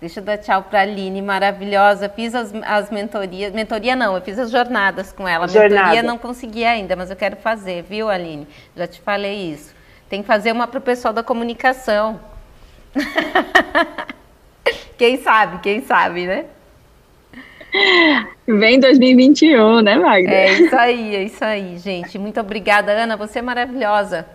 [0.00, 2.08] Deixa eu dar tchau para a Aline, maravilhosa.
[2.08, 5.48] Fiz as, as mentorias, mentoria não, eu fiz as jornadas com ela.
[5.48, 5.74] Jornada.
[5.74, 8.46] Mentoria não consegui ainda, mas eu quero fazer, viu, Aline?
[8.76, 9.77] Já te falei isso.
[10.08, 12.18] Tem que fazer uma para o pessoal da comunicação.
[14.96, 16.46] quem sabe, quem sabe, né?
[18.46, 20.30] Vem 2021, né, Magda?
[20.30, 22.18] É isso aí, é isso aí, gente.
[22.18, 23.16] Muito obrigada, Ana.
[23.16, 24.26] Você é maravilhosa.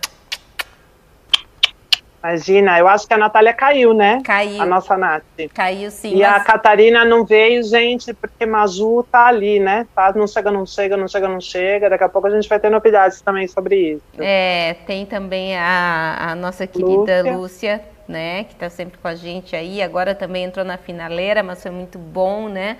[2.24, 4.22] Imagina, eu acho que a Natália caiu, né?
[4.24, 4.62] Caiu.
[4.62, 5.22] A nossa Nath.
[5.52, 6.16] Caiu sim.
[6.16, 6.36] E mas...
[6.36, 9.86] a Catarina não veio, gente, porque Maju tá ali, né?
[9.94, 11.90] Tá, não chega, não chega, não chega, não chega.
[11.90, 14.02] Daqui a pouco a gente vai ter novidades também sobre isso.
[14.18, 17.36] É, tem também a, a nossa querida Lúcia.
[17.36, 18.44] Lúcia, né?
[18.44, 19.82] Que tá sempre com a gente aí.
[19.82, 22.78] Agora também entrou na finaleira, mas foi muito bom, né?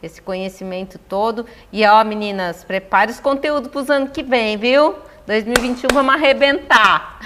[0.00, 1.44] Esse conhecimento todo.
[1.72, 4.94] E ó, meninas, prepare os conteúdos para os anos que vem, viu?
[5.26, 7.18] 2021 vamos arrebentar.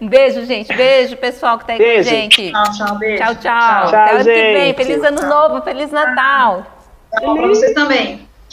[0.00, 0.74] um beijo, gente.
[0.74, 2.08] Beijo, pessoal que tá aí beijo.
[2.08, 2.50] com a gente.
[2.50, 3.22] Tchau, tchau, beijo.
[3.22, 3.90] Tchau, tchau.
[3.90, 4.74] tchau Até ano que vem.
[4.74, 6.66] Feliz ano novo, feliz Natal.
[7.18, 8.25] Tchau, pra vocês também.